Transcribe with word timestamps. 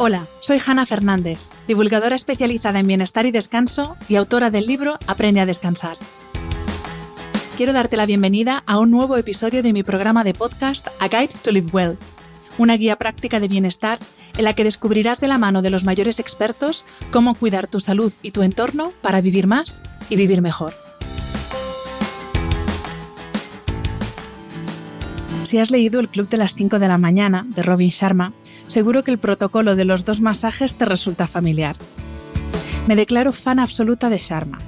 Hola, 0.00 0.26
soy 0.40 0.58
Hanna 0.64 0.86
Fernández, 0.86 1.38
divulgadora 1.68 2.16
especializada 2.16 2.80
en 2.80 2.88
bienestar 2.88 3.26
y 3.26 3.30
descanso 3.30 3.96
y 4.08 4.16
autora 4.16 4.50
del 4.50 4.66
libro 4.66 4.98
Aprende 5.06 5.40
a 5.40 5.46
descansar. 5.46 5.96
Quiero 7.56 7.72
darte 7.72 7.96
la 7.96 8.04
bienvenida 8.04 8.64
a 8.66 8.80
un 8.80 8.90
nuevo 8.90 9.16
episodio 9.16 9.62
de 9.62 9.72
mi 9.72 9.84
programa 9.84 10.24
de 10.24 10.34
podcast 10.34 10.88
A 10.98 11.06
Guide 11.06 11.36
to 11.44 11.52
Live 11.52 11.70
Well, 11.72 11.96
una 12.58 12.76
guía 12.76 12.96
práctica 12.96 13.38
de 13.38 13.46
bienestar 13.46 14.00
en 14.36 14.42
la 14.42 14.54
que 14.54 14.64
descubrirás 14.64 15.20
de 15.20 15.28
la 15.28 15.38
mano 15.38 15.62
de 15.62 15.70
los 15.70 15.84
mayores 15.84 16.18
expertos 16.18 16.84
cómo 17.12 17.36
cuidar 17.36 17.68
tu 17.68 17.78
salud 17.78 18.12
y 18.20 18.32
tu 18.32 18.42
entorno 18.42 18.92
para 19.00 19.20
vivir 19.20 19.46
más 19.46 19.80
y 20.10 20.16
vivir 20.16 20.42
mejor. 20.42 20.74
Si 25.44 25.58
has 25.58 25.70
leído 25.70 26.00
El 26.00 26.08
Club 26.08 26.28
de 26.28 26.38
las 26.38 26.54
5 26.54 26.80
de 26.80 26.88
la 26.88 26.98
mañana 26.98 27.46
de 27.46 27.62
Robin 27.62 27.90
Sharma, 27.90 28.32
seguro 28.68 29.04
que 29.04 29.10
el 29.10 29.18
protocolo 29.18 29.76
de 29.76 29.84
los 29.84 30.04
dos 30.04 30.20
masajes 30.20 30.76
te 30.76 30.84
resulta 30.84 31.26
familiar. 31.26 31.76
Me 32.86 32.96
declaro 32.96 33.32
fan 33.32 33.58
absoluta 33.58 34.10
de 34.10 34.18
Sharma. 34.18 34.58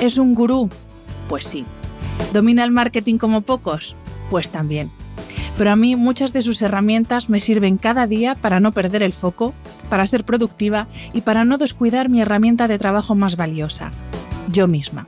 ¿Es 0.00 0.18
un 0.18 0.34
gurú? 0.34 0.70
Pues 1.28 1.44
sí. 1.44 1.64
¿Domina 2.32 2.64
el 2.64 2.70
marketing 2.70 3.18
como 3.18 3.42
pocos? 3.42 3.96
Pues 4.30 4.50
también. 4.50 4.90
Pero 5.56 5.72
a 5.72 5.76
mí 5.76 5.96
muchas 5.96 6.32
de 6.32 6.40
sus 6.40 6.62
herramientas 6.62 7.28
me 7.28 7.40
sirven 7.40 7.78
cada 7.78 8.06
día 8.06 8.36
para 8.36 8.60
no 8.60 8.72
perder 8.72 9.02
el 9.02 9.12
foco, 9.12 9.54
para 9.90 10.06
ser 10.06 10.24
productiva 10.24 10.86
y 11.12 11.22
para 11.22 11.44
no 11.44 11.58
descuidar 11.58 12.08
mi 12.08 12.20
herramienta 12.20 12.68
de 12.68 12.78
trabajo 12.78 13.14
más 13.14 13.36
valiosa, 13.36 13.90
yo 14.50 14.68
misma. 14.68 15.06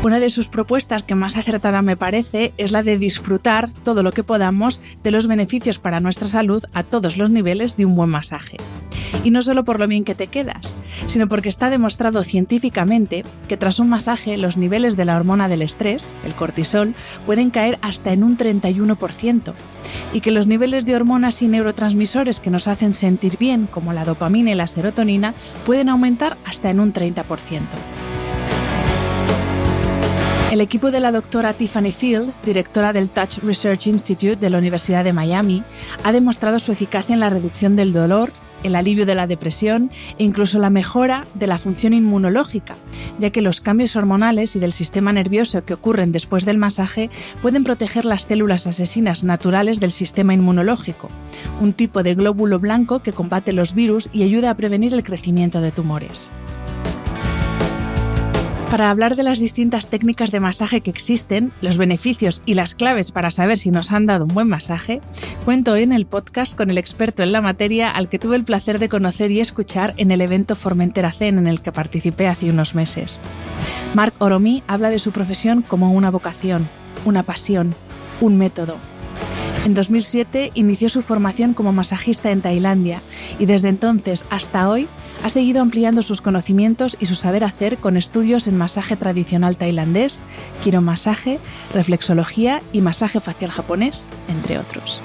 Una 0.00 0.20
de 0.20 0.30
sus 0.30 0.46
propuestas 0.46 1.02
que 1.02 1.16
más 1.16 1.36
acertada 1.36 1.82
me 1.82 1.96
parece 1.96 2.52
es 2.56 2.70
la 2.70 2.84
de 2.84 2.98
disfrutar 2.98 3.68
todo 3.72 4.04
lo 4.04 4.12
que 4.12 4.22
podamos 4.22 4.80
de 5.02 5.10
los 5.10 5.26
beneficios 5.26 5.80
para 5.80 5.98
nuestra 5.98 6.28
salud 6.28 6.62
a 6.72 6.84
todos 6.84 7.16
los 7.16 7.30
niveles 7.30 7.76
de 7.76 7.84
un 7.84 7.96
buen 7.96 8.08
masaje. 8.08 8.58
Y 9.24 9.32
no 9.32 9.42
solo 9.42 9.64
por 9.64 9.80
lo 9.80 9.88
bien 9.88 10.04
que 10.04 10.14
te 10.14 10.28
quedas, 10.28 10.76
sino 11.08 11.28
porque 11.28 11.48
está 11.48 11.68
demostrado 11.68 12.22
científicamente 12.22 13.24
que 13.48 13.56
tras 13.56 13.80
un 13.80 13.88
masaje 13.88 14.36
los 14.36 14.56
niveles 14.56 14.96
de 14.96 15.04
la 15.04 15.16
hormona 15.16 15.48
del 15.48 15.62
estrés, 15.62 16.14
el 16.24 16.34
cortisol, 16.34 16.94
pueden 17.26 17.50
caer 17.50 17.80
hasta 17.82 18.12
en 18.12 18.22
un 18.22 18.38
31% 18.38 19.52
y 20.12 20.20
que 20.20 20.30
los 20.30 20.46
niveles 20.46 20.86
de 20.86 20.94
hormonas 20.94 21.42
y 21.42 21.48
neurotransmisores 21.48 22.38
que 22.38 22.50
nos 22.50 22.68
hacen 22.68 22.94
sentir 22.94 23.36
bien, 23.36 23.66
como 23.66 23.92
la 23.92 24.04
dopamina 24.04 24.52
y 24.52 24.54
la 24.54 24.68
serotonina, 24.68 25.34
pueden 25.66 25.88
aumentar 25.88 26.36
hasta 26.46 26.70
en 26.70 26.78
un 26.78 26.92
30%. 26.92 27.24
El 30.50 30.62
equipo 30.62 30.90
de 30.90 31.00
la 31.00 31.12
doctora 31.12 31.52
Tiffany 31.52 31.92
Field, 31.92 32.32
directora 32.42 32.94
del 32.94 33.10
Touch 33.10 33.36
Research 33.42 33.86
Institute 33.86 34.36
de 34.36 34.48
la 34.48 34.56
Universidad 34.56 35.04
de 35.04 35.12
Miami, 35.12 35.62
ha 36.04 36.12
demostrado 36.12 36.58
su 36.58 36.72
eficacia 36.72 37.12
en 37.12 37.20
la 37.20 37.28
reducción 37.28 37.76
del 37.76 37.92
dolor, 37.92 38.32
el 38.62 38.74
alivio 38.74 39.04
de 39.04 39.14
la 39.14 39.26
depresión 39.26 39.90
e 40.18 40.24
incluso 40.24 40.58
la 40.58 40.70
mejora 40.70 41.26
de 41.34 41.46
la 41.46 41.58
función 41.58 41.92
inmunológica, 41.92 42.76
ya 43.18 43.28
que 43.28 43.42
los 43.42 43.60
cambios 43.60 43.94
hormonales 43.94 44.56
y 44.56 44.58
del 44.58 44.72
sistema 44.72 45.12
nervioso 45.12 45.66
que 45.66 45.74
ocurren 45.74 46.12
después 46.12 46.46
del 46.46 46.56
masaje 46.56 47.10
pueden 47.42 47.62
proteger 47.62 48.06
las 48.06 48.22
células 48.22 48.66
asesinas 48.66 49.24
naturales 49.24 49.80
del 49.80 49.90
sistema 49.90 50.32
inmunológico, 50.32 51.10
un 51.60 51.74
tipo 51.74 52.02
de 52.02 52.14
glóbulo 52.14 52.58
blanco 52.58 53.00
que 53.00 53.12
combate 53.12 53.52
los 53.52 53.74
virus 53.74 54.08
y 54.14 54.22
ayuda 54.22 54.48
a 54.48 54.56
prevenir 54.56 54.94
el 54.94 55.04
crecimiento 55.04 55.60
de 55.60 55.72
tumores. 55.72 56.30
Para 58.70 58.90
hablar 58.90 59.16
de 59.16 59.22
las 59.22 59.38
distintas 59.38 59.86
técnicas 59.86 60.30
de 60.30 60.40
masaje 60.40 60.82
que 60.82 60.90
existen, 60.90 61.52
los 61.62 61.78
beneficios 61.78 62.42
y 62.44 62.52
las 62.52 62.74
claves 62.74 63.12
para 63.12 63.30
saber 63.30 63.56
si 63.56 63.70
nos 63.70 63.92
han 63.92 64.04
dado 64.04 64.26
un 64.26 64.34
buen 64.34 64.46
masaje, 64.46 65.00
cuento 65.46 65.72
hoy 65.72 65.84
en 65.84 65.92
el 65.92 66.04
podcast 66.04 66.54
con 66.54 66.68
el 66.68 66.76
experto 66.76 67.22
en 67.22 67.32
la 67.32 67.40
materia 67.40 67.90
al 67.90 68.10
que 68.10 68.18
tuve 68.18 68.36
el 68.36 68.44
placer 68.44 68.78
de 68.78 68.90
conocer 68.90 69.30
y 69.30 69.40
escuchar 69.40 69.94
en 69.96 70.10
el 70.10 70.20
evento 70.20 70.54
Formentera 70.54 71.12
Zen 71.12 71.38
en 71.38 71.46
el 71.46 71.62
que 71.62 71.72
participé 71.72 72.28
hace 72.28 72.50
unos 72.50 72.74
meses. 72.74 73.18
Marc 73.94 74.14
Oromí 74.18 74.62
habla 74.66 74.90
de 74.90 74.98
su 74.98 75.12
profesión 75.12 75.62
como 75.62 75.90
una 75.92 76.10
vocación, 76.10 76.68
una 77.06 77.22
pasión, 77.22 77.74
un 78.20 78.36
método. 78.36 78.76
En 79.64 79.72
2007 79.72 80.52
inició 80.54 80.90
su 80.90 81.00
formación 81.00 81.54
como 81.54 81.72
masajista 81.72 82.30
en 82.30 82.42
Tailandia 82.42 83.00
y 83.38 83.46
desde 83.46 83.70
entonces 83.70 84.26
hasta 84.28 84.68
hoy 84.68 84.88
ha 85.22 85.30
seguido 85.30 85.60
ampliando 85.60 86.02
sus 86.02 86.20
conocimientos 86.20 86.96
y 87.00 87.06
su 87.06 87.14
saber 87.14 87.44
hacer 87.44 87.78
con 87.78 87.96
estudios 87.96 88.46
en 88.46 88.56
masaje 88.56 88.96
tradicional 88.96 89.56
tailandés, 89.56 90.22
quiromasaje, 90.62 91.38
reflexología 91.74 92.62
y 92.72 92.80
masaje 92.80 93.20
facial 93.20 93.50
japonés, 93.50 94.08
entre 94.28 94.58
otros. 94.58 95.02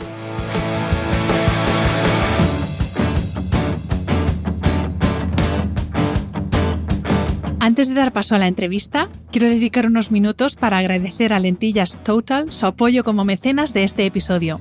Antes 7.60 7.88
de 7.88 7.94
dar 7.94 8.12
paso 8.12 8.36
a 8.36 8.40
la 8.40 8.48
entrevista, 8.48 9.08
quiero 9.32 9.48
dedicar 9.48 9.88
unos 9.88 10.12
minutos 10.12 10.58
para 10.58 10.80
agradecer 10.80 11.32
a 11.32 11.40
Lentillas 11.40 11.98
Total 12.04 12.52
su 12.52 12.66
apoyo 12.66 13.06
como 13.06 13.24
mecenas 13.24 13.74
de 13.74 13.86
este 13.86 14.06
episodio. 14.06 14.60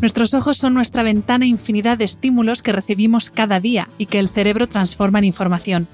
Nuestros 0.00 0.32
ojos 0.32 0.56
son 0.56 0.72
nuestra 0.72 1.02
ventana 1.02 1.44
infinidad 1.46 1.98
de 1.98 2.04
estímulos 2.04 2.62
que 2.62 2.72
recibimos 2.72 3.28
cada 3.28 3.60
día 3.60 3.88
y 3.98 4.06
que 4.06 4.18
el 4.18 4.28
cerebro 4.28 4.66
transforma 4.66 5.18
en 5.18 5.26
información. 5.26 5.88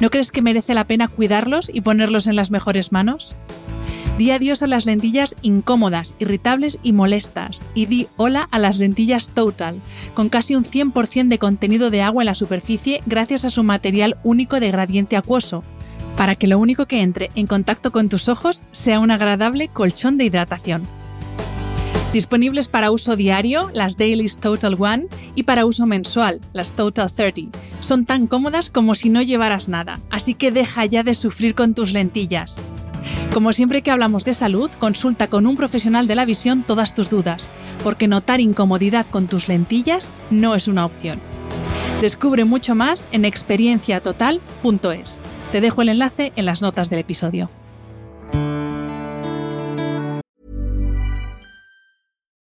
¿No 0.00 0.10
crees 0.10 0.32
que 0.32 0.42
merece 0.42 0.74
la 0.74 0.86
pena 0.86 1.08
cuidarlos 1.08 1.70
y 1.72 1.80
ponerlos 1.80 2.26
en 2.26 2.36
las 2.36 2.50
mejores 2.50 2.92
manos? 2.92 3.36
Di 4.18 4.32
adiós 4.32 4.62
a 4.62 4.66
las 4.66 4.84
lentillas 4.84 5.36
incómodas, 5.42 6.14
irritables 6.18 6.78
y 6.82 6.92
molestas 6.92 7.64
y 7.72 7.86
di 7.86 8.08
hola 8.16 8.48
a 8.50 8.58
las 8.58 8.78
lentillas 8.78 9.28
Total, 9.28 9.80
con 10.12 10.28
casi 10.28 10.54
un 10.54 10.64
100% 10.64 11.28
de 11.28 11.38
contenido 11.38 11.90
de 11.90 12.02
agua 12.02 12.22
en 12.22 12.26
la 12.26 12.34
superficie 12.34 13.00
gracias 13.06 13.44
a 13.44 13.50
su 13.50 13.62
material 13.62 14.18
único 14.24 14.60
de 14.60 14.72
gradiente 14.72 15.16
acuoso, 15.16 15.62
para 16.16 16.34
que 16.34 16.48
lo 16.48 16.58
único 16.58 16.86
que 16.86 17.00
entre 17.00 17.30
en 17.36 17.46
contacto 17.46 17.92
con 17.92 18.08
tus 18.08 18.28
ojos 18.28 18.64
sea 18.72 18.98
un 18.98 19.12
agradable 19.12 19.68
colchón 19.68 20.18
de 20.18 20.24
hidratación. 20.24 20.97
Disponibles 22.12 22.68
para 22.68 22.90
uso 22.90 23.16
diario, 23.16 23.70
las 23.74 23.98
Dailies 23.98 24.38
Total 24.38 24.74
One 24.78 25.08
y 25.34 25.42
para 25.42 25.66
uso 25.66 25.84
mensual, 25.84 26.40
las 26.54 26.72
Total 26.72 27.12
30. 27.12 27.58
Son 27.80 28.06
tan 28.06 28.26
cómodas 28.26 28.70
como 28.70 28.94
si 28.94 29.10
no 29.10 29.20
llevaras 29.20 29.68
nada, 29.68 30.00
así 30.10 30.32
que 30.32 30.50
deja 30.50 30.86
ya 30.86 31.02
de 31.02 31.14
sufrir 31.14 31.54
con 31.54 31.74
tus 31.74 31.92
lentillas. 31.92 32.62
Como 33.32 33.52
siempre 33.52 33.82
que 33.82 33.90
hablamos 33.90 34.24
de 34.24 34.32
salud, 34.32 34.70
consulta 34.78 35.28
con 35.28 35.46
un 35.46 35.56
profesional 35.56 36.06
de 36.06 36.14
la 36.14 36.24
visión 36.24 36.62
todas 36.62 36.94
tus 36.94 37.10
dudas, 37.10 37.50
porque 37.84 38.08
notar 38.08 38.40
incomodidad 38.40 39.06
con 39.06 39.26
tus 39.26 39.46
lentillas 39.46 40.10
no 40.30 40.54
es 40.54 40.66
una 40.66 40.86
opción. 40.86 41.20
Descubre 42.00 42.46
mucho 42.46 42.74
más 42.74 43.06
en 43.12 43.26
experienciatotal.es. 43.26 45.20
Te 45.52 45.60
dejo 45.60 45.82
el 45.82 45.90
enlace 45.90 46.32
en 46.36 46.46
las 46.46 46.62
notas 46.62 46.88
del 46.88 47.00
episodio. 47.00 47.50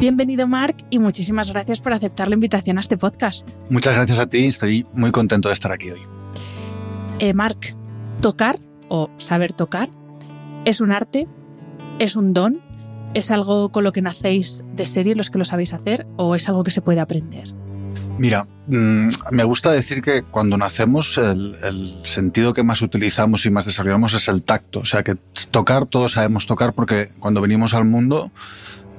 Bienvenido 0.00 0.46
Marc 0.46 0.76
y 0.90 0.98
muchísimas 0.98 1.50
gracias 1.50 1.80
por 1.80 1.94
aceptar 1.94 2.28
la 2.28 2.34
invitación 2.34 2.76
a 2.76 2.80
este 2.80 2.98
podcast. 2.98 3.48
Muchas 3.70 3.94
gracias 3.94 4.18
a 4.18 4.26
ti, 4.26 4.44
estoy 4.44 4.86
muy 4.92 5.10
contento 5.10 5.48
de 5.48 5.54
estar 5.54 5.72
aquí 5.72 5.90
hoy. 5.90 6.00
Eh, 7.18 7.32
Marc, 7.32 7.74
tocar 8.20 8.58
o 8.88 9.08
saber 9.16 9.54
tocar 9.54 9.88
es 10.66 10.82
un 10.82 10.92
arte, 10.92 11.28
es 11.98 12.16
un 12.16 12.34
don, 12.34 12.60
es 13.14 13.30
algo 13.30 13.72
con 13.72 13.84
lo 13.84 13.92
que 13.92 14.02
nacéis 14.02 14.64
de 14.74 14.84
serie 14.84 15.14
los 15.14 15.30
que 15.30 15.38
lo 15.38 15.44
sabéis 15.44 15.72
hacer 15.72 16.06
o 16.16 16.34
es 16.34 16.46
algo 16.48 16.62
que 16.62 16.70
se 16.70 16.82
puede 16.82 17.00
aprender. 17.00 17.54
Mira, 18.20 18.46
mm, 18.66 19.08
me 19.30 19.44
gusta 19.44 19.70
decir 19.70 20.02
que 20.02 20.20
cuando 20.20 20.58
nacemos 20.58 21.16
el, 21.16 21.56
el, 21.62 22.00
sentido 22.02 22.52
que 22.52 22.62
más 22.62 22.82
utilizamos 22.82 23.46
y 23.46 23.50
más 23.50 23.64
desarrollamos 23.64 24.12
es 24.12 24.28
el 24.28 24.42
tacto. 24.42 24.80
O 24.80 24.84
sea, 24.84 25.02
que 25.02 25.14
tocar, 25.50 25.86
todos 25.86 26.12
sabemos 26.12 26.46
tocar 26.46 26.74
porque 26.74 27.08
cuando 27.18 27.40
venimos 27.40 27.72
al 27.72 27.86
mundo 27.86 28.30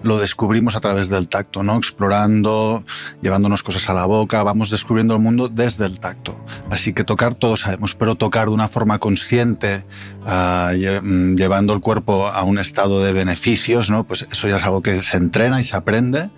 lo 0.03 0.18
descubrimos 0.18 0.75
a 0.75 0.80
través 0.80 1.09
del 1.09 1.27
tacto, 1.27 1.63
¿no? 1.63 1.77
Explorando, 1.77 2.83
llevándonos 3.21 3.63
cosas 3.63 3.89
a 3.89 3.94
la 3.94 4.06
boca, 4.06 4.44
vamos 4.44 4.69
descubriendo 4.69 5.15
el 5.15 5.21
mundo 5.21 5.50
desde 5.50 5.86
el 5.86 6.00
tacto. 6.00 6.44
Así 6.69 6.94
que 6.94 7.03
tocar 7.03 7.36
todos 7.36 7.62
sabemos, 7.62 7.95
pero 7.95 8.15
tocar 8.15 8.48
de 8.48 8.53
una 8.53 8.68
forma 8.68 9.00
consciente, 9.00 9.83
uh, 10.25 10.74
llevando 10.74 11.74
el 11.74 11.81
cuerpo 11.81 12.27
a 12.27 12.44
un 12.44 12.59
estado 12.59 13.03
de 13.03 13.13
beneficios, 13.13 13.89
¿no? 13.89 14.03
Pues 14.03 14.27
eso 14.31 14.48
ya 14.48 14.57
es 14.57 14.63
algo 14.63 14.81
que 14.81 15.01
se 15.01 15.18
entrena 15.18 15.59
y 15.59 15.63
se 15.63 15.75
aprende. 15.75 16.30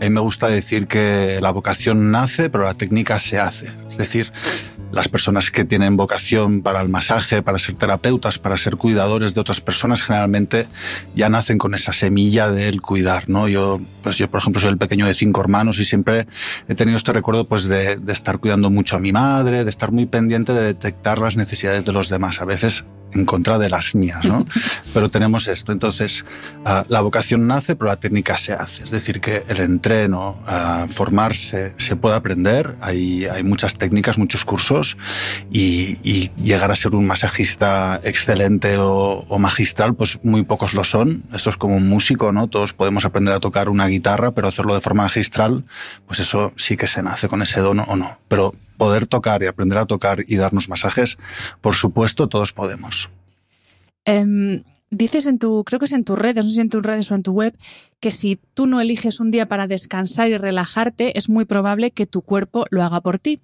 A 0.00 0.04
mí 0.04 0.10
me 0.10 0.20
gusta 0.20 0.48
decir 0.48 0.86
que 0.86 1.38
la 1.42 1.50
vocación 1.50 2.10
nace, 2.10 2.48
pero 2.48 2.64
la 2.64 2.74
técnica 2.74 3.18
se 3.18 3.38
hace. 3.38 3.70
Es 3.90 3.98
decir, 3.98 4.32
las 4.92 5.08
personas 5.08 5.50
que 5.50 5.64
tienen 5.64 5.96
vocación 5.96 6.62
para 6.62 6.80
el 6.80 6.88
masaje, 6.88 7.42
para 7.42 7.58
ser 7.58 7.76
terapeutas, 7.76 8.38
para 8.38 8.56
ser 8.56 8.76
cuidadores 8.76 9.34
de 9.34 9.40
otras 9.40 9.60
personas, 9.60 10.02
generalmente 10.02 10.66
ya 11.14 11.28
nacen 11.28 11.58
con 11.58 11.74
esa 11.74 11.92
semilla 11.92 12.50
del 12.50 12.80
cuidar, 12.80 13.28
¿no? 13.28 13.48
Yo, 13.48 13.80
pues 14.02 14.18
yo, 14.18 14.30
por 14.30 14.40
ejemplo, 14.40 14.60
soy 14.60 14.70
el 14.70 14.78
pequeño 14.78 15.06
de 15.06 15.14
cinco 15.14 15.40
hermanos 15.40 15.78
y 15.78 15.84
siempre 15.84 16.26
he 16.68 16.74
tenido 16.74 16.96
este 16.96 17.12
recuerdo, 17.12 17.46
pues, 17.48 17.64
de, 17.64 17.96
de 17.96 18.12
estar 18.12 18.38
cuidando 18.38 18.70
mucho 18.70 18.96
a 18.96 18.98
mi 18.98 19.12
madre, 19.12 19.64
de 19.64 19.70
estar 19.70 19.92
muy 19.92 20.06
pendiente 20.06 20.52
de 20.52 20.62
detectar 20.62 21.18
las 21.18 21.36
necesidades 21.36 21.84
de 21.84 21.92
los 21.92 22.08
demás. 22.08 22.40
A 22.40 22.44
veces 22.44 22.84
en 23.12 23.24
contra 23.24 23.58
de 23.58 23.68
las 23.68 23.94
mías, 23.94 24.24
¿no? 24.24 24.46
Pero 24.94 25.10
tenemos 25.10 25.48
esto. 25.48 25.72
Entonces, 25.72 26.24
uh, 26.64 26.82
la 26.88 27.00
vocación 27.00 27.46
nace, 27.46 27.76
pero 27.76 27.88
la 27.88 27.96
técnica 27.96 28.36
se 28.36 28.52
hace. 28.52 28.84
Es 28.84 28.90
decir, 28.90 29.20
que 29.20 29.42
el 29.48 29.60
entreno, 29.60 30.38
uh, 30.46 30.88
formarse, 30.88 31.74
se 31.78 31.96
puede 31.96 32.16
aprender. 32.16 32.74
Hay, 32.80 33.26
hay 33.26 33.42
muchas 33.42 33.76
técnicas, 33.76 34.18
muchos 34.18 34.44
cursos 34.44 34.96
y, 35.50 35.98
y, 36.02 36.30
llegar 36.42 36.70
a 36.70 36.76
ser 36.76 36.94
un 36.94 37.06
masajista 37.06 38.00
excelente 38.02 38.76
o, 38.78 39.24
o, 39.28 39.38
magistral, 39.38 39.94
pues 39.94 40.18
muy 40.22 40.42
pocos 40.42 40.74
lo 40.74 40.84
son. 40.84 41.24
Esto 41.32 41.50
es 41.50 41.56
como 41.56 41.76
un 41.76 41.88
músico, 41.88 42.32
¿no? 42.32 42.48
Todos 42.48 42.72
podemos 42.72 43.04
aprender 43.04 43.34
a 43.34 43.40
tocar 43.40 43.68
una 43.68 43.86
guitarra, 43.86 44.32
pero 44.32 44.48
hacerlo 44.48 44.74
de 44.74 44.80
forma 44.80 45.04
magistral, 45.04 45.64
pues 46.06 46.20
eso 46.20 46.52
sí 46.56 46.76
que 46.76 46.86
se 46.86 47.02
nace 47.02 47.28
con 47.28 47.42
ese 47.42 47.60
don 47.60 47.80
o 47.80 47.96
no. 47.96 48.18
Pero 48.28 48.54
poder 48.80 49.06
tocar 49.06 49.42
y 49.42 49.46
aprender 49.46 49.78
a 49.78 49.84
tocar 49.84 50.24
y 50.26 50.36
darnos 50.36 50.68
masajes, 50.68 51.18
por 51.60 51.74
supuesto, 51.74 52.28
todos 52.28 52.52
podemos. 52.52 52.99
Um, 54.06 54.62
dices 54.90 55.26
en 55.26 55.38
tu, 55.38 55.64
creo 55.64 55.78
que 55.78 55.86
es 55.86 55.92
en 55.92 56.04
tus 56.04 56.18
redes, 56.18 56.44
no 56.44 56.50
sé 56.50 56.54
si 56.56 56.60
en 56.60 56.68
tus 56.68 56.82
redes 56.82 57.10
o 57.10 57.14
en 57.14 57.22
tu 57.22 57.32
web, 57.32 57.56
que 58.00 58.10
si 58.10 58.38
tú 58.54 58.66
no 58.66 58.80
eliges 58.80 59.20
un 59.20 59.30
día 59.30 59.46
para 59.46 59.66
descansar 59.66 60.30
y 60.30 60.36
relajarte, 60.36 61.16
es 61.16 61.28
muy 61.28 61.44
probable 61.44 61.90
que 61.90 62.06
tu 62.06 62.22
cuerpo 62.22 62.66
lo 62.70 62.82
haga 62.82 63.00
por 63.00 63.18
ti. 63.18 63.40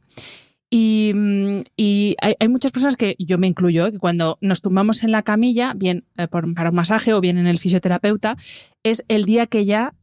Y, 0.69 1.13
y 1.77 2.17
hay, 2.21 2.35
hay, 2.41 2.49
muchas 2.49 2.73
personas 2.73 2.97
que, 2.97 3.15
yo 3.21 3.39
me 3.39 3.47
incluyo, 3.47 3.91
que 3.93 3.99
cuando 3.99 4.37
nos 4.41 4.63
tumbamos 4.63 5.05
en 5.05 5.13
la 5.13 5.23
camilla, 5.23 5.75
bien 5.77 6.05
eh, 6.17 6.27
para 6.27 6.71
un 6.71 6.75
masaje 6.75 7.15
o 7.15 7.21
bien 7.21 7.39
en 7.39 7.47
el 7.47 7.61
fisioterapeuta, 7.61 8.37
es 8.83 9.05
el 9.07 9.25
día 9.25 9.47
que 9.47 9.65
ya 9.65 9.95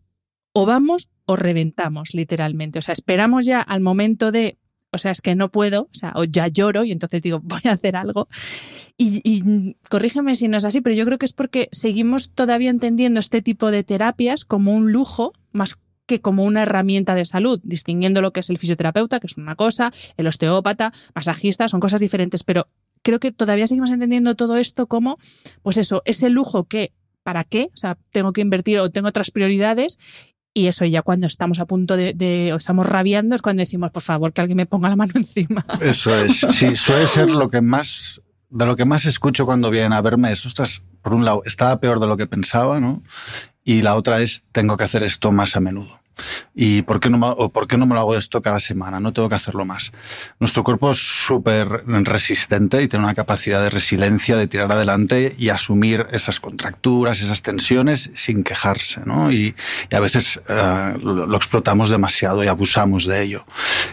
o 0.54 0.66
vamos 0.66 1.10
o 1.26 1.36
reventamos, 1.36 2.14
literalmente. 2.14 2.80
O 2.80 2.82
sea, 2.82 2.94
esperamos 2.94 3.46
ya 3.46 3.62
al 3.62 3.82
momento 3.82 4.32
de 4.32 4.58
o 4.94 4.98
sea, 4.98 5.12
es 5.12 5.22
que 5.22 5.36
no 5.36 5.50
puedo, 5.50 5.84
o 5.84 5.94
sea, 5.94 6.14
o 6.16 6.24
ya 6.24 6.48
lloro 6.48 6.84
y 6.84 6.92
entonces 6.92 7.22
digo, 7.22 7.40
voy 7.44 7.62
a 7.66 7.72
hacer 7.72 7.96
algo. 7.96 8.28
Y, 8.98 9.22
y, 9.24 9.76
corrígeme 9.90 10.36
si 10.36 10.48
no 10.48 10.58
es 10.58 10.66
así, 10.66 10.82
pero 10.82 10.96
yo 10.96 11.06
creo 11.06 11.18
que 11.18 11.26
es 11.26 11.34
porque 11.34 11.68
seguimos 11.72 12.32
todavía 12.32 12.70
entendiendo 12.70 13.20
este 13.20 13.42
tipo 13.42 13.72
de 13.72 13.84
terapias 13.84 14.46
como 14.46 14.74
un 14.74 14.92
lujo 14.92 15.34
más 15.52 15.80
que 16.06 16.22
como 16.22 16.44
una 16.44 16.64
herramienta 16.64 17.16
de 17.16 17.26
salud, 17.26 17.60
distinguiendo 17.64 18.22
lo 18.22 18.34
que 18.34 18.42
es 18.42 18.50
el 18.50 18.58
fisioterapeuta, 18.58 19.20
que 19.20 19.28
es 19.28 19.38
una 19.38 19.56
cosa, 19.56 19.92
el 20.18 20.28
osteópata, 20.28 20.92
masajista, 21.16 21.68
son 21.68 21.80
cosas 21.80 22.00
diferentes, 22.00 22.44
pero 22.44 22.68
creo 23.04 23.20
que 23.20 23.32
todavía 23.32 23.68
seguimos 23.68 23.92
entendiendo 23.92 24.36
todo 24.36 24.58
esto 24.58 24.88
como, 24.88 25.18
pues 25.62 25.78
eso, 25.78 26.02
ese 26.06 26.30
lujo 26.30 26.66
que, 26.66 26.94
¿para 27.24 27.44
qué? 27.44 27.70
O 27.74 27.78
sea, 27.78 27.98
tengo 28.12 28.34
que 28.34 28.42
invertir 28.42 28.80
o 28.80 28.90
tengo 28.90 29.08
otras 29.08 29.32
prioridades 29.32 29.98
y 30.54 30.68
eso 30.68 30.86
ya 30.86 31.02
cuando 31.02 31.28
estamos 31.28 31.60
a 31.60 31.66
punto 31.66 31.98
de, 31.98 32.52
o 32.54 32.56
estamos 32.56 32.86
rabiando 32.86 33.36
es 33.36 33.42
cuando 33.42 33.62
decimos, 33.62 33.92
por 33.92 34.04
favor, 34.04 34.34
que 34.34 34.42
alguien 34.42 34.58
me 34.58 34.66
ponga 34.66 34.90
la 34.90 34.96
mano 34.96 35.14
encima. 35.16 35.66
Eso 35.82 36.16
es. 36.16 36.46
Sí, 36.50 36.76
suele 36.76 37.08
ser 37.08 37.30
lo 37.30 37.50
que 37.50 37.62
más, 37.62 38.22
de 38.50 38.66
lo 38.66 38.76
que 38.76 38.86
más 38.86 39.06
escucho 39.06 39.46
cuando 39.46 39.72
vienen 39.72 39.94
a 39.94 40.02
verme 40.02 40.32
es, 40.32 40.46
ostras, 40.46 40.84
por 41.02 41.14
un 41.14 41.26
lado, 41.26 41.42
estaba 41.46 41.80
peor 41.80 42.00
de 42.00 42.08
lo 42.08 42.18
que 42.18 42.28
pensaba, 42.28 42.80
¿no? 42.80 43.04
Y 43.64 43.82
la 43.82 43.96
otra 43.96 44.22
es, 44.22 44.44
tengo 44.52 44.78
que 44.78 44.84
hacer 44.84 45.04
esto 45.04 45.32
más 45.32 45.56
a 45.56 45.60
menudo. 45.60 46.03
¿Y 46.56 46.84
por 46.84 47.00
qué, 47.00 47.10
no, 47.10 47.30
o 47.32 47.50
por 47.50 47.68
qué 47.68 47.78
no 47.78 47.86
me 47.86 47.96
lo 47.96 48.02
hago 48.02 48.16
esto 48.16 48.42
cada 48.42 48.60
semana? 48.60 49.00
No 49.00 49.14
tengo 49.14 49.30
que 49.30 49.36
hacerlo 49.36 49.66
más. 49.66 49.92
Nuestro 50.40 50.64
cuerpo 50.64 50.92
es 50.92 51.00
súper 51.00 51.68
resistente 51.88 52.82
y 52.82 52.88
tiene 52.88 53.06
una 53.06 53.16
capacidad 53.16 53.62
de 53.62 53.70
resiliencia 53.70 54.36
de 54.36 54.48
tirar 54.48 54.72
adelante 54.72 55.34
y 55.38 55.50
asumir 55.50 56.06
esas 56.12 56.40
contracturas, 56.40 57.22
esas 57.22 57.42
tensiones 57.42 58.12
sin 58.16 58.44
quejarse, 58.44 59.02
¿no? 59.06 59.32
Y, 59.32 59.56
a 59.92 60.00
veces 60.00 60.42
uh, 60.50 60.98
lo, 61.00 61.28
lo, 61.28 61.38
explotamos 61.38 61.90
demasiado 61.90 62.44
y 62.44 62.48
abusamos 62.48 63.06
de 63.06 63.22
ello. 63.22 63.46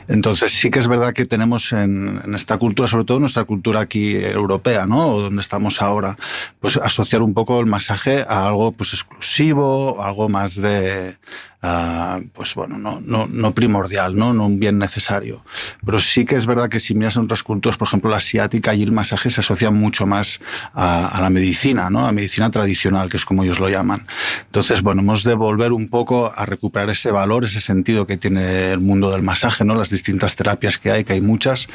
Entonces 0.09 0.53
sí 0.53 0.71
que 0.71 0.79
es 0.79 0.89
verdad 0.89 1.13
que 1.13 1.27
tenemos 1.27 1.73
en, 1.73 2.21
en, 2.25 2.35
esta 2.35 2.59
cultura, 2.59 2.89
sobre 2.89 3.05
todo 3.05 3.19
nuestra 3.19 3.45
cultura 3.45 3.81
aquí 3.81 4.17
europea, 4.17 4.87
¿no? 4.87 5.09
O 5.09 5.21
donde 5.23 5.41
estamos 5.41 5.83
ahora, 5.83 6.17
pues 6.61 6.77
asociar 6.77 7.23
un 7.23 7.35
poco 7.35 7.61
el 7.61 7.67
masaje 7.67 8.25
a 8.29 8.47
algo 8.47 8.73
pues 8.73 8.95
exclusivo, 8.95 10.03
algo 10.03 10.29
más 10.29 10.57
de 10.57 11.19
uh, 11.63 12.29
pues 12.33 12.55
bueno, 12.55 12.79
no, 12.79 13.01
no, 13.01 13.27
no 13.27 13.53
primordial, 13.53 14.17
¿no? 14.17 14.33
no 14.33 14.47
un 14.47 14.59
bien 14.59 14.79
necesario. 14.79 15.45
Pero 15.85 16.01
sí 16.01 16.25
que 16.25 16.37
es 16.37 16.47
verdad 16.47 16.69
que 16.69 16.81
si 16.81 16.95
miras 16.95 17.17
en 17.17 17.25
otras 17.25 17.43
culturas, 17.43 17.77
por 17.77 17.89
ejemplo 17.89 18.11
la 18.11 18.19
asiática, 18.19 18.75
y 18.75 18.83
el 18.83 18.93
masaje 18.93 19.31
se 19.31 19.41
asocia 19.41 19.71
mucho 19.71 20.07
más 20.07 20.41
a, 20.73 21.09
a, 21.09 21.21
la 21.21 21.31
medicina, 21.31 21.91
¿no? 21.91 22.07
a 22.07 22.13
medicina 22.13 22.51
tradicional, 22.51 23.11
que 23.11 23.17
es 23.17 23.25
como 23.25 23.45
ellos 23.45 23.61
lo 23.61 23.69
llaman. 23.69 24.07
Entonces, 24.47 24.83
bueno, 24.83 25.03
hemos 25.03 25.25
de 25.25 25.35
volver 25.35 25.73
un 25.73 25.89
poco 25.89 26.33
a 26.35 26.47
recuperar 26.47 26.91
ese 26.91 27.11
valor, 27.11 27.45
ese 27.45 27.61
sentido 27.61 28.07
que 28.07 28.17
tiene 28.17 28.73
el 28.73 28.81
mundo 28.81 29.11
del 29.11 29.23
masaje, 29.23 29.65
¿no? 29.65 29.75
las 29.75 29.91
distintas 29.91 30.37
terapias 30.37 30.79
que 30.79 30.91
hay, 30.91 31.05
que 31.05 31.15
hay 31.15 31.21
muchas, 31.21 31.69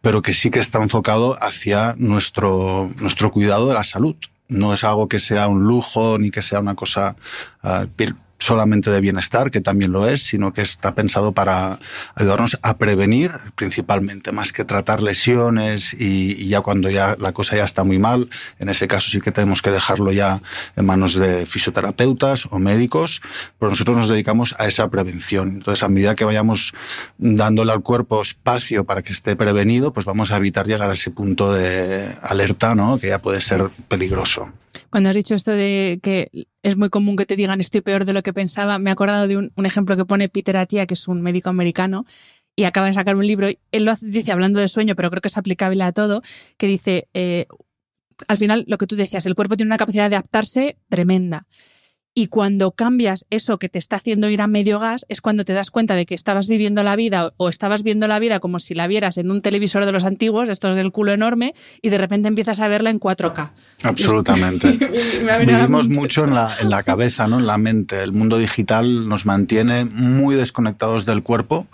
pero 0.00 0.22
que 0.22 0.34
sí 0.34 0.50
que 0.50 0.60
está 0.60 0.82
enfocado 0.82 1.36
hacia 1.42 1.94
nuestro, 1.98 2.90
nuestro 3.00 3.30
cuidado 3.30 3.68
de 3.68 3.74
la 3.74 3.84
salud. 3.84 4.16
No 4.48 4.72
es 4.72 4.82
algo 4.82 5.08
que 5.08 5.18
sea 5.18 5.46
un 5.46 5.64
lujo 5.64 6.18
ni 6.18 6.30
que 6.30 6.40
sea 6.40 6.60
una 6.60 6.74
cosa 6.74 7.16
uh, 7.62 7.86
solamente 8.38 8.90
de 8.90 9.00
bienestar, 9.00 9.50
que 9.50 9.60
también 9.60 9.92
lo 9.92 10.08
es, 10.08 10.22
sino 10.22 10.52
que 10.52 10.62
está 10.62 10.94
pensado 10.94 11.32
para 11.32 11.78
ayudarnos 12.14 12.58
a 12.62 12.76
prevenir 12.76 13.32
principalmente, 13.54 14.32
más 14.32 14.52
que 14.52 14.64
tratar 14.64 15.02
lesiones 15.02 15.94
y, 15.98 16.48
ya 16.48 16.60
cuando 16.60 16.88
ya 16.88 17.16
la 17.18 17.32
cosa 17.32 17.56
ya 17.56 17.64
está 17.64 17.84
muy 17.84 17.98
mal, 17.98 18.30
en 18.58 18.68
ese 18.68 18.86
caso 18.88 19.10
sí 19.10 19.20
que 19.20 19.32
tenemos 19.32 19.60
que 19.60 19.70
dejarlo 19.70 20.12
ya 20.12 20.40
en 20.76 20.86
manos 20.86 21.14
de 21.14 21.46
fisioterapeutas 21.46 22.46
o 22.50 22.58
médicos, 22.58 23.20
pero 23.58 23.70
nosotros 23.70 23.96
nos 23.96 24.08
dedicamos 24.08 24.54
a 24.58 24.66
esa 24.66 24.88
prevención. 24.88 25.48
Entonces, 25.48 25.82
a 25.82 25.88
medida 25.88 26.14
que 26.14 26.24
vayamos 26.24 26.72
dándole 27.18 27.72
al 27.72 27.82
cuerpo 27.82 28.22
espacio 28.22 28.84
para 28.84 29.02
que 29.02 29.12
esté 29.12 29.36
prevenido, 29.36 29.92
pues 29.92 30.06
vamos 30.06 30.30
a 30.30 30.36
evitar 30.36 30.66
llegar 30.66 30.90
a 30.90 30.94
ese 30.94 31.10
punto 31.10 31.52
de 31.52 32.08
alerta, 32.22 32.74
¿no? 32.74 32.98
que 32.98 33.08
ya 33.08 33.18
puede 33.18 33.40
ser 33.40 33.68
peligroso. 33.88 34.52
Cuando 34.90 35.10
has 35.10 35.16
dicho 35.16 35.34
esto 35.34 35.52
de 35.52 36.00
que 36.02 36.46
es 36.62 36.76
muy 36.76 36.90
común 36.90 37.16
que 37.16 37.26
te 37.26 37.36
digan 37.36 37.60
estoy 37.60 37.80
peor 37.80 38.04
de 38.04 38.12
lo 38.12 38.22
que 38.22 38.32
pensaba, 38.32 38.78
me 38.78 38.90
he 38.90 38.92
acordado 38.92 39.26
de 39.28 39.36
un, 39.36 39.52
un 39.56 39.66
ejemplo 39.66 39.96
que 39.96 40.04
pone 40.04 40.28
Peter 40.28 40.56
Attia, 40.56 40.86
que 40.86 40.94
es 40.94 41.08
un 41.08 41.22
médico 41.22 41.50
americano, 41.50 42.04
y 42.56 42.64
acaba 42.64 42.88
de 42.88 42.94
sacar 42.94 43.14
un 43.16 43.26
libro. 43.26 43.48
Él 43.70 43.84
lo 43.84 43.92
hace, 43.92 44.06
dice 44.06 44.32
hablando 44.32 44.58
de 44.58 44.68
sueño, 44.68 44.96
pero 44.96 45.10
creo 45.10 45.20
que 45.20 45.28
es 45.28 45.38
aplicable 45.38 45.82
a 45.84 45.92
todo, 45.92 46.22
que 46.56 46.66
dice, 46.66 47.08
eh, 47.14 47.46
al 48.26 48.36
final 48.36 48.64
lo 48.66 48.78
que 48.78 48.86
tú 48.86 48.96
decías, 48.96 49.26
el 49.26 49.36
cuerpo 49.36 49.56
tiene 49.56 49.68
una 49.68 49.76
capacidad 49.76 50.10
de 50.10 50.16
adaptarse 50.16 50.76
tremenda. 50.88 51.46
Y 52.18 52.26
cuando 52.26 52.72
cambias 52.72 53.26
eso 53.30 53.60
que 53.60 53.68
te 53.68 53.78
está 53.78 53.94
haciendo 53.94 54.28
ir 54.28 54.42
a 54.42 54.48
medio 54.48 54.80
gas, 54.80 55.06
es 55.08 55.20
cuando 55.20 55.44
te 55.44 55.52
das 55.52 55.70
cuenta 55.70 55.94
de 55.94 56.04
que 56.04 56.16
estabas 56.16 56.48
viviendo 56.48 56.82
la 56.82 56.96
vida 56.96 57.32
o 57.36 57.48
estabas 57.48 57.84
viendo 57.84 58.08
la 58.08 58.18
vida 58.18 58.40
como 58.40 58.58
si 58.58 58.74
la 58.74 58.88
vieras 58.88 59.18
en 59.18 59.30
un 59.30 59.40
televisor 59.40 59.86
de 59.86 59.92
los 59.92 60.04
antiguos, 60.04 60.48
estos 60.48 60.74
del 60.74 60.90
culo 60.90 61.12
enorme, 61.12 61.54
y 61.80 61.90
de 61.90 61.98
repente 61.98 62.26
empiezas 62.26 62.58
a 62.58 62.66
verla 62.66 62.90
en 62.90 62.98
4K. 62.98 63.50
Absolutamente. 63.84 64.72
Vivimos 65.46 65.88
mucho 65.90 66.24
en 66.24 66.34
la, 66.34 66.50
en 66.60 66.70
la 66.70 66.82
cabeza, 66.82 67.28
¿no? 67.28 67.38
en 67.38 67.46
la 67.46 67.56
mente. 67.56 68.02
El 68.02 68.12
mundo 68.12 68.36
digital 68.36 69.08
nos 69.08 69.24
mantiene 69.24 69.84
muy 69.84 70.34
desconectados 70.34 71.06
del 71.06 71.22
cuerpo 71.22 71.68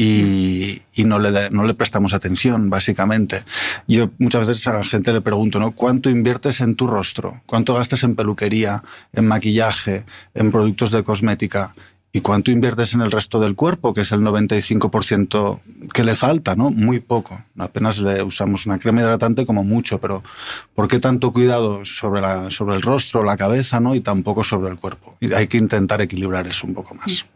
y, 0.00 0.80
y 0.94 1.02
no, 1.02 1.18
le, 1.18 1.50
no 1.50 1.64
le 1.64 1.74
prestamos 1.74 2.14
atención, 2.14 2.70
básicamente. 2.70 3.42
Yo 3.88 4.10
muchas 4.18 4.46
veces 4.46 4.64
a 4.68 4.74
la 4.74 4.84
gente 4.84 5.12
le 5.12 5.20
pregunto, 5.20 5.58
¿no? 5.58 5.72
¿Cuánto 5.72 6.08
inviertes 6.08 6.60
en 6.60 6.76
tu 6.76 6.86
rostro? 6.86 7.40
¿Cuánto 7.46 7.74
gastas 7.74 8.04
en 8.04 8.14
peluquería, 8.14 8.84
en 9.12 9.26
maquillaje, 9.26 10.04
en 10.34 10.52
productos 10.52 10.92
de 10.92 11.02
cosmética? 11.02 11.74
¿Y 12.12 12.20
cuánto 12.20 12.52
inviertes 12.52 12.94
en 12.94 13.00
el 13.00 13.10
resto 13.10 13.40
del 13.40 13.56
cuerpo, 13.56 13.92
que 13.92 14.02
es 14.02 14.12
el 14.12 14.20
95% 14.20 15.60
que 15.92 16.04
le 16.04 16.14
falta, 16.14 16.54
¿no? 16.54 16.70
Muy 16.70 17.00
poco. 17.00 17.42
Apenas 17.58 17.98
le 17.98 18.22
usamos 18.22 18.66
una 18.66 18.78
crema 18.78 19.00
hidratante 19.00 19.44
como 19.44 19.64
mucho, 19.64 19.98
pero 19.98 20.22
¿por 20.76 20.86
qué 20.86 21.00
tanto 21.00 21.32
cuidado 21.32 21.84
sobre, 21.84 22.20
la, 22.20 22.52
sobre 22.52 22.76
el 22.76 22.82
rostro, 22.82 23.24
la 23.24 23.36
cabeza, 23.36 23.80
¿no? 23.80 23.96
Y 23.96 24.00
tampoco 24.00 24.44
sobre 24.44 24.70
el 24.70 24.76
cuerpo. 24.76 25.16
Y 25.18 25.32
hay 25.32 25.48
que 25.48 25.58
intentar 25.58 26.00
equilibrar 26.00 26.46
eso 26.46 26.68
un 26.68 26.74
poco 26.74 26.94
más. 26.94 27.26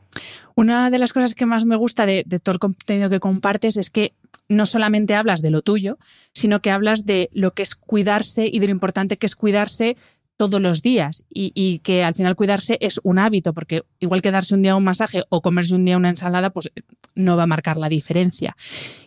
Una 0.54 0.90
de 0.90 0.98
las 0.98 1.12
cosas 1.12 1.34
que 1.34 1.46
más 1.46 1.64
me 1.64 1.76
gusta 1.76 2.06
de, 2.06 2.24
de, 2.26 2.38
todo 2.38 2.54
el 2.54 2.58
contenido 2.58 3.10
que 3.10 3.20
compartes 3.20 3.76
es 3.76 3.90
que 3.90 4.14
no 4.48 4.66
solamente 4.66 5.14
hablas 5.14 5.42
de 5.42 5.50
lo 5.50 5.62
tuyo, 5.62 5.98
sino 6.32 6.60
que 6.60 6.70
hablas 6.70 7.06
de 7.06 7.30
lo 7.32 7.54
que 7.54 7.62
es 7.62 7.74
cuidarse 7.74 8.48
y 8.50 8.58
de 8.58 8.66
lo 8.66 8.72
importante 8.72 9.16
que 9.16 9.26
es 9.26 9.36
cuidarse 9.36 9.96
todos 10.36 10.60
los 10.60 10.82
días 10.82 11.24
y, 11.28 11.78
que 11.84 12.02
al 12.02 12.14
final 12.14 12.34
cuidarse 12.34 12.76
es 12.80 13.00
un 13.04 13.20
hábito, 13.20 13.54
porque 13.54 13.84
igual 14.00 14.22
que 14.22 14.32
darse 14.32 14.54
un 14.54 14.62
día 14.62 14.74
un 14.74 14.82
masaje 14.82 15.22
o 15.28 15.40
comerse 15.40 15.74
un 15.74 15.84
día 15.84 15.96
una 15.96 16.08
ensalada, 16.08 16.50
pues 16.50 16.72
no 17.14 17.36
va 17.36 17.44
a 17.44 17.46
marcar 17.46 17.76
la 17.76 17.88
diferencia. 17.88 18.56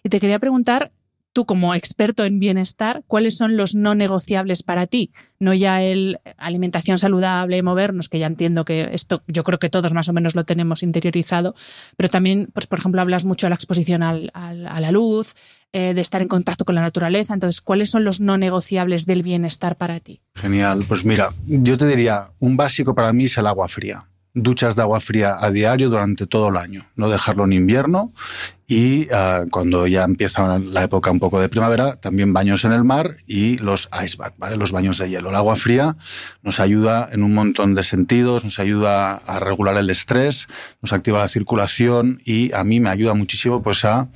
Y 0.01 0.09
te 0.09 0.21
quería 0.21 0.39
preguntar 0.39 0.93
tú 1.35 1.45
como 1.45 1.75
experto 1.75 2.23
en 2.23 2.39
bienestar, 2.39 3.03
¿cuáles 3.07 3.35
son 3.35 3.57
los 3.57 3.75
no 3.75 3.93
negociables 3.93 4.63
para 4.63 4.87
ti? 4.87 5.11
No 5.37 5.53
ya 5.53 5.83
el 5.83 6.17
alimentación 6.37 6.97
saludable, 6.97 7.61
movernos, 7.61 8.07
que 8.07 8.19
ya 8.19 8.27
entiendo 8.27 8.63
que 8.63 8.89
esto 8.93 9.21
yo 9.27 9.43
creo 9.43 9.59
que 9.59 9.69
todos 9.69 9.93
más 9.93 10.07
o 10.07 10.13
menos 10.13 10.33
lo 10.33 10.45
tenemos 10.45 10.81
interiorizado, 10.81 11.53
pero 11.97 12.07
también, 12.07 12.47
pues 12.53 12.67
por 12.67 12.79
ejemplo, 12.79 13.01
hablas 13.01 13.25
mucho 13.25 13.47
de 13.47 13.49
la 13.49 13.55
exposición 13.55 14.01
a 14.01 14.13
la 14.13 14.91
luz, 14.91 15.35
eh, 15.73 15.93
de 15.93 15.99
estar 15.99 16.21
en 16.21 16.29
contacto 16.29 16.63
con 16.63 16.75
la 16.75 16.81
naturaleza. 16.81 17.33
Entonces, 17.33 17.59
¿cuáles 17.59 17.89
son 17.89 18.05
los 18.05 18.21
no 18.21 18.37
negociables 18.37 19.05
del 19.05 19.21
bienestar 19.21 19.75
para 19.75 19.99
ti? 19.99 20.21
Genial. 20.35 20.85
Pues 20.87 21.03
mira, 21.03 21.33
yo 21.45 21.77
te 21.77 21.85
diría, 21.85 22.31
un 22.39 22.55
básico 22.55 22.95
para 22.95 23.11
mí 23.11 23.25
es 23.25 23.37
el 23.37 23.45
agua 23.45 23.67
fría 23.67 24.07
duchas 24.35 24.75
de 24.75 24.81
agua 24.81 24.99
fría 24.99 25.37
a 25.39 25.49
diario 25.49 25.89
durante 25.89 26.27
todo 26.27 26.49
el 26.49 26.57
año, 26.57 26.85
no 26.95 27.09
dejarlo 27.09 27.45
en 27.45 27.53
invierno 27.53 28.11
y 28.67 29.07
uh, 29.13 29.47
cuando 29.51 29.85
ya 29.85 30.03
empieza 30.03 30.57
la 30.59 30.83
época 30.83 31.11
un 31.11 31.19
poco 31.19 31.39
de 31.39 31.49
primavera, 31.49 31.97
también 31.97 32.33
baños 32.33 32.65
en 32.65 32.71
el 32.71 32.83
mar 32.83 33.15
y 33.27 33.57
los 33.57 33.89
ice 34.03 34.17
bath, 34.17 34.33
¿vale? 34.37 34.57
los 34.57 34.71
baños 34.71 34.97
de 34.97 35.09
hielo. 35.09 35.29
El 35.29 35.35
agua 35.35 35.55
fría 35.55 35.97
nos 36.41 36.59
ayuda 36.59 37.09
en 37.11 37.23
un 37.23 37.33
montón 37.33 37.75
de 37.75 37.83
sentidos, 37.83 38.43
nos 38.43 38.57
ayuda 38.57 39.15
a 39.15 39.39
regular 39.39 39.77
el 39.77 39.89
estrés, 39.89 40.47
nos 40.81 40.93
activa 40.93 41.19
la 41.19 41.27
circulación 41.27 42.21
y 42.25 42.53
a 42.53 42.63
mí 42.63 42.79
me 42.79 42.89
ayuda 42.89 43.13
muchísimo 43.13 43.61
pues 43.61 43.85
a, 43.85 44.09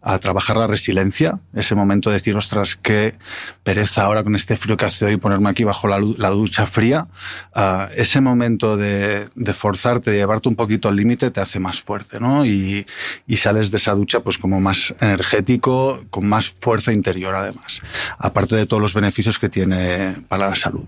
a 0.00 0.18
trabajar 0.18 0.56
la 0.56 0.66
resiliencia, 0.66 1.38
ese 1.54 1.76
momento 1.76 2.10
de 2.10 2.14
decir, 2.14 2.34
ostras, 2.34 2.76
qué 2.76 3.14
pereza 3.62 4.04
ahora 4.04 4.24
con 4.24 4.34
este 4.34 4.56
frío 4.56 4.76
que 4.76 4.84
hace 4.84 5.04
hoy 5.04 5.16
ponerme 5.16 5.48
aquí 5.48 5.62
bajo 5.62 5.86
la, 5.86 6.00
la 6.18 6.30
ducha 6.30 6.66
fría, 6.66 7.06
uh, 7.54 7.84
ese 7.96 8.20
momento 8.20 8.76
de, 8.76 9.28
de 9.36 9.52
forzarte, 9.52 10.10
de 10.10 10.16
llevarte 10.16 10.48
un 10.48 10.56
poquito 10.56 10.88
al 10.88 10.96
límite 10.96 11.30
te 11.30 11.40
hace 11.40 11.60
más 11.60 11.80
fuerte, 11.80 12.18
¿no? 12.18 12.44
Y, 12.44 12.84
y 13.28 13.36
sales 13.36 13.70
de 13.70 13.76
esa 13.76 13.91
ducha 13.94 14.20
pues 14.20 14.38
como 14.38 14.60
más 14.60 14.94
energético, 15.00 16.04
con 16.10 16.28
más 16.28 16.48
fuerza 16.48 16.92
interior 16.92 17.34
además, 17.34 17.82
aparte 18.18 18.56
de 18.56 18.66
todos 18.66 18.82
los 18.82 18.94
beneficios 18.94 19.38
que 19.38 19.48
tiene 19.48 20.16
para 20.28 20.48
la 20.48 20.56
salud. 20.56 20.86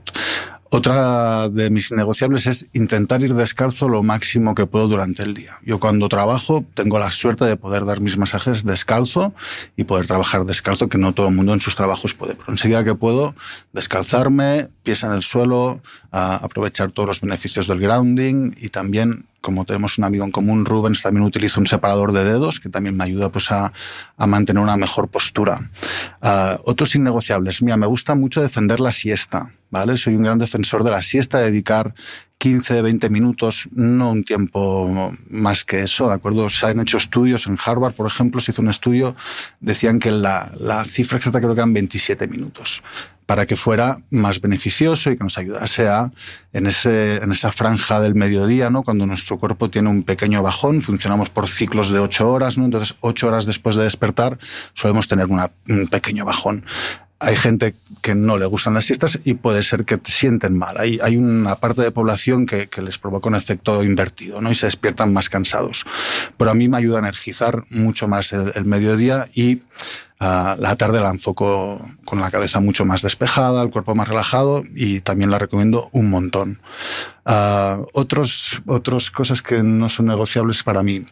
Otra 0.70 1.48
de 1.50 1.70
mis 1.70 1.92
negociables 1.92 2.48
es 2.48 2.66
intentar 2.72 3.22
ir 3.22 3.34
descalzo 3.34 3.88
lo 3.88 4.02
máximo 4.02 4.56
que 4.56 4.66
puedo 4.66 4.88
durante 4.88 5.22
el 5.22 5.32
día. 5.32 5.52
Yo 5.62 5.78
cuando 5.78 6.08
trabajo 6.08 6.64
tengo 6.74 6.98
la 6.98 7.12
suerte 7.12 7.44
de 7.44 7.56
poder 7.56 7.84
dar 7.84 8.00
mis 8.00 8.16
masajes 8.16 8.64
descalzo 8.64 9.34
y 9.76 9.84
poder 9.84 10.08
trabajar 10.08 10.44
descalzo, 10.44 10.88
que 10.88 10.98
no 10.98 11.14
todo 11.14 11.28
el 11.28 11.34
mundo 11.36 11.54
en 11.54 11.60
sus 11.60 11.76
trabajos 11.76 12.14
puede. 12.14 12.34
Pero 12.34 12.50
enseguida 12.50 12.82
que 12.82 12.96
puedo, 12.96 13.36
descalzarme, 13.72 14.68
pies 14.82 15.04
en 15.04 15.12
el 15.12 15.22
suelo, 15.22 15.80
aprovechar 16.10 16.90
todos 16.90 17.06
los 17.06 17.20
beneficios 17.20 17.68
del 17.68 17.78
grounding 17.78 18.54
y 18.56 18.70
también 18.70 19.26
como 19.44 19.66
tenemos 19.66 19.98
un 19.98 20.04
amigo 20.04 20.24
en 20.24 20.30
común, 20.30 20.64
Rubens, 20.64 21.02
también 21.02 21.22
utilizo 21.22 21.60
un 21.60 21.66
separador 21.66 22.12
de 22.12 22.24
dedos 22.24 22.60
que 22.60 22.70
también 22.70 22.96
me 22.96 23.04
ayuda 23.04 23.28
pues, 23.28 23.52
a, 23.52 23.72
mantener 24.16 24.62
una 24.62 24.78
mejor 24.78 25.08
postura. 25.08 25.70
Uh, 26.22 26.56
otros 26.64 26.94
innegociables. 26.94 27.60
Mira, 27.60 27.76
me 27.76 27.86
gusta 27.86 28.14
mucho 28.14 28.40
defender 28.40 28.80
la 28.80 28.90
siesta. 28.90 29.52
¿vale? 29.70 29.98
Soy 29.98 30.14
un 30.14 30.22
gran 30.22 30.38
defensor 30.38 30.82
de 30.82 30.92
la 30.92 31.02
siesta, 31.02 31.38
dedicar 31.40 31.94
15, 32.44 32.82
20 32.82 33.08
minutos, 33.08 33.70
no 33.72 34.10
un 34.10 34.22
tiempo 34.22 35.10
más 35.30 35.64
que 35.64 35.80
eso, 35.80 36.08
¿de 36.08 36.12
acuerdo? 36.12 36.50
Se 36.50 36.66
han 36.66 36.78
hecho 36.78 36.98
estudios 36.98 37.46
en 37.46 37.56
Harvard, 37.64 37.94
por 37.94 38.06
ejemplo, 38.06 38.38
se 38.38 38.52
hizo 38.52 38.60
un 38.60 38.68
estudio, 38.68 39.16
decían 39.60 39.98
que 39.98 40.10
la, 40.10 40.52
cifra 40.84 41.16
exacta 41.16 41.40
creo 41.40 41.54
que 41.54 41.60
eran 41.60 41.72
27 41.72 42.26
minutos 42.28 42.82
para 43.24 43.46
que 43.46 43.56
fuera 43.56 43.96
más 44.10 44.42
beneficioso 44.42 45.10
y 45.10 45.16
que 45.16 45.24
nos 45.24 45.38
ayudase 45.38 45.88
a, 45.88 46.12
en, 46.52 46.66
ese, 46.66 47.16
en 47.16 47.32
esa 47.32 47.50
franja 47.50 47.98
del 48.00 48.14
mediodía, 48.14 48.68
¿no? 48.68 48.82
cuando 48.82 49.06
nuestro 49.06 49.38
cuerpo 49.38 49.70
tiene 49.70 49.88
un 49.88 50.02
pequeño 50.02 50.42
bajón, 50.42 50.82
funcionamos 50.82 51.30
por 51.30 51.48
ciclos 51.48 51.88
de 51.92 51.98
ocho 52.00 52.30
horas, 52.30 52.58
¿no? 52.58 52.66
entonces 52.66 52.94
ocho 53.00 53.28
horas 53.28 53.46
después 53.46 53.76
de 53.76 53.84
despertar 53.84 54.38
solemos 54.74 55.08
tener 55.08 55.28
un 55.28 55.86
pequeño 55.86 56.26
bajón. 56.26 56.66
Hay 57.24 57.36
gente 57.36 57.74
que 58.02 58.14
no 58.14 58.36
le 58.36 58.44
gustan 58.44 58.74
las 58.74 58.84
siestas 58.84 59.18
y 59.24 59.32
puede 59.34 59.62
ser 59.62 59.86
que 59.86 59.96
te 59.96 60.10
sienten 60.10 60.58
mal. 60.58 60.76
Hay, 60.78 61.16
una 61.16 61.56
parte 61.56 61.80
de 61.80 61.90
población 61.90 62.44
que, 62.44 62.68
les 62.82 62.98
provoca 62.98 63.28
un 63.28 63.34
efecto 63.34 63.82
invertido 63.82 64.42
¿no? 64.42 64.52
y 64.52 64.54
se 64.54 64.66
despiertan 64.66 65.12
más 65.14 65.30
cansados. 65.30 65.86
Pero 66.36 66.50
a 66.50 66.54
mí 66.54 66.68
me 66.68 66.76
ayuda 66.76 66.96
a 66.96 66.98
energizar 67.00 67.64
mucho 67.70 68.08
más 68.08 68.32
el, 68.32 68.64
mediodía 68.64 69.26
y 69.34 69.60
Uh, 70.20 70.56
la 70.58 70.76
tarde 70.76 71.00
la 71.00 71.10
enfoco 71.10 71.78
con 72.04 72.20
la 72.20 72.30
cabeza 72.30 72.60
mucho 72.60 72.86
más 72.86 73.02
despejada, 73.02 73.60
el 73.62 73.70
cuerpo 73.70 73.96
más 73.96 74.08
relajado 74.08 74.62
y 74.74 75.00
también 75.00 75.30
la 75.30 75.40
recomiendo 75.40 75.90
un 75.92 76.08
montón. 76.08 76.60
Uh, 77.26 77.84
otros, 77.92 78.62
otras 78.64 79.10
cosas 79.10 79.42
que 79.42 79.62
no 79.62 79.88
son 79.88 80.06
negociables 80.06 80.62
para 80.62 80.82
mí. 80.82 81.04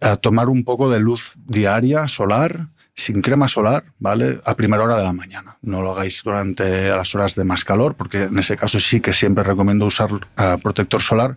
Uh, 0.00 0.16
tomar 0.16 0.48
un 0.48 0.62
poco 0.62 0.88
de 0.88 1.00
luz 1.00 1.36
diaria, 1.44 2.06
solar, 2.06 2.68
sin 2.96 3.20
crema 3.20 3.46
solar, 3.46 3.84
¿vale? 3.98 4.40
A 4.46 4.54
primera 4.54 4.82
hora 4.82 4.96
de 4.96 5.04
la 5.04 5.12
mañana. 5.12 5.58
No 5.60 5.82
lo 5.82 5.92
hagáis 5.92 6.22
durante 6.24 6.88
las 6.88 7.14
horas 7.14 7.34
de 7.34 7.44
más 7.44 7.62
calor, 7.62 7.94
porque 7.94 8.22
en 8.24 8.38
ese 8.38 8.56
caso 8.56 8.80
sí 8.80 9.00
que 9.00 9.12
siempre 9.12 9.44
recomiendo 9.44 9.84
usar 9.84 10.08
protector 10.62 11.02
solar, 11.02 11.36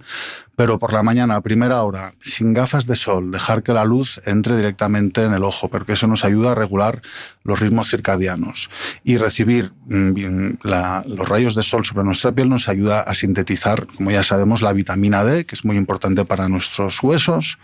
pero 0.60 0.78
por 0.78 0.92
la 0.92 1.04
mañana 1.04 1.38
a 1.38 1.42
primera 1.42 1.84
hora, 1.84 2.12
sin 2.20 2.54
gafas 2.54 2.86
de 2.86 2.98
sol, 2.98 3.32
dejar 3.32 3.64
que 3.64 3.72
la 3.72 3.86
luz 3.86 4.20
entre 4.26 4.58
directamente 4.58 5.24
en 5.24 5.32
el 5.34 5.46
ojo, 5.46 5.70
porque 5.70 5.94
eso 5.94 6.06
nos 6.06 6.26
ayuda 6.26 6.52
a 6.52 6.56
regular 6.56 7.02
los 7.44 7.62
ritmos 7.62 7.90
circadianos. 7.90 8.70
Y 9.06 9.16
recibir 9.16 9.72
mm, 9.86 10.58
los 10.66 11.30
rayos 11.30 11.56
de 11.56 11.64
sol 11.64 11.86
sobre 11.86 12.04
nuestra 12.04 12.34
piel 12.34 12.50
nos 12.50 12.68
ayuda 12.68 13.00
a 13.00 13.14
sintetizar, 13.14 13.88
como 13.88 14.12
ya 14.12 14.22
sabemos, 14.22 14.62
la 14.62 14.74
vitamina 14.74 15.24
D, 15.24 15.46
que 15.46 15.56
es 15.56 15.64
muy 15.64 15.78
importante 15.78 16.26
para 16.26 16.50
nuestros 16.50 17.02
huesos. 17.02 17.58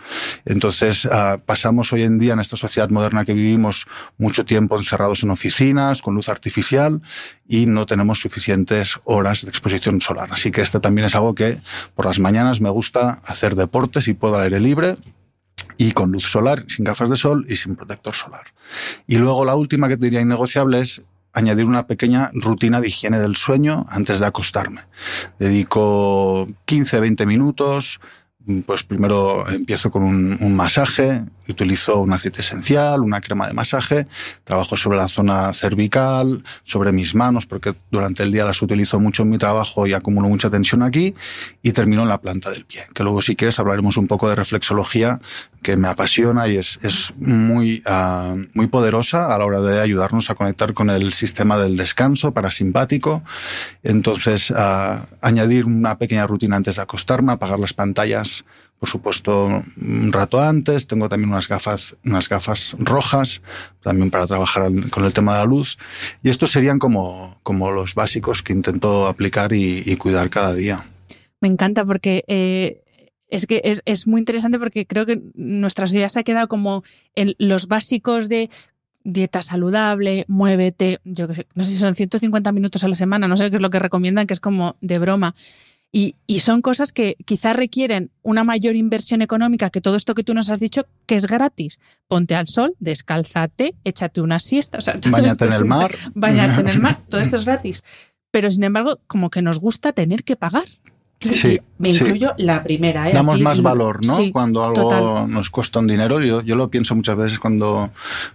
Entonces, 0.45 1.03
uh, 1.03 1.37
pasamos 1.45 1.91
hoy 1.91 2.03
en 2.03 2.17
día 2.17 2.31
en 2.31 2.39
esta 2.39 2.55
sociedad 2.55 2.89
moderna 2.91 3.25
que 3.25 3.33
vivimos 3.33 3.87
mucho 4.17 4.45
tiempo 4.45 4.77
encerrados 4.77 5.21
en 5.21 5.31
oficinas, 5.31 6.01
con 6.01 6.15
luz 6.15 6.29
artificial, 6.29 7.01
y 7.47 7.65
no 7.65 7.85
tenemos 7.85 8.19
suficientes 8.19 8.99
horas 9.03 9.43
de 9.43 9.49
exposición 9.49 10.01
solar. 10.01 10.29
Así 10.31 10.51
que 10.51 10.61
este 10.61 10.79
también 10.79 11.07
es 11.07 11.15
algo 11.15 11.35
que 11.35 11.59
por 11.93 12.05
las 12.05 12.19
mañanas 12.19 12.61
me 12.61 12.69
gusta 12.69 13.19
hacer 13.25 13.55
deportes 13.55 14.07
y 14.07 14.13
puedo 14.13 14.35
al 14.35 14.43
aire 14.43 14.59
libre 14.59 14.97
y 15.77 15.91
con 15.91 16.11
luz 16.11 16.23
solar, 16.23 16.65
sin 16.67 16.85
gafas 16.85 17.09
de 17.09 17.15
sol 17.15 17.45
y 17.49 17.55
sin 17.55 17.75
protector 17.75 18.13
solar. 18.13 18.45
Y 19.07 19.17
luego 19.17 19.45
la 19.45 19.55
última 19.55 19.87
que 19.87 19.97
te 19.97 20.05
diría 20.05 20.21
innegociable 20.21 20.81
es 20.81 21.01
añadir 21.33 21.65
una 21.65 21.85
pequeña 21.85 22.31
rutina 22.33 22.79
de 22.81 22.87
higiene 22.87 23.19
del 23.19 23.35
sueño 23.35 23.85
antes 23.89 24.19
de 24.19 24.25
acostarme. 24.25 24.81
Dedico 25.37 26.47
15-20 26.65 27.25
minutos, 27.25 27.99
pues 28.65 28.83
primero 28.83 29.47
empiezo 29.49 29.91
con 29.91 30.03
un, 30.03 30.55
masaje, 30.55 31.25
utilizo 31.51 31.99
un 31.99 32.13
aceite 32.13 32.41
esencial, 32.41 33.01
una 33.01 33.21
crema 33.21 33.47
de 33.47 33.53
masaje, 33.53 34.07
trabajo 34.43 34.77
sobre 34.77 34.97
la 34.97 35.07
zona 35.07 35.53
cervical, 35.53 36.43
sobre 36.63 36.91
mis 36.91 37.15
manos, 37.15 37.45
porque 37.45 37.75
durante 37.91 38.23
el 38.23 38.31
día 38.31 38.45
las 38.45 38.61
utilizo 38.61 38.99
mucho 38.99 39.23
en 39.23 39.29
mi 39.29 39.37
trabajo 39.37 39.87
y 39.87 39.93
acumulo 39.93 40.27
mucha 40.27 40.49
tensión 40.49 40.83
aquí, 40.83 41.15
y 41.61 41.71
termino 41.71 42.03
en 42.03 42.09
la 42.09 42.19
planta 42.19 42.49
del 42.49 42.65
pie, 42.65 42.85
que 42.93 43.03
luego 43.03 43.21
si 43.21 43.35
quieres 43.35 43.59
hablaremos 43.59 43.97
un 43.97 44.07
poco 44.07 44.29
de 44.29 44.35
reflexología, 44.35 45.19
que 45.65 45.77
me 45.77 45.87
apasiona 45.87 46.47
y 46.47 46.57
es, 46.57 46.79
muy, 47.17 47.81
uh, 47.87 48.37
muy 48.53 48.67
poderosa 48.67 49.33
a 49.33 49.37
la 49.39 49.45
hora 49.45 49.61
de 49.61 49.81
ayudarnos 49.81 50.29
a 50.29 50.35
conectar 50.35 50.75
con 50.75 50.91
el 50.91 51.11
sistema 51.11 51.57
del 51.57 51.75
descanso 51.75 52.33
parasimpático. 52.33 53.23
Entonces, 53.81 54.51
uh, 54.51 54.93
añadir 55.21 55.65
una 55.65 55.97
pequeña 55.97 56.27
rutina 56.27 56.55
antes 56.55 56.75
de 56.75 56.83
acostarme, 56.83 57.31
apagar 57.31 57.59
las 57.59 57.73
pantallas 57.73 58.45
por 58.85 58.91
supuesto, 58.91 59.63
un 59.81 60.11
rato 60.11 60.39
antes. 60.39 60.85
Tengo 60.85 61.09
también 61.09 61.31
unas 61.31 61.47
gafas, 61.47 61.95
unas 62.05 62.29
gafas 62.29 62.75
rojas, 62.77 63.41
también 63.81 64.11
para 64.11 64.27
trabajar 64.27 64.69
con 64.91 65.05
el 65.05 65.11
tema 65.11 65.33
de 65.33 65.39
la 65.39 65.45
luz. 65.45 65.79
Y 66.21 66.29
estos 66.29 66.51
serían 66.51 66.77
como, 66.77 67.35
como 67.41 67.71
los 67.71 67.95
básicos 67.95 68.43
que 68.43 68.53
intento 68.53 69.07
aplicar 69.07 69.53
y, 69.53 69.95
cuidar 69.95 70.29
cada 70.29 70.53
día. 70.53 70.85
Me 71.41 71.47
encanta 71.47 71.83
porque 71.83 72.25
eh, 72.27 72.83
es 73.27 73.47
que 73.47 73.59
es, 73.63 74.05
muy 74.05 74.19
interesante 74.21 74.59
porque 74.59 74.85
creo 74.85 75.07
que 75.07 75.19
nuestra 75.33 75.87
sociedad 75.87 76.09
se 76.09 76.19
ha 76.19 76.23
quedado 76.23 76.47
como 76.47 76.83
en 77.15 77.33
los 77.39 77.67
básicos 77.67 78.29
de 78.29 78.51
dieta 79.03 79.41
saludable, 79.41 80.25
muévete, 80.27 80.99
yo 81.05 81.27
que 81.27 81.47
no 81.55 81.63
sé 81.63 81.71
si 81.71 81.77
son 81.77 81.95
150 81.95 82.51
minutos 82.51 82.83
a 82.83 82.87
la 82.87 82.95
semana, 82.95 83.27
no 83.27 83.35
sé 83.35 83.49
qué 83.49 83.55
es 83.55 83.61
lo 83.63 83.71
que 83.71 83.79
recomiendan, 83.79 84.27
que 84.27 84.35
es 84.35 84.39
como 84.39 84.75
de 84.81 84.99
broma. 84.99 85.33
Y, 85.97 86.15
y, 86.27 86.39
son 86.39 86.61
cosas 86.61 86.91
que 86.91 87.15
quizás 87.23 87.55
requieren 87.55 88.11
una 88.21 88.43
mayor 88.43 88.75
inversión 88.75 89.21
económica 89.21 89.69
que 89.69 89.79
todo 89.79 89.95
esto 89.95 90.13
que 90.13 90.25
tú 90.25 90.33
nos 90.33 90.49
has 90.49 90.59
dicho, 90.59 90.85
que 91.05 91.15
es 91.15 91.25
gratis. 91.25 91.79
Ponte 92.09 92.35
al 92.35 92.47
sol, 92.47 92.75
descálzate, 92.79 93.75
échate 93.85 94.19
una 94.19 94.39
siesta. 94.39 94.79
O 94.79 94.81
sea, 94.81 94.99
Báñate 95.09 95.45
en 95.45 95.53
el 95.53 95.63
mar. 95.63 95.95
Báñate 96.13 96.59
en 96.59 96.67
el 96.67 96.81
mar, 96.81 96.97
todo 97.07 97.21
esto 97.21 97.37
es 97.37 97.45
gratis. 97.45 97.85
Pero 98.29 98.51
sin 98.51 98.65
embargo, 98.65 98.99
como 99.07 99.29
que 99.29 99.41
nos 99.41 99.59
gusta 99.61 99.93
tener 99.93 100.25
que 100.25 100.35
pagar. 100.35 100.65
Sí, 101.21 101.61
me 101.77 101.87
incluyo 101.87 102.33
sí. 102.35 102.43
la 102.43 102.61
primera. 102.61 103.09
¿eh? 103.09 103.13
Damos 103.13 103.35
Aquí, 103.35 103.43
más 103.43 103.61
valor, 103.61 104.05
¿no? 104.05 104.17
Sí, 104.17 104.31
cuando 104.31 104.65
algo 104.65 104.89
total. 104.89 105.31
nos 105.31 105.49
cuesta 105.49 105.79
un 105.79 105.87
dinero. 105.87 106.19
Yo, 106.19 106.41
yo, 106.41 106.57
lo 106.57 106.69
pienso 106.69 106.93
muchas 106.93 107.15
veces 107.15 107.39
cuando, 107.39 107.89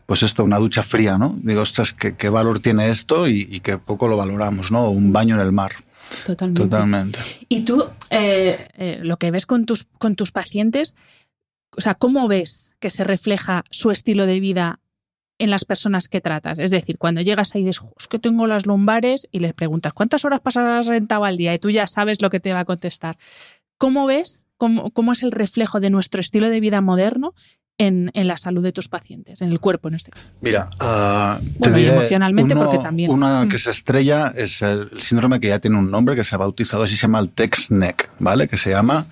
pues 0.06 0.22
esto, 0.22 0.44
una 0.44 0.56
ducha 0.56 0.82
fría, 0.82 1.18
¿no? 1.18 1.36
Digo, 1.42 1.60
ostras, 1.60 1.92
¿qué, 1.92 2.16
qué 2.16 2.30
valor 2.30 2.60
tiene 2.60 2.88
esto? 2.88 3.28
Y, 3.28 3.46
y 3.50 3.60
que 3.60 3.76
poco 3.76 4.08
lo 4.08 4.16
valoramos, 4.16 4.72
¿no? 4.72 4.88
Un 4.88 5.12
baño 5.12 5.34
en 5.34 5.42
el 5.42 5.52
mar. 5.52 5.72
Totalmente. 6.24 6.62
Totalmente. 6.62 7.18
Y 7.48 7.60
tú, 7.60 7.84
eh, 8.10 8.68
eh, 8.76 9.00
lo 9.02 9.16
que 9.16 9.30
ves 9.30 9.46
con 9.46 9.66
tus, 9.66 9.84
con 9.98 10.16
tus 10.16 10.32
pacientes, 10.32 10.96
o 11.76 11.80
sea, 11.80 11.94
¿cómo 11.94 12.28
ves 12.28 12.72
que 12.80 12.90
se 12.90 13.04
refleja 13.04 13.64
su 13.70 13.90
estilo 13.90 14.26
de 14.26 14.40
vida 14.40 14.80
en 15.38 15.50
las 15.50 15.64
personas 15.64 16.08
que 16.08 16.20
tratas? 16.20 16.58
Es 16.58 16.70
decir, 16.70 16.98
cuando 16.98 17.20
llegas 17.20 17.54
ahí 17.54 17.62
y 17.62 17.66
dices, 17.66 17.82
es 17.98 18.08
que 18.08 18.18
tengo 18.18 18.46
las 18.46 18.66
lumbares 18.66 19.28
y 19.30 19.40
les 19.40 19.54
preguntas, 19.54 19.92
¿cuántas 19.92 20.24
horas 20.24 20.40
pasas 20.40 20.86
sentado 20.86 21.24
al 21.24 21.36
día? 21.36 21.54
Y 21.54 21.58
tú 21.58 21.70
ya 21.70 21.86
sabes 21.86 22.20
lo 22.22 22.30
que 22.30 22.40
te 22.40 22.52
va 22.52 22.60
a 22.60 22.64
contestar. 22.64 23.16
¿Cómo 23.78 24.06
ves 24.06 24.44
cómo, 24.56 24.90
cómo 24.90 25.12
es 25.12 25.22
el 25.22 25.32
reflejo 25.32 25.80
de 25.80 25.90
nuestro 25.90 26.20
estilo 26.20 26.50
de 26.50 26.60
vida 26.60 26.80
moderno 26.80 27.34
en, 27.80 28.10
en, 28.12 28.26
la 28.28 28.36
salud 28.36 28.62
de 28.62 28.72
tus 28.72 28.88
pacientes, 28.88 29.40
en 29.40 29.50
el 29.50 29.58
cuerpo 29.58 29.88
en 29.88 29.94
este 29.94 30.10
caso. 30.10 30.26
Mira, 30.42 30.68
uh, 30.80 31.42
bueno, 31.58 31.78
y 31.78 31.86
emocionalmente 31.86 32.54
porque 32.54 32.78
también. 32.78 33.10
Una 33.10 33.48
que 33.48 33.58
se 33.58 33.70
estrella 33.70 34.28
es 34.36 34.60
el 34.60 34.90
síndrome 35.00 35.40
que 35.40 35.48
ya 35.48 35.58
tiene 35.60 35.78
un 35.78 35.90
nombre 35.90 36.14
que 36.14 36.22
se 36.22 36.34
ha 36.34 36.38
bautizado 36.38 36.82
así, 36.82 36.94
se 36.94 37.02
llama 37.02 37.20
el 37.20 37.30
text-neck, 37.30 38.10
¿vale? 38.18 38.48
Que 38.48 38.58
se 38.58 38.70
llama 38.70 39.06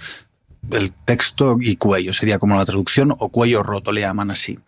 el 0.71 0.93
texto 0.93 1.57
y 1.61 1.77
cuello, 1.77 2.13
sería 2.13 2.39
como 2.39 2.57
la 2.57 2.65
traducción, 2.67 3.15
o 3.19 3.31
cuello 3.31 3.63
roto, 3.63 3.91
le 3.91 4.03
llaman 4.03 4.31
así. 4.31 4.59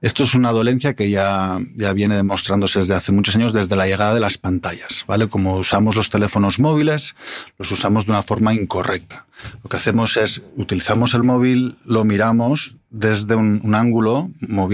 Esto 0.00 0.22
es 0.22 0.34
una 0.34 0.52
dolencia 0.52 0.94
que 0.94 1.10
ya, 1.10 1.58
ya 1.74 1.92
viene 1.92 2.14
demostrándose 2.14 2.78
desde 2.78 2.94
hace 2.94 3.10
muchos 3.10 3.34
años, 3.34 3.52
desde 3.52 3.74
la 3.74 3.86
llegada 3.86 4.14
de 4.14 4.20
las 4.20 4.38
pantallas, 4.38 5.04
¿vale? 5.08 5.28
Como 5.28 5.56
usamos 5.56 5.96
los 5.96 6.10
teléfonos 6.10 6.60
móviles, 6.60 7.16
los 7.58 7.72
usamos 7.72 8.06
de 8.06 8.12
una 8.12 8.22
forma 8.22 8.54
incorrecta. 8.54 9.26
Lo 9.62 9.70
que 9.70 9.76
hacemos 9.76 10.16
es, 10.16 10.42
utilizamos 10.56 11.14
el 11.14 11.22
móvil, 11.22 11.76
lo 11.84 12.04
miramos 12.04 12.76
desde 12.90 13.34
un, 13.34 13.60
un 13.62 13.74
ángulo, 13.74 14.30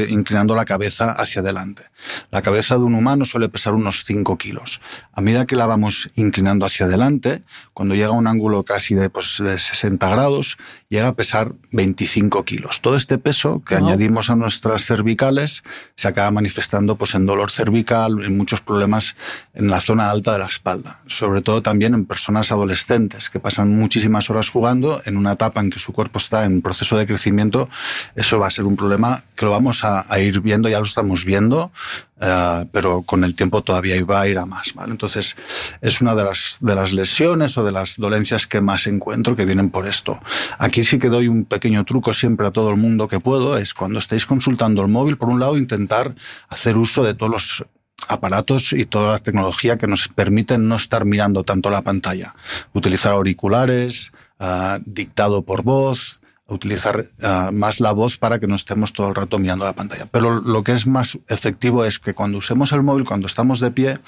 inclinando 0.09 0.55
la 0.55 0.65
cabeza 0.65 1.11
hacia 1.11 1.43
adelante. 1.43 1.83
La 2.31 2.43
cabeza 2.43 2.77
de 2.77 2.83
un 2.83 2.95
humano 2.95 3.25
suele 3.25 3.49
pesar 3.49 3.75
unos 3.75 4.05
5 4.05 4.39
kilos. 4.39 4.81
A 5.13 5.21
medida 5.21 5.47
que 5.47 5.57
la 5.57 5.67
vamos 5.67 6.11
inclinando 6.15 6.65
hacia 6.65 6.87
adelante, 6.87 7.43
cuando 7.73 7.95
llega 7.97 8.09
a 8.09 8.13
un 8.13 8.29
ángulo 8.29 8.63
casi 8.63 8.95
de, 8.95 9.11
pues, 9.11 9.39
de 9.39 9.59
60 9.59 10.09
grados, 10.09 10.59
llega 10.89 11.09
a 11.09 11.15
pesar 11.15 11.55
25 11.73 12.45
kilos. 12.45 12.81
Todo 12.81 12.97
este 12.97 13.19
peso 13.19 13.63
que 13.67 13.77
wow. 13.77 13.89
añadimos 13.89 14.31
a 14.31 14.37
nuestras 14.37 14.85
cervicales 14.85 15.65
se 15.97 16.07
acaba 16.07 16.31
manifestando 16.31 16.97
pues, 16.97 17.15
en 17.17 17.27
dolor 17.27 17.51
cervical, 17.51 18.23
en 18.25 18.37
muchos 18.37 18.61
problemas 18.61 19.17
en 19.55 19.71
la 19.71 19.81
zona 19.81 20.11
alta 20.11 20.35
de 20.35 20.39
la 20.39 20.47
espalda. 20.47 21.01
Sobre 21.09 21.43
todo 21.43 21.63
también 21.63 21.95
en 21.95 22.05
personas 22.05 22.53
adolescentes 22.53 23.29
que 23.29 23.41
pasan 23.41 23.71
muchísimas 23.71 24.31
horas 24.31 24.51
jugando 24.55 25.03
en 25.05 25.17
una 25.17 25.33
etapa 25.33 25.61
en 25.61 25.69
que 25.69 25.81
su 25.81 25.93
cuerpo 25.93 26.19
está 26.19 26.45
en 26.45 26.63
proceso 26.63 26.97
de 26.97 27.09
crecimiento 27.09 27.69
eso 28.15 28.39
va 28.39 28.47
a 28.47 28.51
ser 28.51 28.65
un 28.65 28.77
problema 28.77 29.25
que 29.35 29.45
lo 29.45 29.51
vamos 29.51 29.83
a, 29.83 30.05
ir 30.21 30.41
viendo, 30.41 30.69
ya 30.69 30.79
lo 30.79 30.85
estamos 30.85 31.25
viendo, 31.25 31.73
uh, 32.21 32.67
pero 32.71 33.03
con 33.03 33.25
el 33.25 33.35
tiempo 33.35 33.63
todavía 33.63 34.03
va 34.05 34.21
a 34.21 34.29
ir 34.29 34.39
a 34.39 34.47
más. 34.47 34.73
¿vale? 34.75 34.93
Entonces, 34.93 35.37
es 35.81 36.01
una 36.01 36.15
de 36.15 36.25
las, 36.25 36.59
de 36.61 36.75
las 36.75 36.93
lesiones 36.93 37.59
o 37.59 37.65
de 37.65 37.73
las 37.73 37.97
dolencias 37.97 38.47
que 38.47 38.61
más 38.61 38.87
encuentro 38.87 39.35
que 39.35 39.45
vienen 39.45 39.71
por 39.71 39.89
esto. 39.89 40.21
Aquí 40.59 40.85
sí 40.85 40.99
que 40.99 41.09
doy 41.09 41.27
un 41.27 41.45
pequeño 41.45 41.85
truco 41.85 42.13
siempre 42.15 42.47
a 42.47 42.53
todo 42.53 42.71
el 42.71 42.77
mundo 42.77 43.09
que 43.09 43.19
puedo, 43.19 43.59
es 43.59 43.75
cuando 43.75 43.99
estéis 43.99 44.27
consultando 44.27 44.83
el 44.83 44.89
móvil, 44.89 45.17
por 45.17 45.29
un 45.29 45.41
lado, 45.41 45.59
intentar 45.59 46.15
hacer 46.49 46.77
uso 46.77 47.03
de 47.03 47.15
todos 47.15 47.33
los 47.33 47.65
aparatos 48.09 48.73
y 48.73 48.87
toda 48.87 49.13
la 49.13 49.19
tecnología 49.19 49.79
que 49.79 49.87
nos 49.87 50.09
permiten 50.09 50.69
no 50.69 50.77
estar 50.77 51.05
mirando 51.05 51.45
tanto 51.45 51.71
la 51.71 51.83
pantalla. 51.83 52.35
Utilizar 52.73 53.13
auriculares, 53.13 54.13
uh, 54.41 54.79
dictado 54.85 55.43
por 55.43 55.63
voz, 55.63 56.21
utilizar 56.47 57.07
uh, 57.23 57.53
más 57.53 57.81
la 57.81 57.93
voz 57.93 58.19
para 58.19 58.39
que 58.39 58.47
no 58.47 58.55
estemos 58.55 58.93
todo 58.93 59.09
el 59.09 59.15
rato 59.15 59.39
mirando 59.39 59.65
la 59.65 59.73
pantalla. 59.73 60.07
Pero 60.11 60.41
lo 60.41 60.63
que 60.63 60.73
es 60.73 60.87
más 60.87 61.19
efectivo 61.29 61.85
es 61.85 61.99
que 61.99 62.15
cuando 62.15 62.39
usemos 62.39 62.73
el 62.73 62.83
móvil, 62.83 63.05
cuando 63.05 63.27
estamos 63.27 63.61
de 63.61 63.71
pie, 63.71 63.99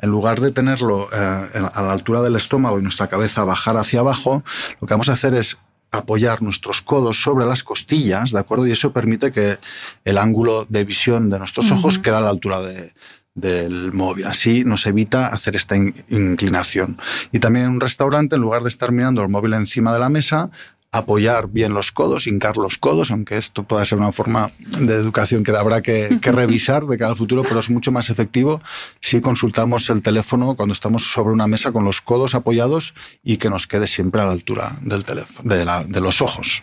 en 0.00 0.10
lugar 0.10 0.40
de 0.40 0.52
tenerlo 0.52 1.06
uh, 1.06 1.66
a 1.72 1.82
la 1.82 1.92
altura 1.92 2.22
del 2.22 2.36
estómago 2.36 2.78
y 2.78 2.82
nuestra 2.82 3.08
cabeza 3.08 3.44
bajar 3.44 3.76
hacia 3.76 4.00
abajo, 4.00 4.42
lo 4.80 4.86
que 4.86 4.94
vamos 4.94 5.08
a 5.08 5.14
hacer 5.14 5.34
es 5.34 5.58
apoyar 5.90 6.40
nuestros 6.40 6.80
codos 6.80 7.22
sobre 7.22 7.44
las 7.44 7.62
costillas, 7.62 8.30
¿de 8.30 8.38
acuerdo? 8.38 8.66
Y 8.66 8.72
eso 8.72 8.94
permite 8.94 9.30
que 9.30 9.58
el 10.06 10.16
ángulo 10.16 10.64
de 10.66 10.84
visión 10.84 11.28
de 11.28 11.38
nuestros 11.38 11.70
ojos 11.70 11.96
uh 11.96 12.00
-huh. 12.00 12.02
quede 12.02 12.16
a 12.16 12.20
la 12.22 12.30
altura 12.30 12.62
de, 12.62 12.92
del 13.34 13.92
móvil. 13.92 14.26
Así 14.26 14.64
nos 14.64 14.86
evita 14.86 15.28
hacer 15.28 15.56
esta 15.56 15.76
in 15.76 15.94
inclinación. 16.08 16.98
Y 17.32 17.38
también 17.38 17.66
en 17.66 17.72
un 17.72 17.80
restaurante, 17.80 18.36
en 18.36 18.42
lugar 18.42 18.62
de 18.62 18.68
estar 18.68 18.92
mirando 18.92 19.22
el 19.22 19.28
móvil 19.28 19.54
encima 19.54 19.92
de 19.92 20.00
la 20.00 20.08
mesa, 20.08 20.50
apoyar 20.92 21.48
bien 21.48 21.72
los 21.72 21.90
codos, 21.90 22.26
hincar 22.26 22.58
los 22.58 22.76
codos, 22.76 23.10
aunque 23.10 23.38
esto 23.38 23.62
pueda 23.64 23.84
ser 23.84 23.98
una 23.98 24.12
forma 24.12 24.50
de 24.58 24.94
educación 24.94 25.42
que 25.42 25.50
habrá 25.50 25.80
que, 25.80 26.18
que 26.20 26.30
revisar 26.32 26.86
de 26.86 26.98
cara 26.98 27.10
al 27.10 27.16
futuro, 27.16 27.42
pero 27.42 27.60
es 27.60 27.70
mucho 27.70 27.90
más 27.90 28.10
efectivo 28.10 28.60
si 29.00 29.22
consultamos 29.22 29.88
el 29.88 30.02
teléfono 30.02 30.54
cuando 30.54 30.74
estamos 30.74 31.10
sobre 31.10 31.32
una 31.32 31.46
mesa 31.46 31.72
con 31.72 31.84
los 31.84 32.02
codos 32.02 32.34
apoyados 32.34 32.94
y 33.24 33.38
que 33.38 33.48
nos 33.48 33.66
quede 33.66 33.86
siempre 33.86 34.20
a 34.20 34.26
la 34.26 34.32
altura 34.32 34.72
del 34.82 35.04
teléfono, 35.04 35.48
de, 35.48 35.64
la, 35.64 35.82
de 35.82 36.00
los 36.00 36.20
ojos. 36.20 36.62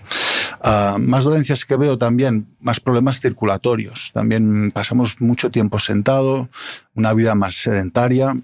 Uh, 0.63 0.99
más 0.99 1.23
dolencias 1.23 1.65
que 1.65 1.75
veo 1.75 1.97
también, 1.97 2.45
más 2.61 2.79
problemas 2.79 3.19
circulatorios. 3.19 4.11
También 4.13 4.71
pasamos 4.71 5.19
mucho 5.19 5.49
tiempo 5.49 5.79
sentado, 5.79 6.49
una 6.93 7.13
vida 7.13 7.33
más 7.33 7.55
sedentaria. 7.55 8.35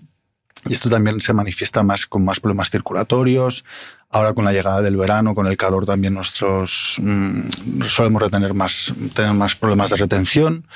Y 0.67 0.73
esto 0.73 0.89
también 0.89 1.21
se 1.21 1.33
manifiesta 1.33 1.83
más 1.83 2.07
con 2.07 2.25
más 2.25 2.39
problemas 2.39 2.69
circulatorios. 2.69 3.63
Ahora 4.09 4.33
con 4.33 4.45
la 4.45 4.53
llegada 4.53 4.81
del 4.81 4.97
verano, 4.97 5.35
con 5.35 5.47
el 5.47 5.57
calor 5.57 5.85
también 5.85 6.15
nosotros 6.15 6.97
mmm, 6.99 7.83
solemos 7.87 8.21
retener 8.21 8.53
más, 8.53 8.93
tener 9.13 9.33
más 9.33 9.55
problemas 9.55 9.91
de 9.91 9.97
retención. 9.97 10.67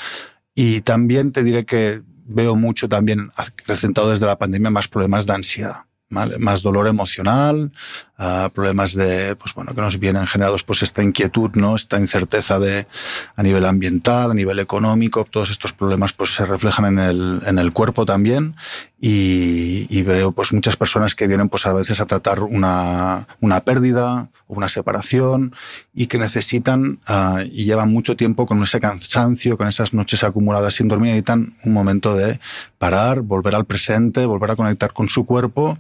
Y 0.54 0.82
también 0.82 1.32
te 1.32 1.44
diré 1.44 1.66
que 1.66 2.02
veo 2.26 2.56
mucho 2.56 2.88
también 2.88 3.30
acrecentado 3.36 4.12
desde 4.12 4.28
la 4.28 4.38
pandemia 4.38 4.70
más 4.70 4.88
problemas 4.88 5.26
de 5.26 5.34
ansiedad. 5.34 5.86
¿Vale? 6.12 6.40
más 6.40 6.64
dolor 6.64 6.88
emocional, 6.88 7.72
uh, 8.20 8.50
problemas 8.50 8.94
de, 8.94 9.36
pues 9.36 9.54
bueno, 9.54 9.74
que 9.74 9.82
nos 9.82 9.98
vienen 9.98 10.28
generados 10.28 10.64
pues 10.64 10.84
esta 10.84 11.02
inquietud, 11.02 11.52
¿no? 11.56 11.76
Esta 11.76 12.00
incerteza 12.00 12.60
de, 12.60 12.86
a 13.36 13.44
nivel 13.44 13.66
ambiental, 13.66 14.32
a 14.32 14.34
nivel 14.34 14.60
económico, 14.60 15.26
todos 15.26 15.50
estos 15.50 15.74
problemas 15.74 16.14
pues 16.14 16.36
se 16.36 16.46
reflejan 16.46 16.86
en 16.86 17.00
el, 17.00 17.42
en 17.46 17.60
el 17.60 17.72
cuerpo 17.74 18.06
también 18.06 18.56
y, 19.00 19.88
y 19.90 20.04
veo 20.04 20.32
pues 20.32 20.52
muchas 20.52 20.76
personas 20.76 21.16
que 21.16 21.28
vienen 21.28 21.50
pues 21.50 21.66
a 21.66 21.74
veces 21.74 22.02
a 22.02 22.06
tratar 22.06 22.42
una, 22.42 23.28
una 23.40 23.62
pérdida 23.62 24.30
o 24.48 24.56
una 24.56 24.68
separación 24.68 25.56
y 25.94 26.08
que 26.08 26.18
necesitan 26.18 27.00
uh, 27.08 27.40
y 27.46 27.66
llevan 27.66 27.92
mucho 27.92 28.16
tiempo 28.16 28.46
con 28.46 28.62
ese 28.62 28.80
cansancio, 28.80 29.58
con 29.58 29.68
esas 29.68 29.94
noches 29.94 30.24
acumuladas 30.24 30.76
sin 30.76 30.88
dormir, 30.88 31.08
necesitan 31.10 31.54
un 31.64 31.74
momento 31.74 32.16
de 32.16 32.40
parar, 32.78 33.22
volver 33.22 33.56
al 33.56 33.66
presente, 33.66 34.26
volver 34.26 34.52
a 34.52 34.56
conectar 34.56 34.92
con 34.92 35.08
su 35.08 35.26
cuerpo 35.26 35.78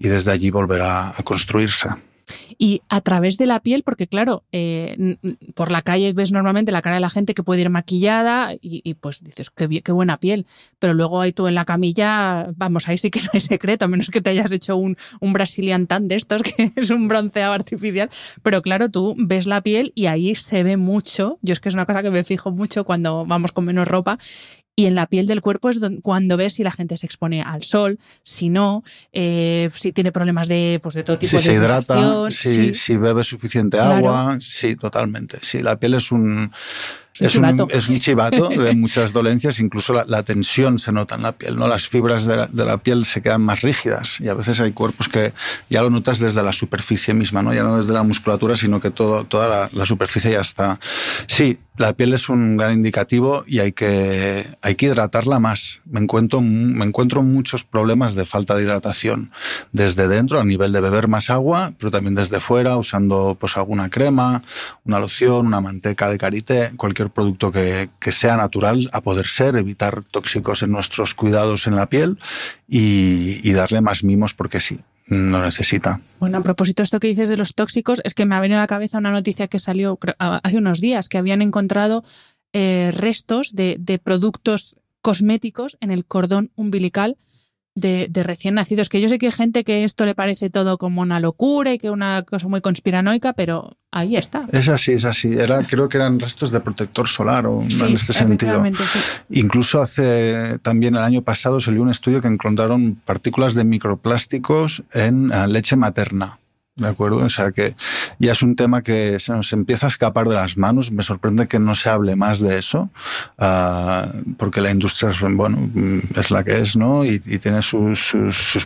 y 0.00 0.08
desde 0.08 0.32
allí 0.32 0.50
volver 0.50 0.80
a, 0.80 1.12
construirse. 1.22 1.90
Y 2.58 2.82
a 2.88 3.00
través 3.00 3.36
de 3.36 3.46
la 3.46 3.60
piel, 3.60 3.82
porque 3.82 4.06
claro, 4.06 4.44
eh, 4.52 5.16
por 5.54 5.70
la 5.70 5.82
calle 5.82 6.12
ves 6.12 6.32
normalmente 6.32 6.72
la 6.72 6.80
cara 6.80 6.94
de 6.94 7.00
la 7.00 7.10
gente 7.10 7.34
que 7.34 7.42
puede 7.42 7.60
ir 7.60 7.70
maquillada 7.70 8.54
y, 8.60 8.94
pues 8.94 9.22
dices, 9.22 9.50
qué, 9.50 9.82
qué, 9.82 9.92
buena 9.92 10.18
piel. 10.18 10.46
Pero 10.78 10.94
luego 10.94 11.20
ahí 11.20 11.32
tú 11.32 11.48
en 11.48 11.54
la 11.54 11.64
camilla, 11.64 12.46
vamos, 12.56 12.88
ahí 12.88 12.98
sí 12.98 13.10
que 13.10 13.20
no 13.24 13.30
hay 13.34 13.40
secreto, 13.40 13.84
a 13.84 13.88
menos 13.88 14.08
que 14.10 14.20
te 14.20 14.30
hayas 14.30 14.52
hecho 14.52 14.76
un, 14.76 14.96
un 15.20 15.34
tan 15.86 16.08
de 16.08 16.14
estos, 16.14 16.42
que 16.56 16.72
es 16.76 16.90
un 16.90 17.08
bronceado 17.08 17.52
artificial. 17.52 18.08
Pero 18.42 18.62
claro, 18.62 18.90
tú 18.90 19.16
ves 19.18 19.46
la 19.46 19.60
piel 19.60 19.92
y 19.94 20.06
ahí 20.06 20.34
se 20.34 20.62
ve 20.62 20.76
mucho. 20.76 21.38
Yo 21.42 21.52
es 21.52 21.60
que 21.60 21.68
es 21.68 21.74
una 21.74 21.84
cosa 21.84 22.02
que 22.02 22.10
me 22.10 22.24
fijo 22.24 22.52
mucho 22.52 22.84
cuando 22.84 23.26
vamos 23.26 23.52
con 23.52 23.64
menos 23.64 23.88
ropa 23.88 24.18
y 24.76 24.86
en 24.86 24.94
la 24.94 25.06
piel 25.06 25.26
del 25.26 25.40
cuerpo 25.40 25.68
es 25.68 25.80
cuando 26.02 26.36
ves 26.36 26.54
si 26.54 26.62
la 26.62 26.70
gente 26.70 26.96
se 26.96 27.06
expone 27.06 27.42
al 27.42 27.62
sol, 27.62 27.98
si 28.22 28.48
no, 28.48 28.82
eh, 29.12 29.68
si 29.74 29.92
tiene 29.92 30.12
problemas 30.12 30.48
de, 30.48 30.80
pues 30.82 30.94
de 30.94 31.02
todo 31.02 31.18
tipo 31.18 31.30
si 31.30 31.36
de 31.36 31.42
se 31.42 31.52
hidrata, 31.54 32.30
si, 32.30 32.54
sí. 32.54 32.74
si, 32.74 32.96
bebe 32.96 33.22
suficiente 33.24 33.76
claro. 33.76 33.94
agua, 33.94 34.36
sí, 34.40 34.76
totalmente. 34.76 35.38
Sí, 35.42 35.62
la 35.62 35.78
piel 35.78 35.94
es 35.94 36.12
un 36.12 36.50
es 37.20 37.36
un, 37.36 37.68
es 37.70 37.88
un, 37.88 37.98
chivato 37.98 38.48
de 38.48 38.74
muchas 38.76 39.12
dolencias, 39.12 39.60
incluso 39.60 39.92
la, 39.92 40.04
la, 40.06 40.22
tensión 40.22 40.78
se 40.78 40.92
nota 40.92 41.16
en 41.16 41.22
la 41.22 41.32
piel, 41.32 41.56
¿no? 41.56 41.68
Las 41.68 41.88
fibras 41.88 42.24
de 42.26 42.36
la, 42.36 42.46
de 42.46 42.64
la, 42.64 42.78
piel 42.78 43.04
se 43.04 43.22
quedan 43.22 43.42
más 43.42 43.62
rígidas 43.62 44.20
y 44.20 44.28
a 44.28 44.34
veces 44.34 44.60
hay 44.60 44.72
cuerpos 44.72 45.08
que 45.08 45.32
ya 45.68 45.82
lo 45.82 45.90
notas 45.90 46.18
desde 46.18 46.42
la 46.42 46.52
superficie 46.52 47.14
misma, 47.14 47.42
¿no? 47.42 47.52
Ya 47.52 47.62
no 47.62 47.76
desde 47.76 47.92
la 47.92 48.02
musculatura, 48.02 48.56
sino 48.56 48.80
que 48.80 48.90
todo, 48.90 49.24
toda 49.24 49.48
la, 49.48 49.70
la 49.72 49.86
superficie 49.86 50.32
ya 50.32 50.40
está. 50.40 50.78
Sí, 51.26 51.58
la 51.80 51.94
piel 51.94 52.12
es 52.12 52.28
un 52.28 52.56
gran 52.56 52.74
indicativo 52.74 53.42
y 53.46 53.60
hay 53.60 53.72
que, 53.72 54.46
hay 54.62 54.74
que 54.74 54.86
hidratarla 54.86 55.40
más. 55.40 55.80
Me 55.86 56.00
encuentro, 56.00 56.40
me 56.40 56.84
encuentro 56.84 57.22
muchos 57.22 57.64
problemas 57.64 58.14
de 58.14 58.26
falta 58.26 58.54
de 58.54 58.64
hidratación 58.64 59.32
desde 59.72 60.06
dentro, 60.06 60.38
a 60.40 60.44
nivel 60.44 60.72
de 60.72 60.80
beber 60.80 61.08
más 61.08 61.30
agua, 61.30 61.72
pero 61.78 61.90
también 61.90 62.14
desde 62.14 62.40
fuera, 62.40 62.76
usando 62.76 63.36
pues 63.40 63.56
alguna 63.56 63.88
crema, 63.88 64.42
una 64.84 64.98
loción, 64.98 65.46
una 65.46 65.60
manteca 65.60 66.10
de 66.10 66.18
karité, 66.18 66.70
cualquier 66.76 67.09
producto 67.10 67.52
que, 67.52 67.90
sea 68.12 68.36
natural 68.36 68.90
a 68.92 69.00
poder 69.00 69.26
ser, 69.26 69.56
evitar 69.56 70.02
tóxicos 70.02 70.62
en 70.62 70.72
nuestros 70.72 71.14
cuidados 71.14 71.66
en 71.66 71.76
la 71.76 71.86
piel 71.86 72.18
y, 72.68 73.52
darle 73.52 73.80
más 73.80 74.04
mimos 74.04 74.34
porque 74.34 74.60
sí, 74.60 74.80
lo 75.06 75.42
necesita. 75.42 76.00
Bueno, 76.18 76.38
a 76.38 76.42
propósito 76.42 76.82
de 76.82 76.84
esto 76.84 77.00
que 77.00 77.08
dices 77.08 77.28
de 77.28 77.36
los 77.36 77.54
tóxicos, 77.54 78.00
es 78.04 78.14
que 78.14 78.26
me 78.26 78.34
ha 78.34 78.40
venido 78.40 78.58
a 78.58 78.62
la 78.62 78.66
cabeza 78.66 78.98
una 78.98 79.10
noticia 79.10 79.48
que 79.48 79.58
salió 79.58 79.98
hace 80.18 80.58
unos 80.58 80.80
días, 80.80 81.08
que 81.08 81.18
habían 81.18 81.42
encontrado 81.42 82.04
eh, 82.52 82.90
restos 82.94 83.52
de 83.54 84.00
productos 84.02 84.76
cosméticos 85.02 85.76
en 85.80 85.90
el 85.90 86.04
cordón 86.04 86.50
umbilical 86.56 87.16
de, 87.74 88.08
de, 88.10 88.22
recién 88.22 88.54
nacidos. 88.54 88.88
Que 88.88 89.00
yo 89.00 89.08
sé 89.08 89.18
que 89.18 89.26
hay 89.26 89.32
gente 89.32 89.64
que 89.64 89.84
esto 89.84 90.04
le 90.04 90.14
parece 90.14 90.50
todo 90.50 90.78
como 90.78 91.02
una 91.02 91.20
locura 91.20 91.72
y 91.72 91.78
que 91.78 91.90
una 91.90 92.22
cosa 92.22 92.48
muy 92.48 92.60
conspiranoica, 92.60 93.32
pero 93.32 93.76
ahí 93.90 94.16
está. 94.16 94.46
Es 94.52 94.68
así, 94.68 94.92
es 94.92 95.04
así. 95.04 95.32
Era, 95.32 95.62
creo 95.64 95.88
que 95.88 95.96
eran 95.98 96.18
restos 96.18 96.50
de 96.50 96.60
protector 96.60 97.08
solar 97.08 97.46
o 97.46 97.64
sí, 97.68 97.84
en 97.84 97.94
este 97.94 98.12
sentido. 98.12 98.62
Sí. 98.64 98.98
Incluso 99.30 99.80
hace 99.80 100.58
también 100.62 100.94
el 100.94 101.02
año 101.02 101.22
pasado 101.22 101.60
salió 101.60 101.82
un 101.82 101.90
estudio 101.90 102.20
que 102.20 102.28
encontraron 102.28 102.96
partículas 103.04 103.54
de 103.54 103.64
microplásticos 103.64 104.82
en 104.92 105.30
uh, 105.30 105.46
leche 105.46 105.76
materna. 105.76 106.38
¿De 106.80 106.88
acuerdo? 106.88 107.18
O 107.18 107.28
sea 107.28 107.52
que 107.52 107.74
ya 108.18 108.32
es 108.32 108.42
un 108.42 108.56
tema 108.56 108.80
que 108.80 109.18
se 109.18 109.34
nos 109.34 109.52
empieza 109.52 109.86
a 109.86 109.90
escapar 109.90 110.26
de 110.26 110.34
las 110.34 110.56
manos. 110.56 110.90
Me 110.90 111.02
sorprende 111.02 111.46
que 111.46 111.58
no 111.58 111.74
se 111.74 111.90
hable 111.90 112.16
más 112.16 112.40
de 112.40 112.56
eso, 112.56 112.88
uh, 113.36 114.34
porque 114.38 114.62
la 114.62 114.70
industria, 114.70 115.14
bueno, 115.32 115.58
es 116.16 116.30
la 116.30 116.42
que 116.42 116.58
es, 116.58 116.76
¿no? 116.76 117.04
Y, 117.04 117.20
tiene 117.20 117.60
sus, 117.60 118.16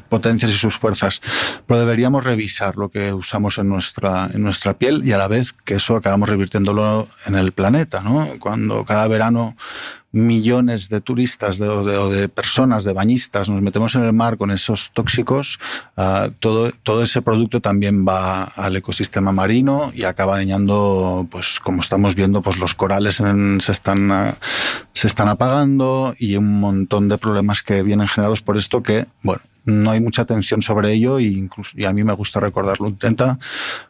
potencias 0.08 0.52
y 0.52 0.54
sus 0.54 0.76
fuerzas. 0.76 1.20
Pero 1.66 1.80
deberíamos 1.80 2.22
revisar 2.22 2.76
lo 2.76 2.88
que 2.88 3.12
usamos 3.12 3.58
en 3.58 3.68
nuestra, 3.68 4.28
en 4.32 4.44
nuestra 4.44 4.74
piel 4.74 5.02
y 5.04 5.10
a 5.10 5.18
la 5.18 5.26
vez 5.26 5.52
que 5.52 5.74
eso 5.74 5.96
acabamos 5.96 6.28
revirtiéndolo 6.28 7.08
en 7.26 7.34
el 7.34 7.50
planeta, 7.50 8.00
¿no? 8.00 8.28
Cuando 8.38 8.84
cada 8.84 9.08
verano 9.08 9.56
millones 10.14 10.88
de 10.88 11.00
turistas 11.00 11.58
de, 11.58 11.68
o, 11.68 11.84
de, 11.84 11.98
o, 11.98 12.08
de, 12.08 12.28
personas, 12.28 12.84
de 12.84 12.92
bañistas, 12.92 13.48
nos 13.48 13.60
metemos 13.60 13.94
en 13.96 14.04
el 14.04 14.12
mar 14.12 14.36
con 14.36 14.52
esos 14.52 14.92
tóxicos, 14.92 15.58
uh, 15.96 16.30
todo, 16.38 16.70
todo 16.82 17.02
ese 17.02 17.20
producto 17.20 17.60
también 17.60 18.06
va 18.06 18.44
al 18.44 18.76
ecosistema 18.76 19.32
marino 19.32 19.90
y 19.92 20.04
acaba 20.04 20.36
dañando, 20.36 21.26
pues 21.30 21.58
como 21.58 21.80
estamos 21.80 22.14
viendo, 22.14 22.42
pues 22.42 22.58
los 22.58 22.74
corales 22.74 23.18
en, 23.18 23.60
se, 23.60 23.72
están, 23.72 24.10
uh, 24.10 24.32
se 24.92 25.08
están 25.08 25.28
apagando 25.28 26.14
y 26.18 26.36
un 26.36 26.60
montón 26.60 27.08
de 27.08 27.18
problemas 27.18 27.62
que 27.62 27.82
vienen 27.82 28.06
generados 28.06 28.40
por 28.40 28.56
esto 28.56 28.82
que, 28.82 29.06
bueno, 29.22 29.42
no 29.64 29.90
hay 29.90 30.00
mucha 30.00 30.22
atención 30.22 30.62
sobre 30.62 30.92
ello 30.92 31.18
y, 31.18 31.26
incluso, 31.26 31.72
y 31.76 31.86
a 31.86 31.92
mí 31.92 32.04
me 32.04 32.12
gusta 32.12 32.38
recordarlo. 32.38 32.86
Intenta 32.86 33.38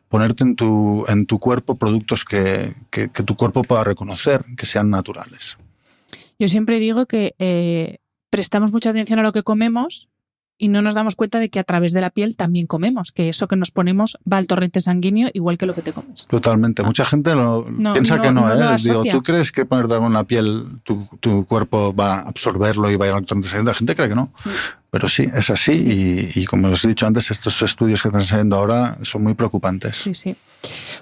ponerte 0.09 0.45
en 0.45 0.57
tu, 0.57 1.05
en 1.09 1.27
tu 1.27 1.39
cuerpo 1.39 1.75
productos 1.75 2.25
que, 2.25 2.73
que 2.91 3.09
tu 3.09 3.37
cuerpo 3.37 3.63
pueda 3.63 3.85
reconocer, 3.85 4.45
que 4.57 4.67
sean 4.67 4.89
naturales. 4.89 5.59
Yo 6.39 6.49
siempre 6.49 6.79
digo 6.79 7.07
que 7.07 7.35
eh, 7.39 7.99
prestamos 8.31 8.73
mucha 8.73 8.91
atención 8.91 9.19
a 9.19 9.23
lo 9.23 9.33
que 9.33 9.43
comemos 9.43 10.09
y 10.57 10.69
no 10.69 10.83
nos 10.83 10.95
damos 10.95 11.17
cuenta 11.17 11.41
de 11.41 11.49
que 11.49 11.59
a 11.59 11.65
través 11.65 11.93
de 11.93 12.01
la 12.01 12.11
piel 12.11 12.37
también 12.37 12.67
comemos, 12.67 13.11
que 13.11 13.29
eso 13.29 13.49
que 13.49 13.57
nos 13.57 13.71
ponemos 13.71 14.19
va 14.31 14.37
al 14.37 14.47
torrente 14.47 14.81
sanguíneo 14.81 15.29
igual 15.33 15.59
que 15.59 15.67
lo 15.67 15.75
que 15.75 15.83
te 15.83 15.93
comes. 15.93 16.27
Totalmente. 16.29 16.83
Ah. 16.83 16.87
Mucha 16.87 17.05
gente 17.05 17.35
lo, 17.35 17.67
no, 17.69 17.93
piensa 17.93 18.17
no, 18.17 18.23
que 18.23 18.31
no, 18.31 18.49
no 18.49 18.75
¿eh? 18.75 18.77
Digo, 18.83 19.03
¿tú 19.11 19.23
crees 19.23 19.51
que 19.51 19.65
ponerte 19.65 19.95
algo 19.95 20.07
en 20.07 20.13
la 20.13 20.25
piel 20.25 20.65
tu, 20.85 21.09
tu, 21.21 21.45
cuerpo 21.47 21.95
va 21.95 22.15
a 22.15 22.21
absorberlo 22.21 22.91
y 22.91 22.97
va 22.97 23.07
a 23.07 23.09
ir 23.09 23.15
al 23.15 23.25
torrente 23.25 23.49
sanguíneo? 23.49 23.73
La 23.73 23.79
gente 23.79 23.97
cree 23.97 24.09
que 24.09 24.15
no. 24.15 24.31
Pero 24.91 25.09
sí, 25.09 25.29
es 25.35 25.51
así 25.51 25.75
sí. 25.75 25.89
Y, 26.37 26.41
y, 26.41 26.45
como 26.45 26.69
os 26.69 26.85
he 26.85 26.89
dicho 26.89 27.05
antes, 27.05 27.33
estos 27.33 27.61
estudios 27.63 28.01
que 28.01 28.09
están 28.09 28.23
saliendo 28.23 28.57
ahora 28.57 28.97
son 29.03 29.25
muy 29.25 29.35
preocupantes. 29.35 29.97
Sí, 29.97 30.15
sí. 30.15 30.37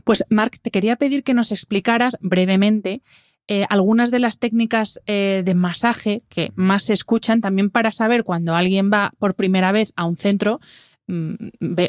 Pues 0.04 0.24
Marc, 0.30 0.58
te 0.62 0.70
quería 0.70 0.96
pedir 0.96 1.24
que 1.24 1.34
nos 1.34 1.52
explicaras 1.52 2.16
brevemente 2.22 3.02
eh, 3.48 3.66
algunas 3.68 4.10
de 4.10 4.18
las 4.20 4.38
técnicas 4.38 5.00
eh, 5.06 5.42
de 5.44 5.54
masaje 5.54 6.22
que 6.28 6.52
más 6.54 6.84
se 6.84 6.92
escuchan 6.92 7.40
también 7.40 7.70
para 7.70 7.92
saber 7.92 8.24
cuando 8.24 8.54
alguien 8.54 8.90
va 8.92 9.12
por 9.18 9.34
primera 9.34 9.72
vez 9.72 9.92
a 9.96 10.04
un 10.04 10.16
centro 10.16 10.60
mmm, 11.06 11.34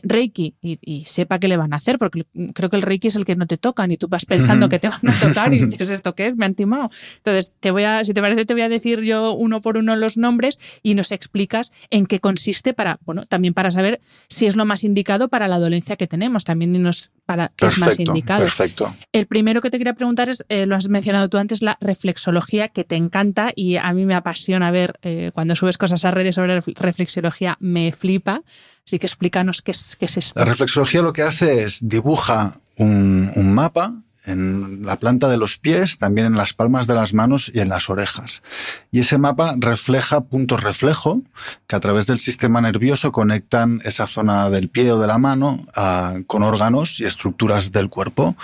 Reiki 0.04 0.56
y, 0.62 0.80
y, 0.82 1.06
sepa 1.06 1.40
qué 1.40 1.48
le 1.48 1.58
van 1.58 1.74
a 1.74 1.78
hacer, 1.78 1.98
porque 1.98 2.26
creo 2.54 2.70
que 2.70 2.76
el 2.76 2.82
Reiki 2.82 3.08
es 3.08 3.16
el 3.16 3.26
que 3.26 3.36
no 3.36 3.48
te 3.48 3.58
tocan 3.58 3.92
y 3.92 3.98
tú 3.98 4.08
vas 4.08 4.26
pensando 4.26 4.66
uh 4.66 4.68
-huh. 4.68 4.72
que 4.72 4.80
te 4.80 4.90
van 4.90 5.08
a 5.08 5.20
tocar 5.20 5.54
y 5.54 5.60
dices, 5.66 5.90
¿esto 5.90 6.16
qué 6.16 6.28
es? 6.28 6.36
Me 6.36 6.46
han 6.46 6.56
timado. 6.56 6.90
Entonces, 7.18 7.54
te 7.60 7.72
voy 7.72 7.84
a, 7.84 8.04
si 8.04 8.14
te 8.14 8.22
parece, 8.22 8.46
te 8.46 8.54
voy 8.54 8.64
a 8.64 8.70
decir 8.70 9.02
yo 9.02 9.34
uno 9.34 9.62
por 9.62 9.78
uno 9.78 9.96
los 9.96 10.18
nombres 10.18 10.60
y 10.82 10.96
nos 10.96 11.12
explicas 11.12 11.72
en 11.90 12.06
qué 12.06 12.20
consiste 12.20 12.74
para, 12.74 13.00
bueno, 13.06 13.26
también 13.26 13.54
para 13.54 13.72
saber 13.72 14.00
si 14.28 14.46
es 14.46 14.56
lo 14.56 14.66
más 14.66 14.84
indicado 14.84 15.28
para 15.30 15.48
la 15.48 15.60
dolencia 15.60 15.96
que 15.96 16.08
tenemos. 16.08 16.44
También 16.44 16.82
nos 16.82 17.12
para 17.26 17.50
perfecto, 17.50 17.68
es 17.68 17.78
más 17.80 18.00
indicado. 18.00 18.42
Perfecto. 18.42 18.94
El 19.12 19.28
primero 19.28 19.62
que 19.62 19.70
te 19.70 19.78
quería 19.78 19.94
preguntar 19.94 20.30
es, 20.30 20.46
eh, 20.50 20.66
lo 20.66 20.76
has 20.76 20.90
mencionado 20.90 21.30
tú 21.30 21.38
antes, 21.38 21.62
la 21.62 21.78
reflexología, 21.80 22.70
que 22.70 22.84
te 22.84 22.96
encanta 22.96 23.52
y 23.56 23.78
a 23.78 23.92
mí 23.94 24.06
me 24.06 24.16
apasiona 24.16 24.72
ver 24.72 25.00
eh, 25.02 25.32
cuando 25.34 25.56
subes 25.56 25.78
cosas 25.78 26.04
a 26.06 26.12
redes 26.12 26.36
sobre 26.36 26.60
reflexología, 26.60 27.58
me 27.60 27.92
flipa. 27.92 28.42
Así 28.86 29.00
que 29.00 29.08
explícanos 29.08 29.62
qué 29.62 29.72
es, 29.72 29.96
qué 29.96 30.06
es 30.06 30.18
esto. 30.18 30.40
La 30.40 30.46
reflexología 30.46 31.02
lo 31.02 31.14
que 31.14 31.24
hace 31.24 31.64
es 31.64 31.88
dibuja 31.88 32.60
un, 32.78 33.32
un 33.36 33.54
mapa 33.54 33.94
en 34.26 34.86
la 34.86 34.98
planta 34.98 35.28
de 35.28 35.38
los 35.38 35.58
pies, 35.58 35.98
también 35.98 36.28
en 36.28 36.38
las 36.38 36.54
palmas 36.54 36.88
de 36.88 36.96
las 36.96 37.14
manos 37.14 37.52
y 37.54 37.60
en 37.60 37.70
las 37.70 37.90
orejas. 37.90 38.44
Y 38.92 39.00
ese 39.00 39.18
mapa 39.18 39.56
refleja 39.58 40.22
puntos 40.22 40.64
reflejo 40.64 41.22
que 41.68 41.76
a 41.76 41.80
través 41.80 42.06
del 42.06 42.20
sistema 42.20 42.62
nervioso 42.62 43.12
conectan 43.12 43.82
esa 43.84 44.08
zona 44.08 44.50
del 44.50 44.70
pie 44.70 44.92
o 44.92 45.00
de 45.00 45.08
la 45.08 45.18
mano 45.18 45.66
a, 45.76 46.16
con 46.28 46.44
órganos 46.44 47.00
y 47.00 47.06
estructuras 47.06 47.72
del 47.72 47.90
cuerpo. 47.90 48.36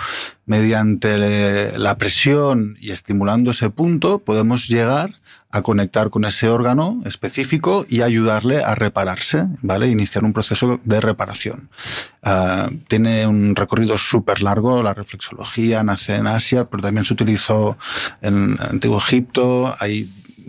Mediante 0.46 1.78
la 1.78 1.96
presión 1.96 2.76
y 2.80 2.90
estimulando 2.90 3.52
ese 3.52 3.70
punto 3.70 4.18
podemos 4.18 4.68
llegar 4.68 5.20
a 5.52 5.62
conectar 5.62 6.10
con 6.10 6.24
ese 6.24 6.48
órgano 6.48 7.00
específico 7.04 7.84
y 7.88 8.02
ayudarle 8.02 8.62
a 8.62 8.74
repararse, 8.74 9.46
¿vale? 9.62 9.88
Iniciar 9.88 10.24
un 10.24 10.32
proceso 10.32 10.80
de 10.84 11.00
reparación. 11.00 11.70
Uh, 12.24 12.74
tiene 12.86 13.26
un 13.26 13.56
recorrido 13.56 13.98
súper 13.98 14.42
largo, 14.42 14.82
la 14.82 14.94
reflexología 14.94 15.82
nace 15.82 16.14
en 16.14 16.26
Asia, 16.26 16.66
pero 16.66 16.82
también 16.82 17.04
se 17.04 17.14
utilizó 17.14 17.76
en 18.20 18.56
Antiguo 18.60 18.98
Egipto, 18.98 19.74
hay 19.80 20.08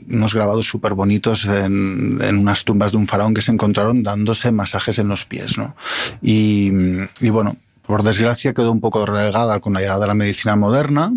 unos 0.09 0.33
grabados 0.33 0.67
súper 0.67 0.93
bonitos 0.93 1.45
en, 1.45 2.19
en, 2.21 2.37
unas 2.37 2.63
tumbas 2.63 2.91
de 2.91 2.97
un 2.97 3.07
faraón 3.07 3.33
que 3.33 3.41
se 3.41 3.51
encontraron 3.51 4.03
dándose 4.03 4.51
masajes 4.51 4.99
en 4.99 5.07
los 5.07 5.25
pies, 5.25 5.57
¿no? 5.57 5.75
Y, 6.21 6.71
y 7.21 7.29
bueno, 7.29 7.55
por 7.81 8.03
desgracia 8.03 8.53
quedó 8.53 8.71
un 8.71 8.81
poco 8.81 9.05
relegada 9.05 9.59
con 9.59 9.73
la 9.73 9.79
llegada 9.79 10.01
de 10.01 10.07
la 10.07 10.13
medicina 10.13 10.55
moderna, 10.55 11.11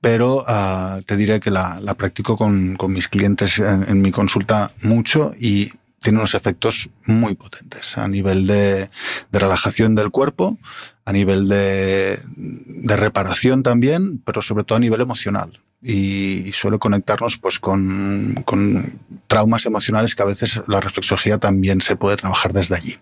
pero 0.00 0.42
uh, 0.42 1.02
te 1.02 1.16
diré 1.16 1.40
que 1.40 1.50
la, 1.50 1.78
practico 1.96 2.36
con, 2.36 2.76
con, 2.76 2.92
mis 2.92 3.08
clientes 3.08 3.58
en, 3.58 3.84
en, 3.88 4.00
mi 4.00 4.10
consulta 4.12 4.70
mucho 4.82 5.32
y 5.38 5.70
tiene 6.00 6.18
unos 6.18 6.34
efectos 6.34 6.88
muy 7.04 7.34
potentes 7.34 7.98
a 7.98 8.08
nivel 8.08 8.46
de, 8.46 8.90
de 9.30 9.38
relajación 9.38 9.94
del 9.94 10.10
cuerpo, 10.10 10.58
a 11.04 11.12
nivel 11.12 11.48
de, 11.48 12.18
de, 12.36 12.96
reparación 12.96 13.62
también, 13.62 14.18
pero 14.24 14.40
sobre 14.40 14.64
todo 14.64 14.76
a 14.76 14.80
nivel 14.80 15.02
emocional. 15.02 15.60
Y, 15.82 16.48
y 16.48 16.52
suele 16.52 16.78
conectarnos 16.78 17.38
pues 17.38 17.58
con, 17.58 18.34
con 18.44 19.00
traumas 19.26 19.64
emocionales 19.66 20.14
que 20.14 20.22
a 20.22 20.26
veces 20.26 20.62
la 20.66 20.80
reflexología 20.80 21.38
también 21.38 21.80
se 21.80 21.96
puede 21.96 22.16
trabajar 22.16 22.52
desde 22.52 22.76
allí. 22.76 22.98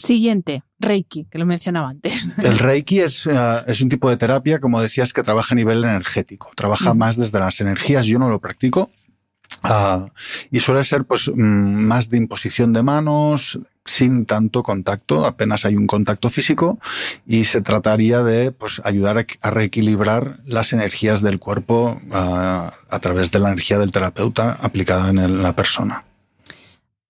Siguiente, 0.00 0.62
Reiki, 0.78 1.26
que 1.30 1.38
lo 1.38 1.46
mencionaba 1.46 1.90
antes. 1.90 2.28
El 2.38 2.58
Reiki 2.58 3.00
es, 3.00 3.26
uh, 3.26 3.62
es, 3.66 3.80
un 3.80 3.88
tipo 3.88 4.08
de 4.08 4.16
terapia, 4.16 4.60
como 4.60 4.80
decías, 4.80 5.12
que 5.12 5.22
trabaja 5.22 5.54
a 5.54 5.56
nivel 5.56 5.84
energético. 5.84 6.50
Trabaja 6.54 6.94
mm. 6.94 6.98
más 6.98 7.16
desde 7.16 7.38
las 7.38 7.60
energías. 7.60 8.06
Yo 8.06 8.18
no 8.18 8.28
lo 8.28 8.40
practico. 8.40 8.90
Uh, 9.64 10.08
y 10.50 10.60
suele 10.60 10.84
ser 10.84 11.04
pues 11.04 11.30
más 11.34 12.08
de 12.08 12.16
imposición 12.16 12.72
de 12.72 12.82
manos, 12.82 13.58
sin 13.84 14.24
tanto 14.24 14.62
contacto, 14.62 15.26
apenas 15.26 15.64
hay 15.64 15.74
un 15.76 15.86
contacto 15.86 16.30
físico 16.30 16.78
y 17.26 17.44
se 17.44 17.60
trataría 17.60 18.22
de 18.22 18.52
pues, 18.52 18.80
ayudar 18.84 19.26
a, 19.40 19.50
reequilibrar 19.50 20.36
las 20.46 20.72
energías 20.72 21.20
del 21.22 21.38
cuerpo 21.38 22.00
uh, 22.10 22.14
a 22.14 22.98
través 23.00 23.32
de 23.32 23.40
la 23.40 23.48
energía 23.48 23.78
del 23.78 23.90
terapeuta 23.90 24.56
aplicada 24.60 25.10
en 25.10 25.42
la 25.42 25.52
persona. 25.54 26.04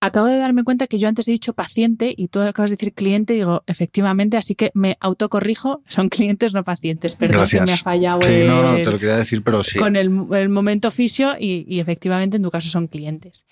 Acabo 0.03 0.25
de 0.25 0.37
darme 0.37 0.63
cuenta 0.63 0.87
que 0.87 0.97
yo 0.97 1.07
antes 1.07 1.27
he 1.27 1.31
dicho 1.31 1.53
paciente 1.53 2.11
y 2.17 2.27
tú 2.27 2.41
acabas 2.41 2.71
de 2.71 2.75
decir 2.75 2.93
cliente, 2.93 3.33
digo, 3.35 3.63
efectivamente, 3.67 4.35
así 4.35 4.55
que 4.55 4.71
me 4.73 4.97
autocorrijo, 4.99 5.83
son 5.87 6.09
clientes, 6.09 6.55
no 6.55 6.63
pacientes. 6.63 7.15
Perdón 7.15 7.37
Gracias. 7.37 7.61
que 7.61 7.65
me 7.67 7.73
ha 7.73 7.77
fallado 7.77 8.21
sí, 8.23 8.33
el, 8.33 8.47
no, 8.47 8.63
no, 8.63 8.75
te 8.75 8.91
lo 8.91 8.97
quería 8.97 9.17
decir, 9.17 9.43
pero 9.43 9.61
sí. 9.61 9.77
con 9.77 9.95
el, 9.95 10.09
el 10.33 10.49
momento 10.49 10.89
fisio 10.89 11.35
y, 11.39 11.65
y, 11.67 11.79
efectivamente 11.79 12.37
en 12.37 12.43
tu 12.43 12.49
caso 12.49 12.67
son 12.67 12.87
clientes. 12.87 13.45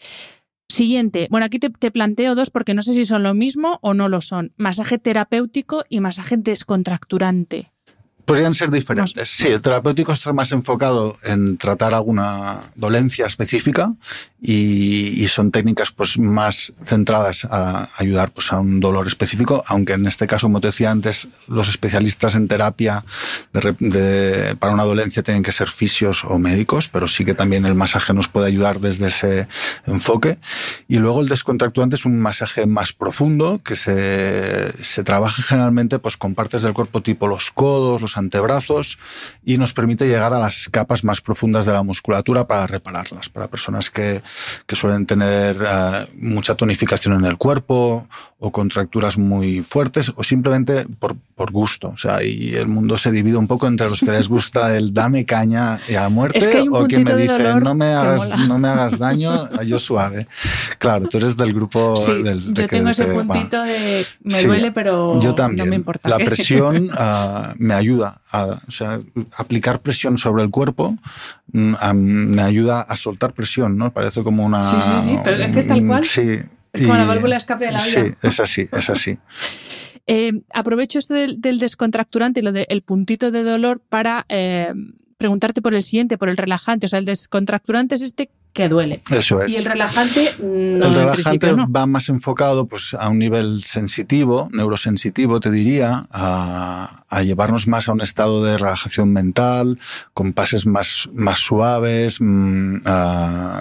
Siguiente, 0.68 1.28
bueno, 1.30 1.46
aquí 1.46 1.60
te, 1.60 1.70
te, 1.70 1.92
planteo 1.92 2.34
dos 2.34 2.50
porque 2.50 2.74
no 2.74 2.82
sé 2.82 2.94
si 2.94 3.04
son 3.04 3.22
lo 3.22 3.36
mismo 3.36 3.78
o 3.84 3.94
no 3.94 4.10
lo 4.10 4.22
son. 4.22 4.52
Masaje 4.58 4.98
terapéutico 4.98 5.84
y 5.88 6.00
masaje 6.00 6.36
descontracturante. 6.38 7.72
Podrían 8.30 8.54
ser 8.54 8.70
diferentes. 8.70 9.16
No. 9.18 9.26
Sí, 9.26 9.48
el 9.48 9.62
terapéutico 9.62 10.14
está 10.14 10.34
más 10.34 10.52
enfocado 10.52 11.18
en 11.24 11.58
tratar 11.58 11.96
alguna 11.96 12.60
dolencia 12.76 13.26
específica 13.26 13.94
y, 14.40 15.22
y, 15.22 15.28
son 15.28 15.50
técnicas 15.52 15.92
pues 15.92 16.20
más 16.20 16.74
centradas 16.86 17.46
a 17.46 17.90
ayudar 17.98 18.32
pues 18.32 18.54
a 18.54 18.60
un 18.60 18.80
dolor 18.80 19.08
específico, 19.08 19.64
aunque 19.68 19.94
en 19.94 20.06
este 20.06 20.28
caso, 20.28 20.46
como 20.46 20.62
te 20.62 20.68
decía 20.68 20.92
antes, 20.92 21.28
los 21.48 21.68
especialistas 21.68 22.36
en 22.36 22.48
terapia 22.48 23.04
de, 23.52 23.76
de, 23.80 24.56
para 24.56 24.74
una 24.74 24.84
dolencia 24.84 25.24
tienen 25.24 25.44
que 25.44 25.52
ser 25.52 25.70
fisios 25.70 26.24
o 26.24 26.38
médicos, 26.38 26.88
pero 26.88 27.08
sí 27.08 27.26
que 27.26 27.34
también 27.34 27.66
el 27.66 27.76
masaje 27.76 28.14
nos 28.14 28.28
puede 28.28 28.48
ayudar 28.48 28.80
desde 28.80 29.08
ese 29.08 29.48
enfoque. 29.88 30.38
Y 30.88 31.00
luego 31.00 31.22
el 31.22 31.28
descontracturante 31.28 31.96
es 31.96 32.06
un 32.06 32.20
masaje 32.20 32.68
más 32.68 32.94
profundo 32.94 33.60
que 33.64 33.76
se, 33.76 34.72
se 34.84 35.04
trabaja 35.04 35.42
generalmente 35.42 35.98
pues 35.98 36.16
con 36.16 36.36
partes 36.36 36.62
del 36.62 36.74
cuerpo 36.74 37.02
tipo 37.02 37.28
los 37.28 37.50
codos, 37.50 38.02
los 38.02 38.19
antebrazos 38.20 39.00
y 39.44 39.58
nos 39.58 39.74
permite 39.74 40.08
llegar 40.08 40.34
a 40.34 40.40
las 40.40 40.70
capas 40.70 41.04
más 41.04 41.22
profundas 41.22 41.66
de 41.66 41.74
la 41.74 41.84
musculatura 41.84 42.48
para 42.48 42.68
repararlas. 42.68 43.30
Para 43.30 43.48
personas 43.48 43.90
que, 43.90 44.22
que 44.66 44.76
suelen 44.76 45.06
tener 45.06 45.58
eh, 45.66 46.08
mucha 46.16 46.56
tonificación 46.56 47.16
en 47.16 47.26
el 47.26 47.38
cuerpo 47.38 48.08
o 48.42 48.52
contracturas 48.52 49.18
muy 49.18 49.62
fuertes 49.62 50.14
o 50.16 50.24
simplemente 50.24 50.86
por, 50.98 51.18
por, 51.36 51.52
gusto. 51.52 51.90
O 51.90 51.98
sea, 51.98 52.24
y 52.24 52.56
el 52.56 52.70
mundo 52.70 52.98
se 52.98 53.12
divide 53.12 53.36
un 53.36 53.48
poco 53.48 53.68
entre 53.68 53.90
los 53.90 54.00
que 54.00 54.12
les 54.12 54.30
gusta 54.30 54.78
el 54.78 54.94
dame 54.94 55.26
caña 55.26 55.78
a 56.00 56.10
muerte 56.10 56.40
o 56.72 56.88
que 56.88 57.04
me 57.04 57.16
dicen 57.16 57.60
no 57.60 57.76
me, 57.76 57.88
hagas, 57.88 58.48
no 58.48 58.58
me 58.58 58.70
hagas 58.70 58.98
daño, 58.98 59.62
yo 59.64 59.78
suave. 59.78 60.28
Claro, 60.78 61.10
tú 61.10 61.18
eres 61.18 61.36
del 61.36 61.54
grupo 61.54 61.96
del... 62.24 62.54
yo 62.54 62.68
tengo 62.68 62.90
ese 62.90 63.06
puntito 63.06 63.62
de 63.62 64.06
me 64.24 64.44
duele 64.44 64.72
pero 64.72 65.20
yo 65.20 65.36
también. 65.36 65.66
no 65.66 65.70
me 65.72 65.76
importa. 65.76 66.08
La 66.08 66.18
presión 66.18 66.90
uh, 66.92 67.54
me 67.58 67.74
ayuda 67.74 68.22
a, 68.32 68.60
o 68.66 68.72
sea, 68.72 69.02
aplicar 69.36 69.82
presión 69.82 70.18
sobre 70.18 70.44
el 70.44 70.50
cuerpo 70.50 70.96
um, 71.54 71.76
me 71.94 72.42
ayuda 72.42 72.82
a 72.82 72.96
soltar 72.96 73.34
presión, 73.34 73.78
¿no? 73.78 73.92
Parece 73.92 74.24
como 74.24 74.46
una... 74.46 74.64
Sí, 74.64 74.78
sí, 74.82 74.94
sí, 75.00 75.18
pero 75.24 75.44
es 75.44 75.52
que 75.52 75.60
es 75.60 75.68
tal 75.68 75.86
cual. 75.86 76.06
Sí, 76.06 76.40
es 76.74 76.82
como 76.84 76.96
la 76.96 77.06
válvula 77.06 77.38
escape 77.38 77.66
de 77.66 77.72
la 77.72 77.84
vida. 77.84 78.04
Sí, 78.04 78.28
es 78.28 78.40
así, 78.40 78.70
es 78.72 78.90
así. 78.90 79.18
Eh, 80.12 80.42
aprovecho 80.56 80.98
esto 80.98 81.14
del, 81.14 81.60
descontracturante 81.60 82.40
y 82.40 82.44
lo 82.44 82.52
del 82.52 82.82
puntito 82.82 83.30
de 83.30 83.44
dolor 83.44 83.80
para 83.80 84.26
eh, 84.28 84.74
preguntarte 85.20 85.62
por 85.62 85.76
el 85.76 85.84
siguiente, 85.84 86.18
por 86.18 86.30
el 86.30 86.38
relajante. 86.38 86.88
O 86.88 86.90
sea, 86.90 86.98
el 86.98 87.06
descontracturante 87.06 87.94
es 87.94 88.02
este 88.02 88.32
que 88.54 88.68
duele. 88.68 89.02
Eso 89.10 89.42
es. 89.42 89.54
Y 89.54 89.58
el 89.58 89.66
relajante 89.66 90.36
no, 90.40 90.86
El 90.86 90.96
relajante 90.96 91.54
va 91.54 91.86
más 91.86 92.10
enfocado 92.10 92.66
pues, 92.66 92.96
a 93.00 93.08
un 93.10 93.20
nivel 93.20 93.64
sensitivo, 93.64 94.50
neurosensitivo, 94.52 95.40
te 95.40 95.52
diría, 95.52 96.08
a, 96.12 97.04
a, 97.08 97.24
llevarnos 97.24 97.68
más 97.68 97.88
a 97.88 97.94
un 97.94 98.02
estado 98.02 98.44
de 98.44 98.58
relajación 98.58 99.14
mental, 99.14 99.80
con 100.14 100.34
pases 100.34 100.66
más, 100.66 101.10
más 101.14 101.40
suaves, 101.40 102.18
mmm, 102.20 102.78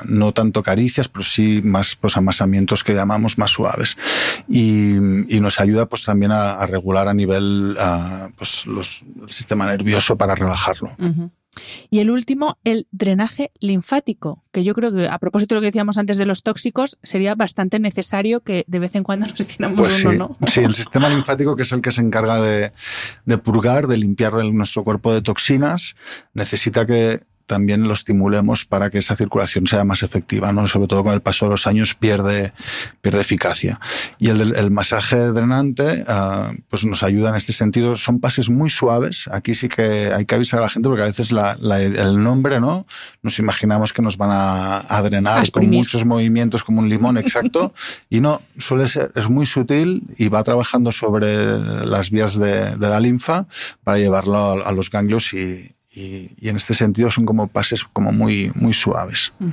no 0.05 0.33
tanto 0.33 0.63
caricias, 0.63 1.09
pero 1.09 1.23
sí 1.23 1.61
más 1.63 1.97
pues, 1.97 2.17
amasamientos 2.17 2.83
que 2.83 2.95
llamamos 2.95 3.39
más 3.39 3.51
suaves. 3.51 3.97
Y, 4.49 4.95
y 5.29 5.41
nos 5.41 5.61
ayuda 5.61 5.87
pues, 5.87 6.05
también 6.05 6.33
a, 6.33 6.55
a 6.55 6.67
regular 6.67 7.09
a 7.09 7.15
nivel 7.15 7.77
pues, 8.37 8.67
los, 8.67 9.03
el 9.23 9.31
sistema 9.31 9.67
nervioso 9.67 10.17
para 10.17 10.35
relajarlo. 10.35 10.89
Uh 10.99 11.05
-huh. 11.05 11.31
Y 11.91 12.01
el 12.01 12.11
último, 12.11 12.59
el 12.65 12.87
drenaje 12.91 13.53
linfático, 13.61 14.45
que 14.53 14.65
yo 14.65 14.75
creo 14.75 14.93
que 14.93 15.09
a 15.09 15.19
propósito 15.19 15.55
de 15.55 15.57
lo 15.57 15.61
que 15.63 15.69
decíamos 15.69 15.99
antes 15.99 16.17
de 16.17 16.27
los 16.27 16.43
tóxicos, 16.43 16.99
sería 17.03 17.35
bastante 17.35 17.79
necesario 17.79 18.41
que 18.41 18.65
de 18.67 18.79
vez 18.79 18.95
en 18.95 19.03
cuando 19.03 19.27
nos 19.27 19.41
hiciéramos 19.41 19.79
pues 19.79 20.05
uno, 20.05 20.13
sí, 20.13 20.19
¿no? 20.19 20.37
Sí, 20.47 20.61
el 20.61 20.75
sistema 20.75 21.09
linfático, 21.09 21.57
que 21.57 21.63
es 21.63 21.73
el 21.73 21.83
que 21.83 21.93
se 21.93 22.01
encarga 22.01 22.41
de, 22.41 22.73
de 23.25 23.39
purgar, 23.39 23.87
de 23.87 23.97
limpiar 23.97 24.33
nuestro 24.33 24.85
cuerpo 24.85 25.13
de 25.13 25.23
toxinas, 25.23 25.97
necesita 26.35 26.87
que 26.87 27.21
también 27.49 27.89
lo 27.89 27.95
estimulemos 27.95 28.65
para 28.65 28.91
que 28.91 28.99
esa 28.99 29.17
circulación 29.17 29.67
sea 29.67 29.83
más 29.83 30.05
efectiva, 30.05 30.53
¿no? 30.53 30.69
Sobre 30.69 30.87
todo 30.87 31.03
con 31.03 31.15
el 31.15 31.23
paso 31.23 31.47
de 31.47 31.51
los 31.51 31.67
años 31.67 31.95
pierde, 31.95 32.53
pierde 33.01 33.21
eficacia. 33.21 33.81
Y 34.19 34.29
el, 34.29 34.55
el 34.55 34.71
masaje 34.71 35.17
drenante, 35.17 36.05
uh, 36.07 36.55
pues 36.69 36.85
nos 36.85 37.03
ayuda 37.03 37.31
en 37.31 37.37
este 37.37 37.53
sentido. 37.53 37.97
Son 37.97 38.21
pases 38.21 38.51
muy 38.51 38.71
suaves. 38.71 39.29
Aquí 39.33 39.55
sí 39.55 39.69
que 39.69 40.13
hay 40.13 40.27
que 40.27 40.35
avisar 40.37 40.61
a 40.61 40.65
la 40.65 40.69
gente 40.69 40.89
porque 40.89 41.03
a 41.03 41.07
veces 41.07 41.33
la, 41.33 41.57
la, 41.61 41.81
el 41.81 42.23
nombre, 42.23 42.61
¿no? 42.61 42.87
Nos 43.23 43.39
imaginamos 43.39 43.93
que 43.93 44.03
nos 44.03 44.17
van 44.17 44.31
a, 44.31 44.85
a 44.87 45.03
drenar 45.03 45.39
a 45.39 45.51
con 45.51 45.69
muchos 45.71 46.05
movimientos 46.05 46.63
como 46.63 46.81
un 46.81 46.89
limón, 46.89 47.17
exacto. 47.25 47.73
y 48.11 48.21
no, 48.21 48.43
suele 48.59 48.87
ser, 48.87 49.11
es 49.17 49.29
muy 49.29 49.47
sutil 49.47 50.03
y 50.19 50.29
va 50.29 50.45
trabajando 50.45 50.93
sobre 50.93 51.59
las 51.87 52.11
vías 52.11 52.39
de, 52.39 52.77
de 52.77 52.89
la 52.89 53.01
linfa 53.01 53.47
para 53.83 53.99
llevarlo 53.99 54.37
a, 54.37 54.69
a 54.69 54.73
los 54.73 54.91
ganglios 54.91 55.33
y, 55.33 55.78
y, 55.99 56.35
y, 56.41 56.49
en 56.49 56.57
este 56.57 56.75
sentido 56.75 57.11
son 57.11 57.27
como 57.27 57.47
pases 57.49 57.85
como 57.85 58.13
muy, 58.13 58.53
muy 58.55 58.73
suaves. 58.73 59.33
Uh 59.41 59.47
-huh. 59.47 59.53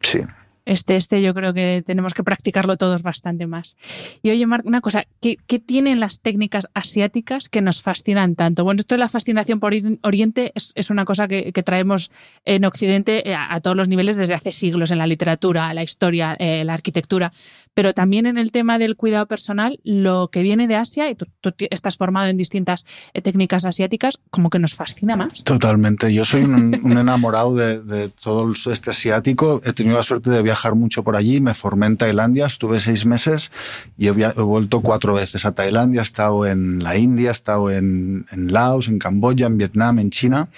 Sí. 0.00 0.20
Este, 0.68 0.96
este 0.96 1.22
yo 1.22 1.32
creo 1.32 1.54
que 1.54 1.82
tenemos 1.84 2.12
que 2.12 2.22
practicarlo 2.22 2.76
todos 2.76 3.02
bastante 3.02 3.46
más. 3.46 3.78
Y 4.22 4.28
oye, 4.28 4.46
Marc, 4.46 4.66
una 4.66 4.82
cosa, 4.82 5.06
¿qué, 5.22 5.38
¿qué, 5.46 5.58
tienen 5.58 5.98
las 5.98 6.20
técnicas 6.20 6.68
asiáticas 6.74 7.48
que 7.48 7.62
nos 7.62 7.82
fascinan 7.82 8.34
tanto? 8.34 8.64
Bueno, 8.64 8.80
esto 8.80 8.94
de 8.94 8.98
la 8.98 9.08
fascinación 9.08 9.60
por 9.60 9.72
Oriente 10.02 10.52
es, 10.54 10.72
es 10.74 10.90
una 10.90 11.06
cosa 11.06 11.26
que, 11.26 11.52
que, 11.54 11.62
traemos 11.62 12.10
en 12.44 12.66
Occidente 12.66 13.34
a, 13.34 13.54
a, 13.54 13.60
todos 13.60 13.78
los 13.78 13.88
niveles 13.88 14.16
desde 14.16 14.34
hace 14.34 14.52
siglos, 14.52 14.90
en 14.90 14.98
la 14.98 15.06
literatura, 15.06 15.72
la 15.72 15.82
historia, 15.82 16.36
eh, 16.38 16.64
la 16.64 16.74
arquitectura, 16.74 17.32
pero 17.72 17.94
también 17.94 18.26
en 18.26 18.36
el 18.36 18.52
tema 18.52 18.78
del 18.78 18.94
cuidado 18.94 19.24
personal, 19.26 19.80
lo 19.84 20.28
que 20.30 20.42
viene 20.42 20.68
de 20.68 20.76
Asia, 20.76 21.08
y 21.08 21.14
tú, 21.14 21.26
tú 21.40 21.54
estás 21.70 21.96
formado 21.96 22.28
en 22.28 22.36
distintas 22.36 22.84
eh, 23.14 23.22
técnicas 23.22 23.64
asiáticas, 23.64 24.18
como 24.28 24.50
que 24.50 24.58
nos 24.58 24.74
fascina 24.74 25.16
más. 25.16 25.44
Totalmente. 25.44 26.12
Yo 26.12 26.26
soy 26.26 26.42
un, 26.42 26.78
un 26.82 26.98
enamorado 26.98 27.54
de, 27.54 27.82
de 27.82 28.10
todo 28.10 28.52
este 28.70 28.90
asiático. 28.90 29.62
He 29.64 29.72
tenido 29.72 29.96
la 29.96 30.02
suerte 30.02 30.28
de 30.28 30.42
viajar 30.42 30.57
viajar 30.58 30.74
mucho 30.74 31.04
por 31.04 31.14
allí, 31.14 31.40
me 31.40 31.54
formé 31.54 31.86
en 31.86 31.96
Tailandia, 31.96 32.46
estuve 32.46 32.80
seis 32.80 33.06
meses 33.06 33.52
y 33.96 34.08
he, 34.08 34.10
he 34.10 34.42
vuelto 34.42 34.80
cuatro 34.80 35.14
veces 35.14 35.44
a 35.44 35.52
Tailandia, 35.52 36.00
he 36.00 36.02
estado 36.02 36.46
en 36.46 36.82
la 36.82 36.96
India, 36.96 37.28
he 37.28 37.32
estado 37.32 37.70
en, 37.70 38.26
en 38.32 38.52
Laos, 38.52 38.88
en 38.88 38.98
Camboya, 38.98 39.46
en 39.46 39.56
Vietnam, 39.56 40.00
en 40.00 40.10
China 40.10 40.48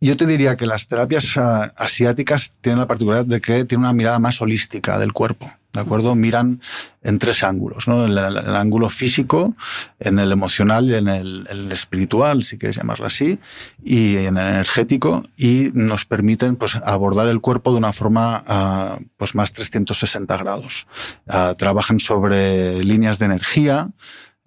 yo 0.00 0.16
te 0.16 0.26
diría 0.26 0.56
que 0.56 0.66
las 0.66 0.86
terapias 0.86 1.36
uh, 1.36 1.70
asiáticas 1.76 2.54
tienen 2.60 2.78
la 2.78 2.86
particularidad 2.86 3.26
de 3.26 3.40
que 3.40 3.64
tienen 3.64 3.84
una 3.84 3.92
mirada 3.92 4.18
más 4.18 4.40
holística 4.40 4.98
del 4.98 5.12
cuerpo. 5.12 5.50
¿De 5.72 5.80
acuerdo? 5.80 6.14
Miran 6.14 6.62
en 7.02 7.18
tres 7.18 7.42
ángulos, 7.42 7.88
¿no? 7.88 8.04
En 8.04 8.12
el, 8.12 8.18
el, 8.18 8.56
ángulo 8.56 8.88
físico, 8.88 9.54
en 10.00 10.18
el 10.18 10.32
emocional 10.32 10.88
y 10.88 10.94
en 10.94 11.08
el, 11.08 11.70
espiritual, 11.70 12.42
si 12.42 12.56
quieres 12.56 12.76
llamarlo 12.76 13.06
así, 13.06 13.38
y 13.84 14.16
en 14.16 14.38
el 14.38 14.48
energético, 14.48 15.24
y 15.36 15.70
nos 15.74 16.06
permiten 16.06 16.56
pues, 16.56 16.76
abordar 16.76 17.28
el 17.28 17.40
cuerpo 17.40 17.72
de 17.72 17.78
una 17.78 17.92
forma 17.92 18.42
uh, 18.48 19.04
pues, 19.18 19.34
más 19.34 19.52
360 19.52 20.36
grados. 20.38 20.86
Uh, 21.26 21.54
trabajan 21.54 22.00
sobre 22.00 22.82
líneas 22.82 23.18
de 23.18 23.26
energía, 23.26 23.90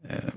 eh, 0.10 0.32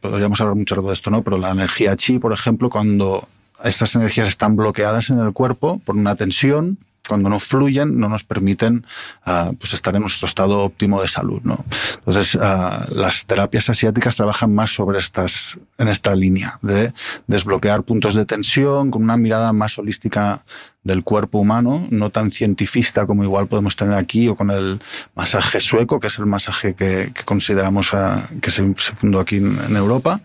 podríamos 0.00 0.40
hablar 0.40 0.56
mucho 0.56 0.80
de 0.80 0.92
esto, 0.92 1.10
¿no? 1.10 1.22
Pero 1.22 1.38
la 1.38 1.50
energía 1.50 1.96
chi, 1.96 2.18
por 2.18 2.32
ejemplo, 2.32 2.70
cuando 2.70 3.28
estas 3.64 3.94
energías 3.94 4.28
están 4.28 4.56
bloqueadas 4.56 5.10
en 5.10 5.18
el 5.20 5.32
cuerpo 5.32 5.80
por 5.84 5.96
una 5.96 6.14
tensión, 6.16 6.78
cuando 7.06 7.28
no 7.28 7.38
fluyen, 7.38 7.98
no 7.98 8.08
nos 8.08 8.24
permiten 8.24 8.84
uh, 9.26 9.54
pues 9.54 9.72
estar 9.72 9.94
en 9.94 10.02
nuestro 10.02 10.26
estado 10.26 10.60
óptimo 10.60 11.00
de 11.00 11.08
salud. 11.08 11.40
¿no? 11.44 11.64
Entonces, 11.98 12.34
uh, 12.34 12.94
las 12.94 13.26
terapias 13.26 13.70
asiáticas 13.70 14.16
trabajan 14.16 14.54
más 14.54 14.74
sobre 14.74 14.98
estas, 14.98 15.58
en 15.78 15.88
esta 15.88 16.14
línea 16.14 16.58
de 16.62 16.92
desbloquear 17.26 17.82
puntos 17.82 18.14
de 18.14 18.26
tensión 18.26 18.90
con 18.90 19.02
una 19.02 19.16
mirada 19.16 19.52
más 19.52 19.78
holística 19.78 20.44
del 20.86 21.02
cuerpo 21.02 21.38
humano, 21.38 21.84
no 21.90 22.10
tan 22.10 22.30
cientifista 22.30 23.06
como 23.06 23.24
igual 23.24 23.48
podemos 23.48 23.74
tener 23.74 23.94
aquí 23.94 24.28
o 24.28 24.36
con 24.36 24.52
el 24.52 24.80
masaje 25.16 25.58
sueco, 25.58 25.98
que 25.98 26.06
es 26.06 26.18
el 26.20 26.26
masaje 26.26 26.74
que, 26.74 27.12
consideramos 27.24 27.92
uh, 27.92 28.38
que 28.40 28.52
se, 28.52 28.72
fundó 28.74 29.18
aquí 29.18 29.36
en, 29.36 29.76
Europa. 29.76 30.20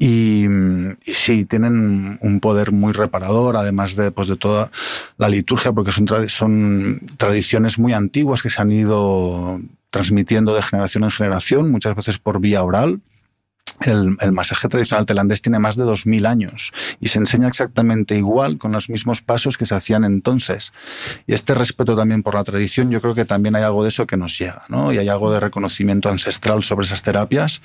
Y, 0.00 0.46
sí, 1.04 1.44
tienen 1.44 2.18
un 2.20 2.40
poder 2.40 2.72
muy 2.72 2.92
reparador, 2.92 3.56
además 3.56 3.94
de, 3.94 4.10
pues, 4.10 4.26
de 4.26 4.36
toda 4.36 4.72
la 5.18 5.28
liturgia, 5.28 5.72
porque 5.72 5.92
son, 5.92 6.06
son 6.28 7.00
tradiciones 7.16 7.78
muy 7.78 7.92
antiguas 7.92 8.42
que 8.42 8.50
se 8.50 8.60
han 8.60 8.72
ido 8.72 9.60
transmitiendo 9.90 10.54
de 10.54 10.62
generación 10.62 11.04
en 11.04 11.10
generación, 11.12 11.70
muchas 11.70 11.94
veces 11.94 12.18
por 12.18 12.40
vía 12.40 12.64
oral. 12.64 13.00
El, 13.80 14.16
masaje 14.32 14.68
tradicional 14.68 15.06
tailandés 15.06 15.42
tiene 15.42 15.58
más 15.58 15.76
de 15.76 15.84
2000 15.84 16.26
años 16.26 16.72
y 17.00 17.08
se 17.08 17.18
enseña 17.18 17.48
exactamente 17.48 18.16
igual 18.16 18.58
con 18.58 18.72
los 18.72 18.88
mismos 18.88 19.22
pasos 19.22 19.56
que 19.56 19.66
se 19.66 19.74
hacían 19.74 20.04
entonces. 20.04 20.72
Y 21.26 21.34
este 21.34 21.54
respeto 21.54 21.96
también 21.96 22.22
por 22.22 22.34
la 22.34 22.44
tradición, 22.44 22.90
yo 22.90 23.00
creo 23.00 23.14
que 23.14 23.24
también 23.24 23.56
hay 23.56 23.62
algo 23.62 23.82
de 23.82 23.88
eso 23.88 24.06
que 24.06 24.16
nos 24.16 24.38
llega, 24.38 24.62
¿no? 24.68 24.92
Y 24.92 24.98
hay 24.98 25.08
algo 25.08 25.32
de 25.32 25.40
reconocimiento 25.40 26.08
ancestral 26.08 26.62
sobre 26.62 26.86
esas 26.86 27.02
terapias 27.02 27.62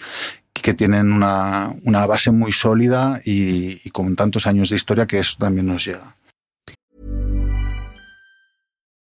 que 0.53 0.73
tienen 0.73 1.11
una, 1.11 1.73
base 2.07 2.31
muy 2.31 2.51
sólida 2.51 3.19
y 3.23 3.89
con 3.91 4.15
tantos 4.15 4.47
años 4.47 4.69
de 4.69 4.75
historia 4.75 5.05
que 5.05 5.19
eso 5.19 5.35
también 5.39 5.67
nos 5.67 5.85
llega. 5.85 6.15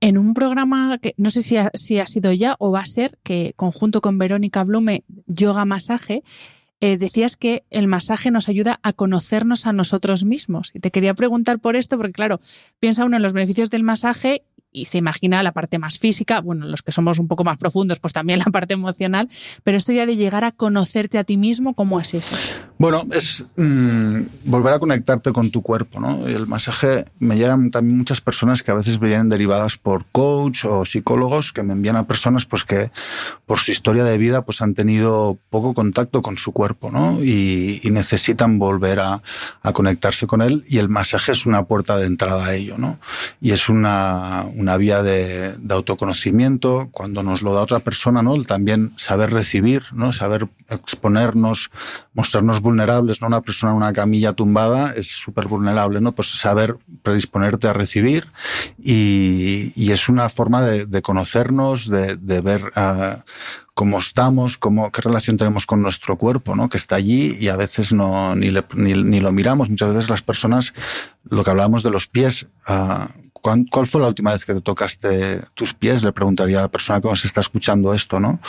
En 0.00 0.18
un 0.18 0.34
programa 0.34 0.98
que 0.98 1.14
no 1.16 1.30
sé 1.30 1.42
si 1.42 1.56
ha, 1.56 1.70
si 1.74 1.98
ha 1.98 2.06
sido 2.06 2.32
ya 2.32 2.56
o 2.58 2.70
va 2.70 2.80
a 2.80 2.86
ser, 2.86 3.18
que 3.22 3.52
conjunto 3.56 4.00
con 4.00 4.18
Verónica 4.18 4.64
Blume, 4.64 5.04
Yoga 5.26 5.64
Masaje, 5.64 6.22
eh, 6.82 6.96
decías 6.96 7.36
que 7.36 7.64
el 7.68 7.88
masaje 7.88 8.30
nos 8.30 8.48
ayuda 8.48 8.80
a 8.82 8.94
conocernos 8.94 9.66
a 9.66 9.72
nosotros 9.72 10.24
mismos. 10.24 10.70
Y 10.74 10.80
te 10.80 10.90
quería 10.90 11.12
preguntar 11.12 11.58
por 11.58 11.76
esto, 11.76 11.98
porque 11.98 12.12
claro, 12.12 12.40
piensa 12.78 13.04
uno 13.04 13.16
en 13.16 13.22
los 13.22 13.34
beneficios 13.34 13.68
del 13.68 13.82
masaje 13.82 14.44
y 14.72 14.86
se 14.86 14.98
imagina 14.98 15.42
la 15.42 15.52
parte 15.52 15.78
más 15.78 15.98
física, 15.98 16.40
bueno, 16.40 16.66
los 16.66 16.82
que 16.82 16.92
somos 16.92 17.18
un 17.18 17.28
poco 17.28 17.44
más 17.44 17.58
profundos, 17.58 17.98
pues 17.98 18.12
también 18.12 18.38
la 18.38 18.44
parte 18.52 18.74
emocional, 18.74 19.28
pero 19.62 19.76
esto 19.76 19.92
ya 19.92 20.06
de 20.06 20.16
llegar 20.16 20.44
a 20.44 20.52
conocerte 20.52 21.18
a 21.18 21.24
ti 21.24 21.36
mismo, 21.36 21.74
¿cómo 21.74 22.00
es 22.00 22.14
eso? 22.14 22.36
Bueno, 22.80 23.04
es 23.12 23.44
mm, 23.56 24.22
volver 24.46 24.72
a 24.72 24.78
conectarte 24.78 25.32
con 25.32 25.50
tu 25.50 25.60
cuerpo, 25.60 26.00
¿no? 26.00 26.26
El 26.26 26.46
masaje, 26.46 27.04
me 27.18 27.36
llegan 27.36 27.70
también 27.70 27.98
muchas 27.98 28.22
personas 28.22 28.62
que 28.62 28.70
a 28.70 28.74
veces 28.74 28.98
vienen 28.98 29.28
derivadas 29.28 29.76
por 29.76 30.06
coach 30.10 30.64
o 30.64 30.86
psicólogos 30.86 31.52
que 31.52 31.62
me 31.62 31.74
envían 31.74 31.96
a 31.96 32.06
personas 32.06 32.46
pues 32.46 32.64
que 32.64 32.90
por 33.44 33.58
su 33.58 33.70
historia 33.70 34.02
de 34.02 34.16
vida 34.16 34.46
pues 34.46 34.62
han 34.62 34.72
tenido 34.72 35.38
poco 35.50 35.74
contacto 35.74 36.22
con 36.22 36.38
su 36.38 36.52
cuerpo, 36.52 36.90
¿no? 36.90 37.22
Y, 37.22 37.82
necesitan 37.90 38.58
volver 38.58 39.00
a, 39.00 39.20
a 39.62 39.72
conectarse 39.72 40.26
con 40.26 40.40
él 40.40 40.64
y 40.68 40.78
el 40.78 40.88
masaje 40.88 41.32
es 41.32 41.44
una 41.44 41.64
puerta 41.64 41.98
de 41.98 42.06
entrada 42.06 42.46
a 42.46 42.54
ello, 42.54 42.78
¿no? 42.78 42.98
Y 43.40 43.50
es 43.50 43.68
una 43.68 44.44
una 44.54 44.76
vía 44.76 45.02
de, 45.02 45.52
autoconocimiento, 45.68 46.88
cuando 46.92 47.22
nos 47.22 47.42
lo 47.42 47.54
da 47.54 47.62
otra 47.62 47.80
persona, 47.80 48.22
¿no? 48.22 48.40
también 48.42 48.92
saber 48.96 49.32
recibir, 49.32 49.82
¿no? 49.92 50.12
saber 50.12 50.48
exponernos, 50.68 51.70
mostrarnos 52.14 52.60
vulnerables, 52.70 53.20
¿no? 53.20 53.26
Una 53.26 53.42
persona 53.42 53.72
en 53.72 53.78
una 53.78 53.92
camilla 53.92 54.32
tumbada 54.32 54.92
es 54.94 55.08
súper 55.08 55.48
vulnerable, 55.48 56.00
¿no? 56.00 56.12
Pues 56.12 56.30
saber 56.30 56.76
predisponerte 57.02 57.68
a 57.68 57.72
recibir 57.72 58.26
y, 58.78 59.90
es 59.90 60.08
una 60.08 60.28
forma 60.28 60.62
de, 60.62 61.02
conocernos, 61.02 61.88
de, 61.88 62.40
ver 62.40 62.62
ah, 62.76 63.24
cómo 63.74 63.98
estamos, 63.98 64.56
cómo, 64.56 64.92
qué 64.92 65.02
relación 65.02 65.36
tenemos 65.36 65.66
con 65.66 65.82
nuestro 65.82 66.16
cuerpo, 66.16 66.54
¿no? 66.54 66.68
que 66.68 66.76
está 66.76 66.94
allí 66.94 67.36
y 67.40 67.48
a 67.48 67.56
veces 67.56 67.92
no, 67.92 68.36
ni, 68.36 68.52
ni, 68.74 69.20
lo 69.20 69.32
miramos. 69.32 69.68
Muchas 69.68 69.94
veces 69.94 70.10
las 70.10 70.22
personas, 70.22 70.74
lo 71.28 71.42
que 71.42 71.50
hablábamos 71.50 71.82
de 71.82 71.90
los 71.90 72.06
pies, 72.06 72.46
uh, 72.68 73.29
¿Cuál, 73.40 73.86
fue 73.86 74.00
la 74.00 74.08
última 74.08 74.32
vez 74.32 74.44
que 74.44 74.54
te 74.54 74.60
tocaste 74.60 75.40
tus 75.54 75.72
pies? 75.72 76.02
Le 76.02 76.12
preguntaría 76.12 76.58
a 76.58 76.62
la 76.62 76.70
persona 76.70 77.00
que 77.00 77.08
nos 77.08 77.24
está 77.24 77.40
escuchando 77.40 77.94
esto, 77.94 78.20
¿no? 78.20 78.40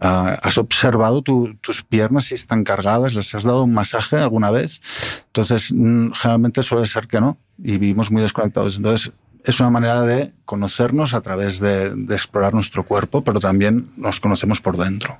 Ah, 0.00 0.36
¿Has 0.42 0.58
observado 0.58 1.22
tus 1.22 1.82
piernas 1.88 2.26
si 2.26 2.34
están 2.34 2.64
cargadas? 2.64 3.14
¿Les 3.14 3.34
has 3.34 3.44
dado 3.44 3.64
un 3.64 3.72
masaje 3.72 4.16
alguna 4.16 4.50
vez? 4.50 4.82
Entonces, 5.26 5.72
mm, 5.72 6.12
generalmente 6.12 6.62
suele 6.62 6.86
ser 6.86 7.06
que 7.06 7.20
no 7.20 7.38
y 7.58 7.72
vivimos 7.78 8.10
muy 8.10 8.22
desconectados. 8.22 8.76
Entonces, 8.76 9.12
es 9.44 9.60
una 9.60 9.70
manera 9.70 10.02
de 10.02 10.32
conocernos 10.44 11.14
a 11.14 11.20
través 11.20 11.60
de, 11.60 11.92
explorar 12.10 12.54
nuestro 12.54 12.84
cuerpo, 12.84 13.22
pero 13.22 13.40
también 13.40 13.86
nos 13.96 14.20
conocemos 14.20 14.60
por 14.60 14.76
dentro. 14.76 15.18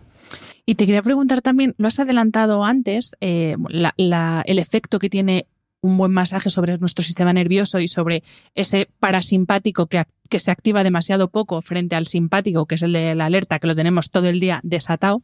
Y 0.66 0.74
te 0.74 0.86
quería 0.86 1.02
preguntar 1.02 1.40
también, 1.42 1.74
lo 1.78 1.88
has 1.88 1.98
adelantado 1.98 2.64
antes, 2.64 3.16
eh, 3.20 3.56
el 3.68 4.58
efecto 4.58 4.98
que 4.98 5.10
tiene 5.10 5.46
un 5.82 5.96
buen 5.96 6.12
masaje 6.12 6.50
sobre 6.50 6.78
nuestro 6.78 7.04
sistema 7.04 7.32
nervioso 7.32 7.80
y 7.80 7.88
sobre 7.88 8.22
ese 8.54 8.88
parasimpático 8.98 9.86
que, 9.86 10.04
que, 10.28 10.38
se 10.38 10.50
activa 10.50 10.84
demasiado 10.84 11.30
poco 11.30 11.62
frente 11.62 11.96
al 11.96 12.06
simpático, 12.06 12.66
que 12.66 12.74
es 12.74 12.82
el 12.82 12.92
de 12.92 13.14
la 13.14 13.26
alerta, 13.26 13.58
que 13.58 13.66
lo 13.66 13.74
tenemos 13.74 14.10
todo 14.10 14.28
el 14.28 14.40
día 14.40 14.60
desatado. 14.62 15.22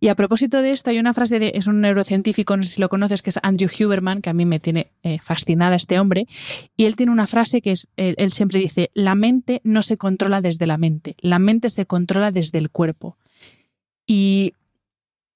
Y 0.00 0.08
a 0.08 0.16
propósito 0.16 0.62
de 0.62 0.72
esto, 0.72 0.90
hay 0.90 0.98
una 0.98 1.14
frase 1.14 1.38
de, 1.38 1.52
es 1.54 1.68
un 1.68 1.80
neurocientífico, 1.80 2.56
no 2.56 2.64
sé 2.64 2.70
si 2.70 2.80
lo 2.80 2.88
conoces, 2.88 3.22
que 3.22 3.30
es 3.30 3.38
Andrew 3.42 3.68
Huberman, 3.70 4.20
que 4.20 4.30
a 4.30 4.34
mí 4.34 4.44
me 4.44 4.58
tiene 4.58 4.90
eh, 5.04 5.18
fascinada 5.20 5.76
este 5.76 6.00
hombre, 6.00 6.26
y 6.76 6.86
él 6.86 6.96
tiene 6.96 7.12
una 7.12 7.28
frase 7.28 7.60
que 7.60 7.70
es, 7.70 7.88
él, 7.96 8.16
él 8.18 8.32
siempre 8.32 8.58
dice, 8.58 8.90
la 8.94 9.14
mente 9.14 9.60
no 9.62 9.82
se 9.82 9.96
controla 9.96 10.40
desde 10.40 10.66
la 10.66 10.76
mente, 10.76 11.14
la 11.20 11.38
mente 11.38 11.70
se 11.70 11.86
controla 11.86 12.32
desde 12.32 12.58
el 12.58 12.70
cuerpo. 12.70 13.16
Y 14.04 14.54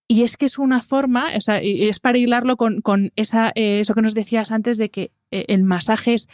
y 0.09 0.23
es 0.23 0.37
que 0.37 0.47
es 0.47 0.59
una 0.59 0.83
forma, 0.83 1.27
o 1.37 1.40
sea, 1.40 1.59
es 1.59 1.99
para 1.99 2.19
hilarlo 2.19 2.57
con, 2.57 2.81
con 2.81 3.12
esa, 3.16 3.51
eh, 3.55 3.81
eso 3.81 3.95
que 3.95 4.03
nos 4.03 4.14
decías 4.14 4.53
antes 4.53 4.79
de 4.79 4.90
que 4.90 5.11
eh, 5.31 5.45
el 5.49 5.64
masaje 5.64 6.14
es 6.14 6.29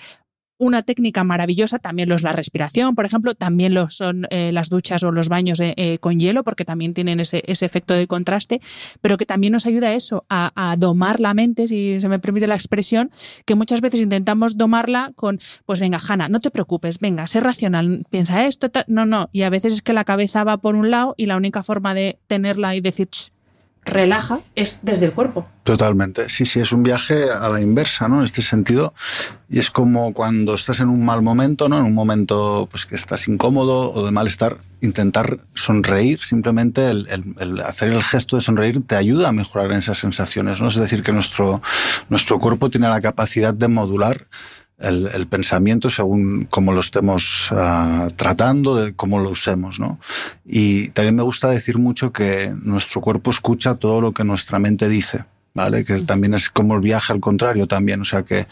una 0.58 0.82
técnica 0.82 1.24
maravillosa, 1.24 1.80
también 1.80 2.08
lo 2.08 2.14
es 2.14 2.22
la 2.22 2.30
respiración, 2.30 2.94
por 2.94 3.04
ejemplo, 3.04 3.34
también 3.34 3.74
lo 3.74 3.90
son 3.90 4.28
eh, 4.30 4.52
las 4.52 4.68
duchas 4.68 5.02
o 5.02 5.10
los 5.10 5.28
baños 5.28 5.60
con 5.98 6.20
hielo, 6.20 6.44
porque 6.44 6.64
también 6.64 6.94
tienen 6.94 7.18
ese, 7.18 7.42
ese, 7.48 7.66
efecto 7.66 7.94
de 7.94 8.06
contraste, 8.06 8.60
pero 9.00 9.16
que 9.16 9.26
también 9.26 9.54
nos 9.54 9.66
ayuda 9.66 9.88
a 9.88 9.94
eso, 9.94 10.24
a, 10.28 10.52
a, 10.54 10.76
domar 10.76 11.18
la 11.18 11.34
mente, 11.34 11.66
si 11.66 12.00
se 12.00 12.08
me 12.08 12.20
permite 12.20 12.46
la 12.46 12.54
expresión, 12.54 13.10
que 13.44 13.56
muchas 13.56 13.80
veces 13.80 14.02
intentamos 14.02 14.56
domarla 14.56 15.10
con, 15.16 15.40
pues 15.66 15.80
venga, 15.80 15.98
Hanna, 15.98 16.28
no 16.28 16.38
te 16.38 16.52
preocupes, 16.52 17.00
venga, 17.00 17.26
sé 17.26 17.40
racional, 17.40 18.04
piensa 18.08 18.46
esto, 18.46 18.70
no, 18.86 19.04
no, 19.04 19.30
y 19.32 19.42
a 19.42 19.50
veces 19.50 19.72
es 19.72 19.82
que 19.82 19.94
la 19.94 20.04
cabeza 20.04 20.44
va 20.44 20.58
por 20.58 20.76
un 20.76 20.92
lado 20.92 21.14
y 21.16 21.26
la 21.26 21.36
única 21.36 21.64
forma 21.64 21.92
de 21.92 22.20
tenerla 22.28 22.76
y 22.76 22.80
decir, 22.80 23.08
relaja 23.84 24.38
es 24.54 24.80
desde 24.82 25.06
el 25.06 25.12
cuerpo. 25.12 25.46
Totalmente. 25.64 26.28
Sí, 26.28 26.44
sí, 26.44 26.60
es 26.60 26.72
un 26.72 26.82
viaje 26.82 27.30
a 27.30 27.48
la 27.48 27.60
inversa, 27.60 28.08
¿no? 28.08 28.18
En 28.18 28.24
este 28.24 28.42
sentido. 28.42 28.94
Y 29.48 29.58
es 29.58 29.70
como 29.70 30.12
cuando 30.12 30.54
estás 30.54 30.80
en 30.80 30.88
un 30.88 31.04
mal 31.04 31.22
momento, 31.22 31.68
¿no? 31.68 31.78
En 31.78 31.84
un 31.84 31.94
momento 31.94 32.68
pues 32.70 32.86
que 32.86 32.94
estás 32.94 33.28
incómodo 33.28 33.92
o 33.92 34.04
de 34.04 34.10
malestar, 34.10 34.58
intentar 34.80 35.38
sonreír, 35.54 36.20
simplemente 36.20 36.90
el, 36.90 37.62
hacer 37.64 37.90
el 37.90 38.02
gesto 38.02 38.36
de 38.36 38.42
sonreír 38.42 38.82
te 38.86 38.96
ayuda 38.96 39.28
a 39.28 39.32
mejorar 39.32 39.72
esas 39.72 39.98
sensaciones, 39.98 40.60
¿no? 40.60 40.68
Es 40.68 40.76
decir, 40.76 41.02
que 41.02 41.12
nuestro, 41.12 41.62
nuestro 42.08 42.38
cuerpo 42.38 42.70
tiene 42.70 42.88
la 42.88 43.00
capacidad 43.00 43.54
de 43.54 43.68
modular 43.68 44.26
el, 44.78 45.26
pensamiento 45.26 45.90
según 45.90 46.46
cómo 46.50 46.72
lo 46.72 46.80
estemos 46.80 47.48
ah, 47.52 48.08
tratando, 48.16 48.76
de 48.76 48.94
cómo 48.94 49.18
lo 49.18 49.30
usemos. 49.30 49.78
¿no? 49.78 49.98
Y 50.44 50.88
también 50.88 51.16
me 51.16 51.22
gusta 51.22 51.48
decir 51.48 51.78
mucho 51.78 52.12
que 52.12 52.52
nuestro 52.62 53.00
cuerpo 53.00 53.30
escucha 53.30 53.74
todo 53.76 54.00
lo 54.00 54.12
que 54.12 54.24
nuestra 54.24 54.58
mente 54.58 54.88
dice. 54.88 55.24
¿vale? 55.54 55.84
Que 55.84 56.00
también 56.00 56.34
es 56.34 56.48
como 56.48 56.74
el 56.74 56.80
viaje 56.80 57.12
al 57.12 57.20
contrario 57.20 57.66
también, 57.66 58.00
o 58.00 58.04
sea 58.04 58.22
que 58.22 58.46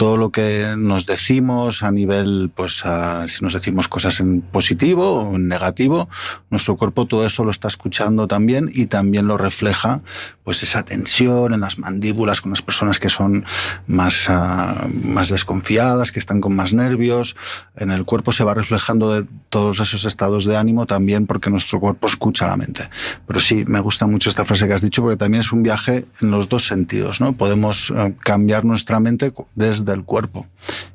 todo 0.00 0.16
lo 0.16 0.30
que 0.30 0.76
nos 0.78 1.04
decimos 1.04 1.82
a 1.82 1.90
nivel, 1.90 2.50
pues 2.54 2.82
si 3.26 3.44
nos 3.44 3.52
decimos 3.52 3.86
cosas 3.86 4.18
en 4.20 4.40
positivo 4.40 5.24
o 5.24 5.36
en 5.36 5.46
negativo, 5.46 6.08
nuestro 6.48 6.78
cuerpo 6.78 7.04
todo 7.04 7.26
eso 7.26 7.44
lo 7.44 7.50
está 7.50 7.68
escuchando 7.68 8.26
también 8.26 8.70
y 8.72 8.86
también 8.86 9.26
lo 9.26 9.36
refleja, 9.36 10.00
pues 10.42 10.62
esa 10.62 10.86
tensión 10.86 11.52
en 11.52 11.60
las 11.60 11.78
mandíbulas 11.78 12.40
con 12.40 12.50
las 12.50 12.62
personas 12.62 12.98
que 12.98 13.10
son 13.10 13.44
más, 13.86 14.30
ah, 14.30 14.86
más 15.04 15.28
desconfiadas, 15.28 16.12
que 16.12 16.18
están 16.18 16.40
con 16.40 16.56
más 16.56 16.72
nervios, 16.72 17.36
en 17.76 17.90
el 17.90 18.06
cuerpo 18.06 18.32
se 18.32 18.42
va 18.42 18.54
reflejando 18.54 19.12
de 19.12 19.26
todos 19.50 19.80
esos 19.80 20.06
estados 20.06 20.46
de 20.46 20.56
ánimo 20.56 20.86
también 20.86 21.26
porque 21.26 21.50
nuestro 21.50 21.78
cuerpo 21.78 22.06
escucha 22.06 22.46
la 22.46 22.56
mente. 22.56 22.88
Pero 23.26 23.38
sí, 23.38 23.64
me 23.66 23.80
gusta 23.80 24.06
mucho 24.06 24.30
esta 24.30 24.46
frase 24.46 24.66
que 24.66 24.72
has 24.72 24.82
dicho 24.82 25.02
porque 25.02 25.18
también 25.18 25.42
es 25.42 25.52
un 25.52 25.62
viaje 25.62 26.06
en 26.22 26.30
los 26.30 26.48
dos 26.48 26.66
sentidos, 26.66 27.20
¿no? 27.20 27.34
Podemos 27.34 27.92
eh, 27.94 28.14
cambiar 28.20 28.64
nuestra 28.64 28.98
mente 28.98 29.32
desde 29.54 29.89
el 29.94 30.04
cuerpo. 30.04 30.46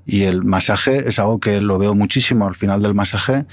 Y 0.05 0.23
el 0.23 0.43
masaje 0.43 0.97
es 0.97 1.19
algo 1.19 1.39
que 1.39 1.61
lo 1.61 1.77
veo 1.77 1.95
muchísimo 1.95 2.47
al 2.47 2.55
final 2.55 2.81
del 2.81 2.93
masaje. 2.93 3.45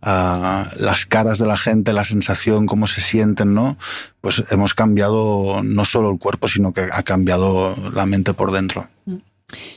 las 0.00 1.06
caras 1.06 1.38
de 1.38 1.46
la 1.46 1.56
gente, 1.56 1.92
la 1.92 2.04
sensación, 2.04 2.66
cómo 2.66 2.86
se 2.86 3.00
sienten, 3.00 3.54
¿no? 3.54 3.76
Pues 4.20 4.44
hemos 4.50 4.74
cambiado 4.74 5.62
no 5.64 5.84
solo 5.84 6.10
el 6.10 6.18
cuerpo, 6.18 6.48
sino 6.48 6.72
que 6.72 6.88
ha 6.92 7.02
cambiado 7.02 7.74
la 7.94 8.06
mente 8.06 8.34
por 8.34 8.52
dentro. 8.52 8.88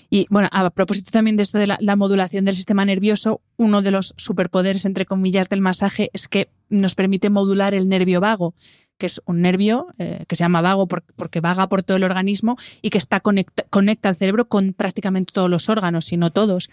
Y 0.10 0.28
bueno, 0.30 0.50
a 0.52 0.70
propósito 0.70 1.12
también 1.12 1.38
de 1.38 1.44
esto 1.44 1.58
de 1.58 1.68
la, 1.68 1.96
modulación 1.96 2.44
del 2.44 2.56
sistema 2.56 2.84
nervioso, 2.84 3.42
uno 3.58 3.82
de 3.82 3.92
los 3.92 4.14
superpoderes, 4.18 4.86
entre 4.86 5.06
comillas, 5.06 5.48
del 5.48 5.62
masaje 5.62 6.10
es 6.14 6.28
que 6.28 6.50
nos 6.70 6.96
permite 6.96 7.30
modular 7.30 7.74
el 7.74 7.88
nervio 7.88 8.20
vago, 8.20 8.54
que 9.02 9.08
es 9.08 9.20
un 9.26 9.42
nervio 9.42 9.88
eh, 9.98 10.26
que 10.28 10.36
se 10.36 10.44
llama 10.44 10.62
vago 10.62 10.88
porque 10.88 11.40
vaga 11.40 11.68
por 11.70 11.82
todo 11.82 11.98
el 11.98 12.04
organismo 12.04 12.56
y 12.84 12.92
que 12.92 13.00
está 13.00 13.20
conecta, 13.20 13.64
conecta 13.72 14.10
al 14.10 14.16
cerebro 14.16 14.48
con 14.48 14.74
prácticamente 14.74 15.34
todos 15.34 15.50
los 15.50 15.70
órganos, 15.70 16.06
si 16.06 16.18
no 16.18 16.30
todos. 16.30 16.70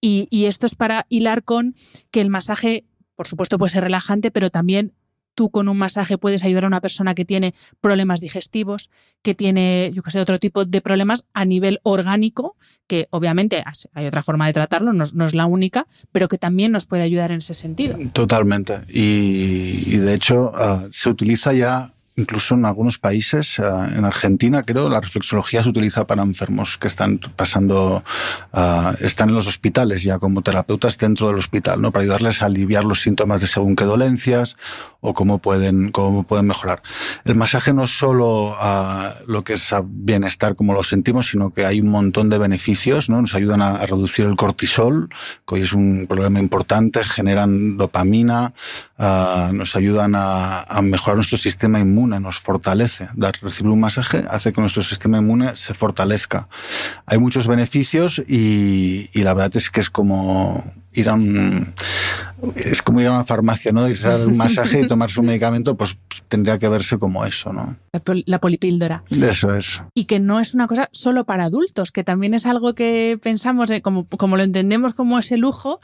Y, 0.00 0.26
y 0.30 0.46
esto 0.46 0.64
es 0.64 0.74
para 0.74 1.04
hilar 1.10 1.44
con 1.44 1.74
que 2.10 2.22
el 2.22 2.30
masaje, 2.30 2.86
por 3.14 3.26
supuesto, 3.26 3.58
puede 3.58 3.72
ser 3.72 3.82
relajante, 3.82 4.30
pero 4.30 4.48
también 4.48 4.94
tú 5.36 5.50
con 5.50 5.68
un 5.68 5.78
masaje 5.78 6.18
puedes 6.18 6.42
ayudar 6.42 6.64
a 6.64 6.66
una 6.66 6.80
persona 6.80 7.14
que 7.14 7.24
tiene 7.24 7.54
problemas 7.80 8.20
digestivos, 8.20 8.90
que 9.22 9.36
tiene, 9.36 9.92
yo 9.94 10.02
qué 10.02 10.10
sé, 10.10 10.18
otro 10.20 10.40
tipo 10.40 10.64
de 10.64 10.80
problemas 10.80 11.26
a 11.34 11.44
nivel 11.44 11.78
orgánico, 11.84 12.56
que 12.88 13.06
obviamente 13.10 13.62
hay 13.92 14.06
otra 14.06 14.24
forma 14.24 14.46
de 14.46 14.54
tratarlo, 14.54 14.92
no, 14.92 15.04
es 15.04 15.34
la 15.34 15.46
única, 15.46 15.86
pero 16.10 16.26
que 16.26 16.38
también 16.38 16.72
nos 16.72 16.86
puede 16.86 17.04
ayudar 17.04 17.30
en 17.30 17.38
ese 17.38 17.54
sentido. 17.54 17.96
Totalmente. 18.12 18.80
Y, 18.88 19.96
de 19.96 20.14
hecho 20.14 20.52
ah, 20.56 20.84
se 20.90 21.10
utiliza 21.10 21.52
ya 21.52 21.92
Incluso 22.18 22.54
en 22.54 22.64
algunos 22.64 22.96
países, 22.96 23.58
eh, 23.58 23.62
en 23.62 24.06
Argentina 24.06 24.62
creo, 24.62 24.88
la 24.88 25.02
reflexología 25.02 25.62
se 25.62 25.68
utiliza 25.68 26.06
para 26.06 26.22
enfermos 26.22 26.78
que 26.78 26.86
están 26.86 27.20
pasando, 27.36 28.02
eh, 28.54 28.92
están 29.00 29.28
en 29.28 29.34
los 29.34 29.46
hospitales 29.46 30.02
ya 30.02 30.18
como 30.18 30.40
terapeutas 30.40 30.96
dentro 30.96 31.26
del 31.26 31.36
hospital, 31.36 31.82
¿no? 31.82 31.92
Para 31.92 32.04
ayudarles 32.04 32.40
a 32.40 32.46
aliviar 32.46 32.86
los 32.86 33.02
síntomas 33.02 33.42
de 33.42 33.46
según 33.46 33.76
qué 33.76 33.84
dolencias 33.84 34.56
o 35.00 35.12
cómo 35.12 35.40
pueden, 35.40 35.92
cómo 35.92 36.22
pueden 36.22 36.46
mejorar. 36.46 36.80
El 37.26 37.34
masaje 37.34 37.74
no 37.74 37.84
es 37.84 37.98
solo 37.98 38.52
uh, 38.52 39.10
lo 39.26 39.44
que 39.44 39.52
es 39.52 39.74
bienestar 39.84 40.56
como 40.56 40.72
lo 40.72 40.84
sentimos, 40.84 41.26
sino 41.26 41.50
que 41.50 41.66
hay 41.66 41.82
un 41.82 41.90
montón 41.90 42.30
de 42.30 42.38
beneficios, 42.38 43.10
¿no? 43.10 43.20
Nos 43.20 43.34
ayudan 43.34 43.60
a, 43.60 43.84
reducir 43.84 44.24
el 44.24 44.36
cortisol, 44.36 45.10
que 45.46 45.56
hoy 45.56 45.60
es 45.60 45.74
un 45.74 46.06
problema 46.08 46.40
importante, 46.40 47.04
generan 47.04 47.76
dopamina, 47.76 48.54
nos 48.98 49.76
ayudan 49.76 50.14
a, 50.14 50.62
a 50.62 50.80
mejorar 50.80 51.16
nuestro 51.16 51.36
sistema 51.36 51.78
inmune 51.78 52.05
inmune, 52.06 52.20
nos 52.20 52.38
fortalece. 52.38 53.08
Dar, 53.14 53.34
recibir 53.42 53.70
un 53.70 53.80
masaje 53.80 54.24
hace 54.30 54.52
que 54.52 54.60
nuestro 54.60 54.82
sistema 54.82 55.18
inmune 55.18 55.56
se 55.56 55.74
fortalezca. 55.74 56.48
Hay 57.06 57.18
muchos 57.18 57.46
beneficios 57.46 58.22
y, 58.26 59.10
y 59.12 59.22
la 59.22 59.34
verdad 59.34 59.56
es 59.56 59.70
que 59.70 59.80
es 59.80 59.90
como 59.90 60.64
ir 60.92 61.08
a 61.10 61.14
un, 61.14 61.74
es 62.54 62.80
como 62.82 63.00
ir 63.00 63.06
a 63.08 63.12
una 63.12 63.24
farmacia, 63.24 63.70
¿no? 63.72 63.86
Irse 63.88 64.06
a 64.08 64.18
dar 64.18 64.26
un 64.28 64.36
masaje 64.44 64.80
y 64.80 64.88
tomarse 64.88 65.20
un 65.20 65.26
medicamento, 65.26 65.76
pues 65.76 65.98
tendría 66.28 66.58
que 66.58 66.68
verse 66.68 66.98
como 66.98 67.24
eso, 67.26 67.52
¿no? 67.52 67.76
La, 67.92 68.00
pol- 68.00 68.24
la 68.26 68.38
polipíldora. 68.40 69.02
Eso 69.10 69.54
es. 69.54 69.82
Y 69.94 70.04
que 70.06 70.20
no 70.20 70.40
es 70.40 70.54
una 70.54 70.66
cosa 70.66 70.88
solo 70.92 71.24
para 71.24 71.44
adultos, 71.44 71.92
que 71.92 72.02
también 72.04 72.32
es 72.34 72.46
algo 72.46 72.74
que 72.74 73.18
pensamos, 73.22 73.70
eh, 73.70 73.82
como, 73.82 74.06
como 74.06 74.36
lo 74.36 74.42
entendemos 74.42 74.94
como 74.94 75.18
ese 75.18 75.36
lujo, 75.36 75.80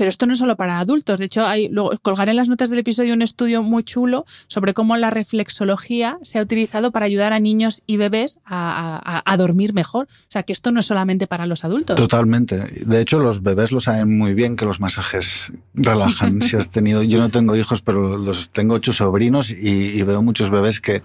pero 0.00 0.08
esto 0.08 0.24
no 0.24 0.32
es 0.32 0.38
solo 0.38 0.56
para 0.56 0.78
adultos. 0.78 1.18
De 1.18 1.26
hecho, 1.26 1.44
hay, 1.44 1.68
luego 1.68 1.90
colgaré 2.00 2.30
en 2.30 2.38
las 2.38 2.48
notas 2.48 2.70
del 2.70 2.78
episodio 2.78 3.12
un 3.12 3.20
estudio 3.20 3.62
muy 3.62 3.84
chulo 3.84 4.24
sobre 4.48 4.72
cómo 4.72 4.96
la 4.96 5.10
reflexología 5.10 6.18
se 6.22 6.38
ha 6.38 6.42
utilizado 6.42 6.90
para 6.90 7.04
ayudar 7.04 7.34
a 7.34 7.38
niños 7.38 7.82
y 7.86 7.98
bebés 7.98 8.38
a, 8.46 8.96
a- 9.04 9.22
a 9.30 9.36
dormir 9.36 9.74
mejor. 9.74 10.06
O 10.06 10.30
sea, 10.30 10.42
que 10.42 10.54
esto 10.54 10.72
no 10.72 10.80
es 10.80 10.86
solamente 10.86 11.26
para 11.26 11.44
los 11.44 11.64
adultos. 11.66 11.96
Totalmente. 11.96 12.56
De 12.86 12.98
hecho, 13.02 13.18
los 13.18 13.42
bebés 13.42 13.72
lo 13.72 13.80
saben 13.80 14.16
muy 14.16 14.32
bien 14.32 14.56
que 14.56 14.64
los 14.64 14.80
masajes 14.80 15.52
relajan. 15.74 16.40
si 16.48 16.56
has 16.56 16.70
tenido, 16.70 17.02
yo 17.02 17.18
no 17.18 17.28
tengo 17.28 17.54
hijos, 17.56 17.82
pero 17.82 18.16
los 18.16 18.48
tengo 18.48 18.76
ocho 18.76 18.94
sobrinos 18.94 19.50
y, 19.50 19.56
y 19.98 20.02
veo 20.02 20.22
muchos 20.22 20.48
bebés 20.48 20.80
que 20.80 21.02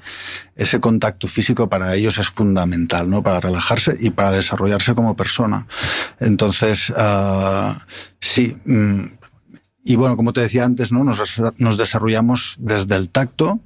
ese 0.56 0.80
contacto 0.80 1.28
físico 1.28 1.68
para 1.68 1.94
ellos 1.96 2.18
es 2.18 2.30
fundamental, 2.30 3.10
¿no? 3.10 3.24
Para 3.24 3.42
relajarse 3.42 3.98
y 4.00 4.12
para 4.12 4.32
desarrollarse 4.32 4.96
como 4.96 5.18
persona. 5.18 5.68
Entonces, 6.22 6.94
ah, 6.96 7.78
sí. 8.26 8.58
mm, 8.66 9.06
y 9.84 9.96
bueno, 9.96 10.18
como 10.18 10.34
te 10.34 10.42
decía 10.42 10.66
antes, 10.66 10.92
¿no? 10.92 11.04
Nos, 11.04 11.22
nos 11.60 11.78
desarrollamos 11.78 12.56
desde 12.58 12.96
el 12.96 13.12
tacto 13.12 13.60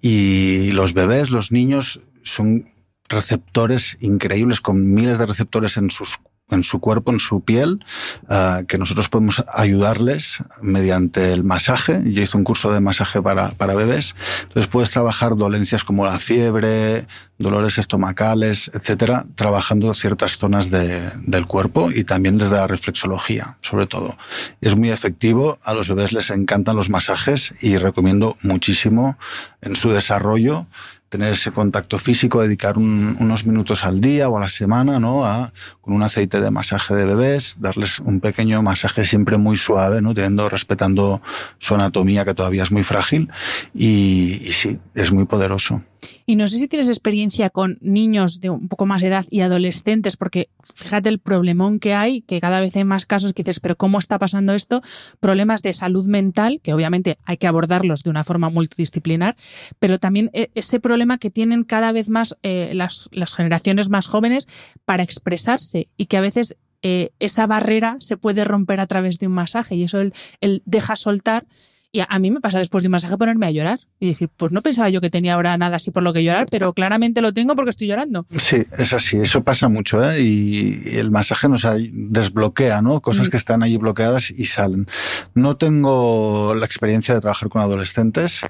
y 0.00 0.70
los 0.70 0.94
bebés, 0.94 1.30
los 1.30 1.50
niños, 1.50 2.00
son 2.22 2.70
receptores 3.08 3.98
increíbles 4.00 4.60
con 4.60 4.94
miles 4.94 5.18
de 5.18 5.26
receptores 5.26 5.76
en 5.76 5.90
sus 5.90 6.18
en 6.54 6.64
su 6.64 6.80
cuerpo, 6.80 7.12
en 7.12 7.20
su 7.20 7.42
piel, 7.42 7.84
uh, 8.28 8.64
que 8.66 8.78
nosotros 8.78 9.08
podemos 9.08 9.44
ayudarles 9.52 10.38
mediante 10.62 11.32
el 11.32 11.44
masaje. 11.44 12.00
Yo 12.04 12.22
hice 12.22 12.36
un 12.36 12.44
curso 12.44 12.72
de 12.72 12.80
masaje 12.80 13.20
para, 13.20 13.50
para 13.50 13.74
bebés. 13.74 14.16
Entonces 14.44 14.68
puedes 14.68 14.90
trabajar 14.90 15.36
dolencias 15.36 15.84
como 15.84 16.06
la 16.06 16.18
fiebre, 16.18 17.06
dolores 17.38 17.78
estomacales, 17.78 18.70
etcétera, 18.74 19.24
trabajando 19.34 19.92
ciertas 19.94 20.36
zonas 20.38 20.70
de, 20.70 21.10
del 21.26 21.46
cuerpo 21.46 21.90
y 21.90 22.04
también 22.04 22.38
desde 22.38 22.56
la 22.56 22.66
reflexología, 22.66 23.58
sobre 23.60 23.86
todo. 23.86 24.16
Es 24.60 24.76
muy 24.76 24.90
efectivo. 24.90 25.58
A 25.64 25.74
los 25.74 25.88
bebés 25.88 26.12
les 26.12 26.30
encantan 26.30 26.76
los 26.76 26.90
masajes 26.90 27.54
y 27.60 27.76
recomiendo 27.76 28.36
muchísimo 28.42 29.18
en 29.60 29.76
su 29.76 29.90
desarrollo 29.90 30.66
tener 31.14 31.34
ese 31.34 31.52
contacto 31.52 31.96
físico, 32.00 32.42
dedicar 32.42 32.76
un, 32.76 33.16
unos 33.20 33.46
minutos 33.46 33.84
al 33.84 34.00
día 34.00 34.28
o 34.28 34.36
a 34.36 34.40
la 34.40 34.48
semana, 34.48 34.98
¿no? 34.98 35.24
A, 35.24 35.52
con 35.80 35.94
un 35.94 36.02
aceite 36.02 36.40
de 36.40 36.50
masaje 36.50 36.92
de 36.92 37.04
bebés, 37.04 37.58
darles 37.60 38.00
un 38.00 38.18
pequeño 38.18 38.60
masaje 38.62 39.04
siempre 39.04 39.38
muy 39.38 39.56
suave, 39.56 40.02
¿no? 40.02 40.12
Teniendo, 40.12 40.48
respetando 40.48 41.22
su 41.58 41.76
anatomía 41.76 42.24
que 42.24 42.34
todavía 42.34 42.64
es 42.64 42.72
muy 42.72 42.82
frágil 42.82 43.30
y, 43.72 44.40
y 44.42 44.52
sí, 44.54 44.80
es 44.96 45.12
muy 45.12 45.24
poderoso. 45.24 45.82
Y 46.26 46.36
no 46.36 46.48
sé 46.48 46.58
si 46.58 46.68
tienes 46.68 46.88
experiencia 46.88 47.50
con 47.50 47.78
niños 47.80 48.40
de 48.40 48.50
un 48.50 48.68
poco 48.68 48.86
más 48.86 49.02
edad 49.02 49.26
y 49.30 49.40
adolescentes, 49.40 50.16
porque 50.16 50.48
fíjate 50.74 51.08
el 51.08 51.18
problemón 51.18 51.78
que 51.78 51.94
hay, 51.94 52.22
que 52.22 52.40
cada 52.40 52.60
vez 52.60 52.76
hay 52.76 52.84
más 52.84 53.04
casos 53.04 53.32
que 53.32 53.42
dices, 53.42 53.60
pero 53.60 53.76
¿cómo 53.76 53.98
está 53.98 54.18
pasando 54.18 54.54
esto? 54.54 54.82
Problemas 55.20 55.62
de 55.62 55.74
salud 55.74 56.06
mental, 56.06 56.60
que 56.62 56.72
obviamente 56.72 57.18
hay 57.24 57.36
que 57.36 57.46
abordarlos 57.46 58.02
de 58.02 58.10
una 58.10 58.24
forma 58.24 58.48
multidisciplinar, 58.48 59.36
pero 59.78 59.98
también 59.98 60.30
ese 60.32 60.80
problema 60.80 61.18
que 61.18 61.30
tienen 61.30 61.64
cada 61.64 61.92
vez 61.92 62.08
más 62.08 62.36
eh, 62.42 62.72
las, 62.74 63.08
las 63.12 63.34
generaciones 63.34 63.90
más 63.90 64.06
jóvenes 64.06 64.48
para 64.84 65.02
expresarse 65.02 65.88
y 65.96 66.06
que 66.06 66.16
a 66.16 66.20
veces 66.20 66.56
eh, 66.82 67.12
esa 67.18 67.46
barrera 67.46 67.96
se 68.00 68.16
puede 68.16 68.44
romper 68.44 68.80
a 68.80 68.86
través 68.86 69.18
de 69.18 69.26
un 69.26 69.32
masaje 69.32 69.74
y 69.74 69.84
eso 69.84 70.00
el, 70.00 70.12
el 70.40 70.62
deja 70.66 70.96
soltar. 70.96 71.46
Y 71.94 72.02
a, 72.08 72.18
mí 72.18 72.32
me 72.32 72.40
pasa 72.40 72.58
después 72.58 72.82
de 72.82 72.88
un 72.88 72.90
masaje 72.90 73.16
ponerme 73.16 73.46
a 73.46 73.52
llorar 73.52 73.78
y 74.00 74.08
decir, 74.08 74.28
pues 74.36 74.50
no 74.50 74.62
pensaba 74.62 74.90
yo 74.90 75.00
que 75.00 75.10
tenía 75.10 75.34
ahora 75.34 75.56
nada 75.56 75.76
así 75.76 75.92
por 75.92 76.02
lo 76.02 76.12
que 76.12 76.24
llorar, 76.24 76.46
pero 76.50 76.72
claramente 76.72 77.20
lo 77.20 77.32
tengo 77.32 77.54
porque 77.54 77.70
estoy 77.70 77.86
llorando. 77.86 78.26
Sí, 78.36 78.64
es 78.76 78.92
así, 78.92 79.18
eso 79.18 79.44
pasa 79.44 79.68
mucho, 79.68 80.02
¿eh? 80.02 80.20
Y 80.20 80.96
el 80.98 81.12
masaje 81.12 81.48
nos 81.48 81.64
desbloquea, 81.92 82.82
¿no? 82.82 83.00
Cosas 83.00 83.28
mm. 83.28 83.30
que 83.30 83.36
están 83.36 83.62
ahí 83.62 83.76
bloqueadas 83.76 84.32
y 84.32 84.46
salen. 84.46 84.88
No 85.34 85.56
tengo 85.56 86.56
la 86.56 86.66
experiencia 86.66 87.14
de 87.14 87.20
trabajar 87.20 87.48
con 87.48 87.62
adolescentes, 87.62 88.40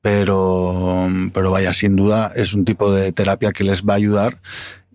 pero, 0.00 1.10
pero 1.34 1.50
vaya, 1.50 1.74
sin 1.74 1.96
duda 1.96 2.32
es 2.34 2.54
un 2.54 2.64
tipo 2.64 2.90
de 2.94 3.12
terapia 3.12 3.52
que 3.52 3.64
les 3.64 3.84
va 3.84 3.92
a 3.92 3.96
ayudar 3.96 4.40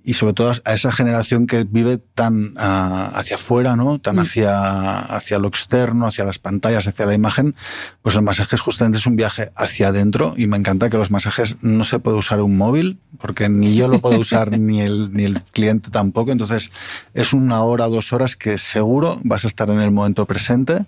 y 0.04 0.14
sobre 0.14 0.34
todo 0.34 0.52
a 0.66 0.74
esa 0.74 0.92
generación 0.92 1.48
que 1.48 1.64
vive 1.64 1.98
tan 1.98 2.54
uh, 2.58 3.16
hacia 3.16 3.36
afuera, 3.36 3.76
¿no? 3.76 4.00
Tan 4.00 4.20
hacia, 4.20 5.00
hacia 5.00 5.38
lo 5.38 5.48
externo, 5.48 6.08
hacia 6.08 6.26
las 6.26 6.40
pantallas, 6.40 6.88
hacia 6.88 7.06
la 7.06 7.14
imagen, 7.14 7.56
pues 8.02 8.16
el 8.16 8.22
masaje 8.22 8.56
es 8.56 8.62
justamente 8.62 8.98
es 8.98 9.06
un 9.06 9.16
viaje 9.16 9.52
hacia 9.56 9.90
adentro 9.90 10.34
y 10.38 10.48
me 10.48 10.58
encanta 10.58 10.90
que 10.90 10.98
los 10.98 11.12
masajes 11.12 11.58
no 11.62 11.84
se 11.84 12.00
puede 12.00 12.18
usar 12.18 12.42
un 12.42 12.58
móvil, 12.58 13.00
porque 13.20 13.50
ni 13.50 13.76
yo 13.76 13.88
lo 13.88 14.00
puedo 14.00 14.20
usar 14.20 14.52
ni 14.60 14.82
el, 14.82 15.14
ni 15.14 15.24
el 15.24 15.42
cliente 15.42 15.90
tampoco, 15.90 16.32
entonces 16.32 16.72
es 17.14 17.34
una 17.34 17.62
hora, 17.62 17.88
dos 17.88 18.14
horas 18.14 18.36
que 18.36 18.58
seguro 18.58 19.20
vas 19.24 19.46
a 19.46 19.48
estar 19.48 19.70
en 19.70 19.82
el 19.82 19.92
momento 19.92 20.26
presente 20.26 20.86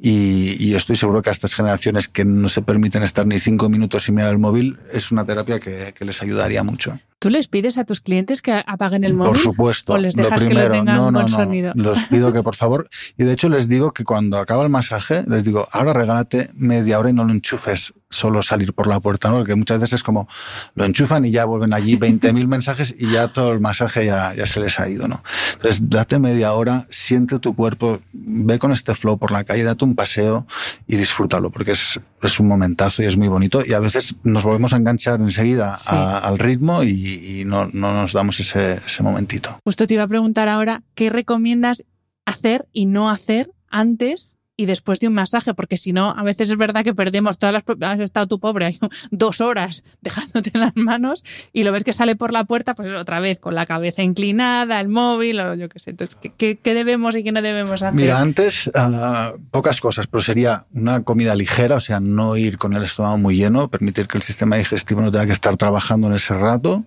y, 0.00 0.56
y 0.58 0.74
estoy 0.74 0.96
seguro 0.96 1.22
que 1.22 1.30
a 1.30 1.32
estas 1.32 1.54
generaciones 1.54 2.08
que 2.08 2.24
no 2.24 2.48
se 2.48 2.62
permiten 2.62 3.02
estar 3.02 3.26
ni 3.26 3.38
cinco 3.38 3.68
minutos 3.68 4.04
sin 4.04 4.14
mirar 4.14 4.30
el 4.30 4.38
móvil, 4.38 4.78
es 4.92 5.12
una 5.12 5.24
terapia 5.24 5.60
que, 5.60 5.94
que 5.96 6.04
les 6.04 6.22
ayudaría 6.22 6.62
mucho. 6.62 6.98
¿Tú 7.24 7.30
les 7.30 7.48
pides 7.48 7.78
a 7.78 7.86
tus 7.86 8.02
clientes 8.02 8.42
que 8.42 8.52
apaguen 8.52 9.02
el 9.02 9.14
móvil? 9.14 9.32
Por 9.32 9.38
supuesto. 9.38 9.94
¿O 9.94 9.96
les 9.96 10.14
dejas 10.14 10.42
lo 10.42 10.46
primero, 10.46 10.60
que 10.60 10.68
lo 10.68 10.74
tengan 10.74 10.96
no, 10.96 11.10
no, 11.10 11.22
con 11.22 11.30
no. 11.30 11.36
sonido? 11.38 11.72
Los 11.74 11.98
pido 12.10 12.34
que 12.34 12.42
por 12.42 12.54
favor. 12.54 12.90
Y 13.16 13.24
de 13.24 13.32
hecho 13.32 13.48
les 13.48 13.66
digo 13.66 13.92
que 13.94 14.04
cuando 14.04 14.36
acaba 14.36 14.62
el 14.62 14.68
masaje, 14.68 15.24
les 15.26 15.42
digo, 15.42 15.66
ahora 15.72 15.94
regálate 15.94 16.50
media 16.52 16.98
hora 16.98 17.08
y 17.08 17.14
no 17.14 17.24
lo 17.24 17.32
enchufes 17.32 17.94
solo 18.14 18.42
salir 18.42 18.72
por 18.72 18.86
la 18.86 19.00
puerta, 19.00 19.30
¿no? 19.30 19.38
Porque 19.38 19.54
muchas 19.54 19.80
veces 19.80 19.94
es 19.94 20.02
como 20.02 20.28
lo 20.74 20.84
enchufan 20.84 21.24
y 21.24 21.30
ya 21.30 21.44
vuelven 21.44 21.72
allí 21.72 21.96
20.000 21.98 22.46
mensajes 22.46 22.94
y 22.98 23.12
ya 23.12 23.28
todo 23.28 23.52
el 23.52 23.60
masaje 23.60 24.06
ya, 24.06 24.32
ya 24.34 24.46
se 24.46 24.60
les 24.60 24.78
ha 24.80 24.88
ido, 24.88 25.08
¿no? 25.08 25.22
Entonces, 25.54 25.88
date 25.88 26.18
media 26.18 26.52
hora, 26.52 26.86
siente 26.90 27.38
tu 27.38 27.54
cuerpo, 27.54 28.00
ve 28.12 28.58
con 28.58 28.72
este 28.72 28.94
flow 28.94 29.18
por 29.18 29.30
la 29.30 29.44
calle, 29.44 29.64
date 29.64 29.84
un 29.84 29.94
paseo 29.94 30.46
y 30.86 30.96
disfrútalo, 30.96 31.50
porque 31.50 31.72
es, 31.72 32.00
es 32.22 32.40
un 32.40 32.48
momentazo 32.48 33.02
y 33.02 33.06
es 33.06 33.16
muy 33.16 33.28
bonito. 33.28 33.62
Y 33.64 33.72
a 33.72 33.80
veces 33.80 34.14
nos 34.22 34.44
volvemos 34.44 34.72
a 34.72 34.76
enganchar 34.76 35.20
enseguida 35.20 35.76
sí. 35.78 35.88
a, 35.90 36.18
al 36.18 36.38
ritmo 36.38 36.82
y, 36.82 37.40
y 37.40 37.44
no, 37.44 37.68
no, 37.72 37.92
nos 37.92 38.12
damos 38.12 38.40
ese, 38.40 38.74
ese 38.74 39.02
momentito. 39.02 39.58
Justo 39.64 39.86
te 39.86 39.94
iba 39.94 40.02
a 40.02 40.08
preguntar 40.08 40.48
ahora, 40.48 40.82
¿qué 40.94 41.10
recomiendas 41.10 41.84
hacer 42.24 42.66
y 42.72 42.86
no 42.86 43.10
hacer 43.10 43.50
antes 43.68 44.36
y 44.56 44.66
después 44.66 45.00
de 45.00 45.08
un 45.08 45.14
masaje, 45.14 45.54
porque 45.54 45.76
si 45.76 45.92
no, 45.92 46.10
a 46.10 46.22
veces 46.22 46.48
es 46.48 46.56
verdad 46.56 46.84
que 46.84 46.94
perdemos 46.94 47.38
todas 47.38 47.52
las... 47.52 47.64
Has 47.80 48.00
estado 48.00 48.26
tú 48.26 48.38
pobre 48.38 48.76
dos 49.10 49.40
horas 49.40 49.84
dejándote 50.00 50.50
en 50.54 50.60
las 50.60 50.76
manos 50.76 51.24
y 51.52 51.64
lo 51.64 51.72
ves 51.72 51.84
que 51.84 51.92
sale 51.92 52.14
por 52.14 52.32
la 52.32 52.44
puerta, 52.44 52.74
pues 52.74 52.90
otra 52.90 53.20
vez 53.20 53.40
con 53.40 53.54
la 53.54 53.66
cabeza 53.66 54.02
inclinada, 54.02 54.80
el 54.80 54.88
móvil 54.88 55.40
o 55.40 55.54
yo 55.54 55.68
qué 55.68 55.78
sé. 55.78 55.90
Entonces, 55.90 56.18
¿qué, 56.36 56.56
qué 56.56 56.74
debemos 56.74 57.16
y 57.16 57.24
qué 57.24 57.32
no 57.32 57.42
debemos 57.42 57.82
hacer? 57.82 57.94
Mira, 57.94 58.20
antes 58.20 58.68
uh, 58.68 59.38
pocas 59.50 59.80
cosas, 59.80 60.06
pero 60.06 60.22
sería 60.22 60.66
una 60.72 61.02
comida 61.02 61.34
ligera, 61.34 61.76
o 61.76 61.80
sea, 61.80 61.98
no 62.00 62.36
ir 62.36 62.58
con 62.58 62.74
el 62.74 62.84
estómago 62.84 63.18
muy 63.18 63.36
lleno, 63.36 63.68
permitir 63.68 64.06
que 64.06 64.18
el 64.18 64.22
sistema 64.22 64.56
digestivo 64.56 65.00
no 65.00 65.10
tenga 65.10 65.26
que 65.26 65.32
estar 65.32 65.56
trabajando 65.56 66.06
en 66.06 66.14
ese 66.14 66.34
rato. 66.34 66.84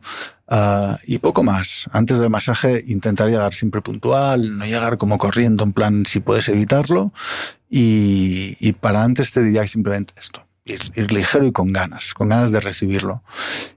Uh, 0.49 0.95
y 1.05 1.19
poco 1.19 1.43
más. 1.43 1.89
Antes 1.91 2.19
del 2.19 2.29
masaje, 2.29 2.83
intentar 2.87 3.29
llegar 3.29 3.53
siempre 3.53 3.81
puntual, 3.81 4.57
no 4.57 4.65
llegar 4.65 4.97
como 4.97 5.17
corriendo, 5.17 5.63
en 5.63 5.73
plan, 5.73 6.05
si 6.05 6.19
puedes 6.19 6.47
evitarlo. 6.47 7.11
Y, 7.69 8.55
y 8.59 8.73
para 8.73 9.03
antes 9.03 9.31
te 9.31 9.43
diría 9.43 9.67
simplemente 9.67 10.13
esto. 10.17 10.43
Ir, 10.63 10.81
ir, 10.95 11.11
ligero 11.11 11.45
y 11.45 11.51
con 11.51 11.71
ganas, 11.71 12.13
con 12.13 12.29
ganas 12.29 12.51
de 12.51 12.59
recibirlo. 12.59 13.23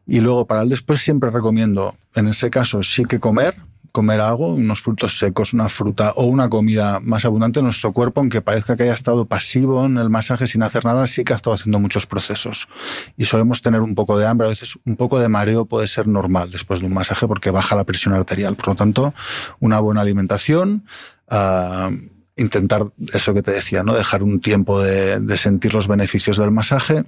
Y 0.06 0.20
luego 0.20 0.46
para 0.46 0.62
el 0.62 0.68
después 0.68 1.00
siempre 1.00 1.30
recomiendo, 1.30 1.96
en 2.14 2.28
ese 2.28 2.50
caso 2.50 2.82
sí 2.82 3.04
que 3.04 3.20
comer, 3.20 3.56
comer 3.92 4.20
algo, 4.20 4.54
unos 4.54 4.80
frutos 4.80 5.18
secos, 5.18 5.52
una 5.52 5.68
fruta 5.68 6.12
o 6.16 6.24
una 6.24 6.48
comida 6.48 7.00
más 7.00 7.24
abundante 7.24 7.60
en 7.60 7.64
nuestro 7.64 7.92
cuerpo, 7.92 8.20
aunque 8.20 8.40
parezca 8.40 8.76
que 8.76 8.84
haya 8.84 8.94
estado 8.94 9.26
pasivo 9.26 9.84
en 9.86 9.98
el 9.98 10.10
masaje 10.10 10.46
sin 10.46 10.62
hacer 10.62 10.84
nada, 10.84 11.06
sí 11.06 11.24
que 11.24 11.32
ha 11.32 11.36
estado 11.36 11.54
haciendo 11.54 11.78
muchos 11.78 12.06
procesos. 12.06 12.68
Y 13.16 13.24
solemos 13.24 13.62
tener 13.62 13.80
un 13.80 13.94
poco 13.94 14.18
de 14.18 14.26
hambre, 14.26 14.46
a 14.46 14.50
veces 14.50 14.78
un 14.84 14.96
poco 14.96 15.18
de 15.18 15.28
mareo 15.28 15.64
puede 15.66 15.88
ser 15.88 16.06
normal 16.06 16.50
después 16.50 16.80
de 16.80 16.86
un 16.86 16.94
masaje 16.94 17.26
porque 17.26 17.50
baja 17.50 17.76
la 17.76 17.84
presión 17.84 18.14
arterial. 18.14 18.56
Por 18.56 18.68
lo 18.68 18.74
tanto, 18.74 19.14
una 19.58 19.80
buena 19.80 20.00
alimentación, 20.00 20.84
uh, 21.30 21.90
intentar 22.36 22.86
eso 23.12 23.34
que 23.34 23.42
te 23.42 23.52
decía, 23.52 23.82
¿no? 23.82 23.94
Dejar 23.94 24.22
un 24.22 24.40
tiempo 24.40 24.80
de 24.82 25.36
sentir 25.36 25.74
los 25.74 25.88
beneficios 25.88 26.38
del 26.38 26.50
masaje 26.50 27.04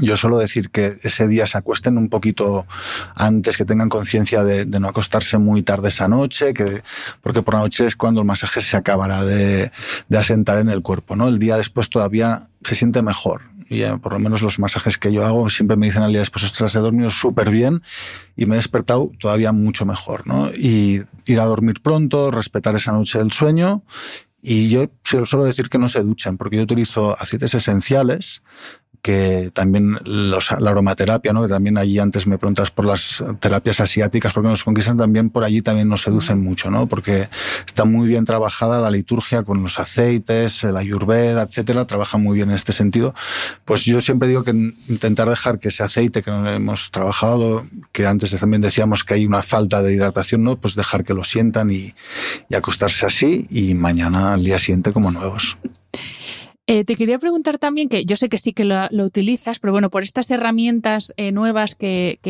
yo 0.00 0.16
suelo 0.16 0.38
decir 0.38 0.70
que 0.70 0.96
ese 1.02 1.26
día 1.26 1.46
se 1.46 1.58
acuesten 1.58 1.98
un 1.98 2.08
poquito 2.08 2.66
antes, 3.14 3.56
que 3.56 3.64
tengan 3.64 3.88
conciencia 3.88 4.42
de, 4.44 4.66
no 4.66 4.88
acostarse 4.88 5.38
muy 5.38 5.62
tarde 5.62 5.88
esa 5.88 6.08
noche, 6.08 6.54
que, 6.54 6.82
porque 7.20 7.42
por 7.42 7.54
la 7.54 7.60
noche 7.60 7.86
es 7.86 7.96
cuando 7.96 8.20
el 8.20 8.26
masaje 8.26 8.60
se 8.60 8.76
acabará 8.76 9.24
de, 9.24 9.72
de, 10.08 10.18
asentar 10.18 10.58
en 10.58 10.68
el 10.68 10.82
cuerpo, 10.82 11.16
¿no? 11.16 11.28
El 11.28 11.38
día 11.38 11.56
después 11.56 11.88
todavía 11.88 12.48
se 12.62 12.74
siente 12.74 13.02
mejor. 13.02 13.42
y 13.70 13.82
eh, 13.82 13.98
por 14.00 14.12
lo 14.12 14.18
menos 14.18 14.40
los 14.42 14.58
masajes 14.58 14.98
que 14.98 15.12
yo 15.12 15.24
hago 15.26 15.50
siempre 15.50 15.76
me 15.76 15.86
dicen 15.86 16.02
al 16.02 16.10
día 16.10 16.20
después, 16.20 16.44
ostras, 16.44 16.74
he 16.76 16.80
dormido 16.80 17.10
súper 17.10 17.50
bien 17.50 17.82
y 18.36 18.46
me 18.46 18.54
he 18.54 18.58
despertado 18.58 19.10
todavía 19.18 19.52
mucho 19.52 19.84
mejor, 19.84 20.26
¿no? 20.26 20.50
Y 20.50 21.02
ir 21.26 21.40
a 21.40 21.44
dormir 21.44 21.82
pronto, 21.82 22.30
respetar 22.30 22.74
esa 22.76 22.92
noche 22.92 23.18
del 23.18 23.32
sueño 23.32 23.82
y 24.40 24.68
yo 24.68 24.86
suelo 25.02 25.44
decir 25.44 25.68
que 25.68 25.78
no 25.78 25.88
se 25.88 26.02
duchen, 26.02 26.36
porque 26.36 26.56
yo 26.56 26.62
utilizo 26.62 27.18
aceites 27.20 27.54
esenciales 27.54 28.42
que 29.02 29.50
también 29.52 29.98
los, 30.04 30.50
la 30.58 30.70
aromaterapia, 30.70 31.32
¿no? 31.32 31.42
que 31.42 31.48
también 31.48 31.78
allí 31.78 31.98
antes 31.98 32.26
me 32.26 32.38
preguntas 32.38 32.70
por 32.70 32.84
las 32.84 33.22
terapias 33.40 33.80
asiáticas, 33.80 34.32
porque 34.32 34.48
nos 34.48 34.64
conquistan 34.64 34.96
también 34.96 35.30
por 35.30 35.44
allí 35.44 35.62
también 35.62 35.88
nos 35.88 36.02
seducen 36.02 36.42
mucho, 36.42 36.70
¿no? 36.70 36.86
porque 36.86 37.28
está 37.66 37.84
muy 37.84 38.08
bien 38.08 38.24
trabajada 38.24 38.80
la 38.80 38.90
liturgia 38.90 39.42
con 39.42 39.62
los 39.62 39.78
aceites, 39.78 40.64
la 40.64 40.80
ayurveda, 40.80 41.42
etcétera, 41.42 41.86
trabaja 41.86 42.18
muy 42.18 42.36
bien 42.36 42.50
en 42.50 42.56
este 42.56 42.72
sentido. 42.72 43.14
Pues 43.64 43.84
yo 43.84 44.00
siempre 44.00 44.28
digo 44.28 44.44
que 44.44 44.50
intentar 44.50 45.28
dejar 45.28 45.58
que 45.58 45.68
ese 45.68 45.82
aceite 45.82 46.22
que 46.22 46.30
hemos 46.30 46.90
trabajado, 46.90 47.64
que 47.92 48.06
antes 48.06 48.34
también 48.38 48.62
decíamos 48.62 49.04
que 49.04 49.14
hay 49.14 49.26
una 49.26 49.42
falta 49.42 49.82
de 49.82 49.94
hidratación, 49.94 50.42
¿no? 50.44 50.56
pues 50.56 50.74
dejar 50.74 51.04
que 51.04 51.14
lo 51.14 51.24
sientan 51.24 51.70
y, 51.70 51.94
y 52.48 52.54
acostarse 52.54 53.06
así 53.06 53.46
y 53.50 53.74
mañana 53.74 54.34
al 54.34 54.44
día 54.44 54.58
siguiente 54.58 54.92
como 54.92 55.10
nuevos. 55.10 55.58
Eh, 56.70 56.84
te 56.84 56.96
quería 56.96 57.18
preguntar 57.18 57.56
también, 57.56 57.88
que 57.88 58.04
yo 58.04 58.14
sé 58.14 58.28
que 58.28 58.36
sí 58.36 58.52
que 58.52 58.66
lo, 58.66 58.88
utilizas, 59.02 59.58
pero 59.58 59.72
bueno, 59.72 59.88
por 59.88 60.02
estas 60.02 60.30
herramientas 60.30 61.14
eh, 61.16 61.32
nuevas 61.32 61.74
que, 61.74 62.20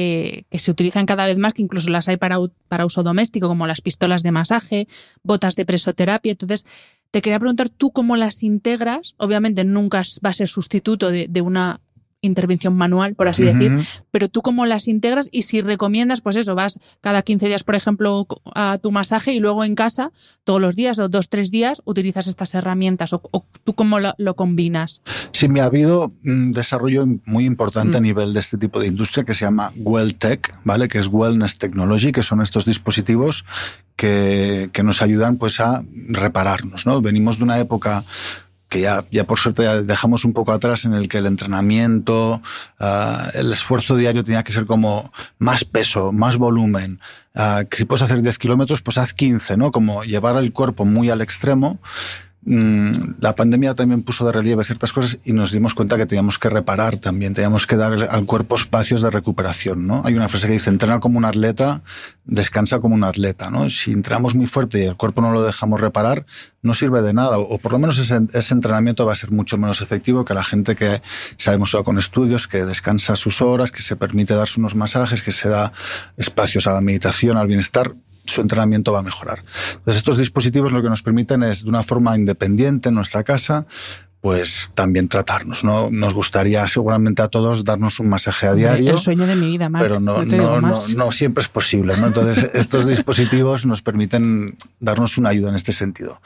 se 0.52 0.70
utilizan 0.70 1.06
cada 1.06 1.26
vez 1.26 1.38
más, 1.38 1.54
que 1.54 1.62
incluso 1.62 1.90
las 1.90 2.08
hay 2.08 2.18
para, 2.18 2.36
para 2.68 2.86
uso 2.86 3.02
doméstico, 3.02 3.48
como 3.48 3.66
las 3.66 3.80
pistolas 3.80 4.22
de 4.22 4.30
masaje, 4.30 4.86
botas 5.24 5.56
de 5.56 5.66
presoterapia, 5.66 6.30
entonces 6.30 6.66
te 7.10 7.20
quería 7.20 7.40
preguntar 7.40 7.68
tú 7.68 7.90
cómo 7.90 8.16
las 8.16 8.44
integras. 8.44 9.16
Obviamente 9.16 9.64
nunca 9.64 10.02
va 10.24 10.30
a 10.30 10.34
ser 10.34 10.46
sustituto 10.46 11.10
de 11.10 11.40
una 11.40 11.80
intervención 12.20 12.74
manual, 12.74 13.14
por 13.14 13.28
así 13.28 13.44
decir, 13.44 13.76
pero 14.10 14.28
tú 14.28 14.42
cómo 14.42 14.66
las 14.66 14.88
integras 14.88 15.28
y 15.30 15.42
si 15.42 15.60
recomiendas, 15.60 16.20
pues 16.20 16.36
eso, 16.36 16.54
vas 16.54 16.80
cada 17.00 17.22
15 17.22 17.46
días, 17.46 17.62
por 17.62 17.76
ejemplo, 17.76 18.26
a 18.54 18.78
tu 18.78 18.90
masaje 18.90 19.32
y 19.32 19.40
luego 19.40 19.64
en 19.64 19.76
casa, 19.76 20.10
todos 20.42 20.60
los 20.60 20.74
días 20.74 20.98
o 20.98 21.08
dos, 21.08 21.28
tres 21.28 21.50
días, 21.50 21.80
utilizas 21.84 22.26
estas 22.26 22.54
herramientas 22.54 23.12
o, 23.12 23.22
tú 23.64 23.74
cómo 23.74 23.98
lo, 24.00 24.34
combinas. 24.34 25.02
Sí, 25.32 25.48
me 25.48 25.60
ha 25.60 25.64
habido 25.64 26.12
un 26.24 26.52
desarrollo 26.52 27.06
muy 27.24 27.44
importante 27.44 27.96
a 27.96 28.00
mm. 28.00 28.04
nivel 28.04 28.34
de 28.34 28.40
este 28.40 28.58
tipo 28.58 28.80
de 28.80 28.88
industria 28.88 29.24
que 29.24 29.34
se 29.34 29.44
llama 29.44 29.72
WellTech, 29.76 30.58
¿vale? 30.64 30.88
Que 30.88 30.98
es 30.98 31.06
Wellness 31.06 31.58
Technology, 31.58 32.12
que 32.12 32.22
son 32.22 32.42
estos 32.42 32.64
dispositivos 32.64 33.44
que, 33.96 34.70
que 34.72 34.82
nos 34.82 35.02
ayudan 35.02 35.36
pues 35.36 35.60
a 35.60 35.84
repararnos, 36.08 36.86
¿no? 36.86 37.00
Venimos 37.00 37.38
de 37.38 37.44
una 37.44 37.58
época 37.58 38.04
que 38.68 38.80
ya, 38.82 39.04
ya 39.10 39.24
por 39.24 39.38
suerte 39.38 39.62
ya 39.62 39.82
dejamos 39.82 40.24
un 40.24 40.32
poco 40.32 40.52
atrás 40.52 40.84
en 40.84 40.94
el 40.94 41.08
que 41.08 41.18
el 41.18 41.26
entrenamiento, 41.26 42.42
uh, 42.80 43.38
el 43.38 43.52
esfuerzo 43.52 43.96
diario 43.96 44.24
tenía 44.24 44.42
que 44.42 44.52
ser 44.52 44.66
como 44.66 45.12
más 45.38 45.64
peso, 45.64 46.12
más 46.12 46.36
volumen. 46.36 47.00
Que 47.70 47.76
si 47.76 47.84
puedes 47.84 48.02
hacer 48.02 48.20
10 48.20 48.36
kilómetros, 48.36 48.82
pues 48.82 48.98
haz 48.98 49.12
15, 49.12 49.56
¿no? 49.56 49.70
Como 49.70 50.02
llevar 50.02 50.36
el 50.38 50.52
cuerpo 50.52 50.84
muy 50.84 51.08
al 51.08 51.20
extremo 51.20 51.78
la 52.48 53.34
pandemia 53.34 53.74
también 53.74 54.02
puso 54.02 54.24
de 54.24 54.32
relieve 54.32 54.64
ciertas 54.64 54.94
cosas 54.94 55.18
y 55.22 55.34
nos 55.34 55.52
dimos 55.52 55.74
cuenta 55.74 55.98
que 55.98 56.06
teníamos 56.06 56.38
que 56.38 56.48
reparar 56.48 56.96
también, 56.96 57.34
teníamos 57.34 57.66
que 57.66 57.76
dar 57.76 57.92
al 57.92 58.24
cuerpo 58.24 58.56
espacios 58.56 59.02
de 59.02 59.10
recuperación, 59.10 59.86
¿no? 59.86 60.00
Hay 60.06 60.14
una 60.14 60.28
frase 60.28 60.46
que 60.46 60.54
dice, 60.54 60.70
entrena 60.70 60.98
como 60.98 61.18
un 61.18 61.26
atleta, 61.26 61.82
descansa 62.24 62.78
como 62.78 62.94
un 62.94 63.04
atleta, 63.04 63.50
¿no? 63.50 63.68
Si 63.68 63.92
entrenamos 63.92 64.34
muy 64.34 64.46
fuerte 64.46 64.80
y 64.80 64.84
el 64.84 64.96
cuerpo 64.96 65.20
no 65.20 65.30
lo 65.30 65.42
dejamos 65.42 65.78
reparar, 65.78 66.24
no 66.62 66.72
sirve 66.72 67.02
de 67.02 67.12
nada, 67.12 67.38
o 67.38 67.58
por 67.58 67.72
lo 67.72 67.78
menos 67.78 67.98
ese, 67.98 68.54
entrenamiento 68.54 69.04
va 69.04 69.12
a 69.12 69.16
ser 69.16 69.30
mucho 69.30 69.58
menos 69.58 69.82
efectivo 69.82 70.24
que 70.24 70.32
la 70.32 70.44
gente 70.44 70.74
que 70.74 71.02
sabemos 71.36 71.76
con 71.84 71.98
estudios, 71.98 72.48
que 72.48 72.64
descansa 72.64 73.14
sus 73.14 73.42
horas, 73.42 73.70
que 73.70 73.82
se 73.82 73.94
permite 73.94 74.32
darse 74.32 74.58
unos 74.58 74.74
masajes, 74.74 75.22
que 75.22 75.32
se 75.32 75.50
da 75.50 75.72
espacios 76.16 76.66
a 76.66 76.72
la 76.72 76.80
meditación, 76.80 77.36
al 77.36 77.46
bienestar, 77.46 77.94
su 78.28 78.40
entrenamiento 78.40 78.92
va 78.92 79.00
a 79.00 79.02
mejorar. 79.02 79.42
Entonces, 79.70 79.96
estos 79.96 80.18
dispositivos 80.18 80.72
lo 80.72 80.82
que 80.82 80.88
nos 80.88 81.02
permiten 81.02 81.42
es, 81.42 81.64
de 81.64 81.68
una 81.68 81.82
forma 81.82 82.16
independiente 82.16 82.88
en 82.88 82.94
nuestra 82.94 83.24
casa, 83.24 83.66
pues 84.20 84.70
también 84.74 85.08
tratarnos, 85.08 85.62
¿no? 85.62 85.90
Nos 85.92 86.12
gustaría 86.12 86.66
seguramente 86.66 87.22
a 87.22 87.28
todos 87.28 87.62
darnos 87.62 88.00
un 88.00 88.08
masaje 88.08 88.48
a 88.48 88.54
diario. 88.54 88.90
El 88.90 88.98
sueño 88.98 89.26
de 89.28 89.36
mi 89.36 89.46
vida, 89.46 89.68
Marc. 89.68 89.84
Pero 89.84 90.00
no, 90.00 90.24
no, 90.24 90.60
no, 90.60 90.80
no, 90.96 91.12
siempre 91.12 91.42
es 91.42 91.48
posible, 91.48 91.96
¿no? 91.98 92.08
Entonces, 92.08 92.50
estos 92.54 92.86
dispositivos 92.86 93.64
nos 93.64 93.80
permiten 93.80 94.56
darnos 94.80 95.18
una 95.18 95.30
ayuda 95.30 95.50
en 95.50 95.54
este 95.54 95.72
sentido. 95.72 96.20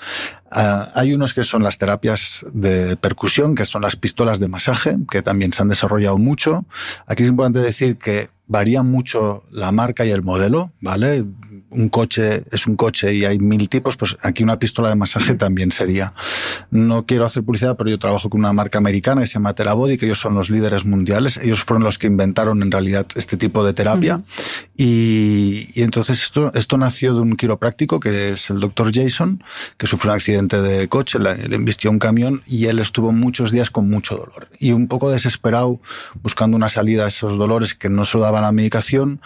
Uh, 0.51 0.89
hay 0.95 1.13
unos 1.13 1.35
que 1.35 1.45
son 1.45 1.63
las 1.63 1.77
terapias 1.77 2.47
de 2.53 2.97
percusión, 2.97 3.55
que 3.55 3.67
son 3.67 3.83
las 3.83 3.97
pistolas 3.97 4.41
de 4.41 4.49
masaje, 4.49 4.97
que 5.11 5.21
también 5.21 5.53
se 5.53 5.61
han 5.61 5.69
desarrollado 5.69 6.17
mucho. 6.17 6.65
Aquí 7.07 7.25
es 7.25 7.29
importante 7.29 7.59
decir 7.59 7.99
que 7.99 8.31
varía 8.47 8.83
mucho 8.83 9.45
la 9.51 9.73
marca 9.73 10.05
y 10.05 10.11
el 10.11 10.23
modelo, 10.23 10.73
¿vale? 10.81 11.25
un 11.73 11.89
coche 11.89 12.45
es 12.51 12.67
un 12.67 12.77
coche 12.77 13.15
y 13.15 13.25
hay 13.25 13.39
mil 13.39 13.69
tipos, 13.69 13.97
pues 13.97 14.17
aquí 14.23 14.43
una 14.43 14.59
pistola 14.59 14.89
de 14.89 14.95
masaje 14.95 15.35
también 15.35 15.73
sería. 15.73 16.13
No 16.71 17.07
quiero 17.07 17.25
hacer 17.25 17.43
publicidad, 17.43 17.77
pero 17.77 17.91
yo 17.91 17.99
trabajo 17.99 18.31
con 18.31 18.41
una 18.41 18.53
marca 18.53 18.79
americana 18.79 19.23
que 19.23 19.27
se 19.27 19.35
llama 19.35 19.55
Terabody, 19.55 19.99
que 19.99 20.07
ellos 20.07 20.21
son 20.21 20.35
los 20.35 20.51
líderes 20.51 20.85
mundiales. 20.85 21.39
Ellos 21.39 21.65
fueron 21.65 21.85
los 21.85 21.99
que 21.99 22.07
inventaron 22.07 22.63
en 22.63 22.71
realidad 22.71 23.07
este 23.15 23.37
tipo 23.37 23.65
de 23.65 23.73
terapia. 23.73 24.23
y, 24.77 25.69
y, 25.75 25.83
entonces 25.83 26.23
esto, 26.23 26.53
esto 26.55 26.77
nació 26.77 27.15
de 27.15 27.21
un 27.21 27.37
quiropráctico 27.37 28.01
que 28.01 28.31
es 28.31 28.51
el 28.51 28.61
doctor 28.61 28.93
Jason, 28.93 29.43
que 29.77 29.87
sufrió 29.87 30.13
un 30.13 30.17
accidente 30.17 30.61
de 30.61 30.89
coche, 30.89 31.19
le, 31.19 31.33
embistió 31.55 31.91
un 31.91 31.99
camión 31.99 32.43
y 32.47 32.67
él 32.67 32.79
estuvo 32.79 33.13
muchos 33.13 33.51
días 33.51 33.71
con 33.71 33.89
mucho 33.89 34.17
dolor. 34.17 34.49
Y 34.59 34.73
un 34.73 34.89
poco 34.89 35.11
desesperado, 35.11 35.81
buscando 36.23 36.57
una 36.57 36.69
salida 36.69 37.05
a 37.05 37.09
esos 37.09 37.37
dolores 37.37 37.75
que 37.75 37.89
no 37.89 38.05
se 38.05 38.19
lo 38.19 38.25
la 38.41 38.53
medicación, 38.53 39.21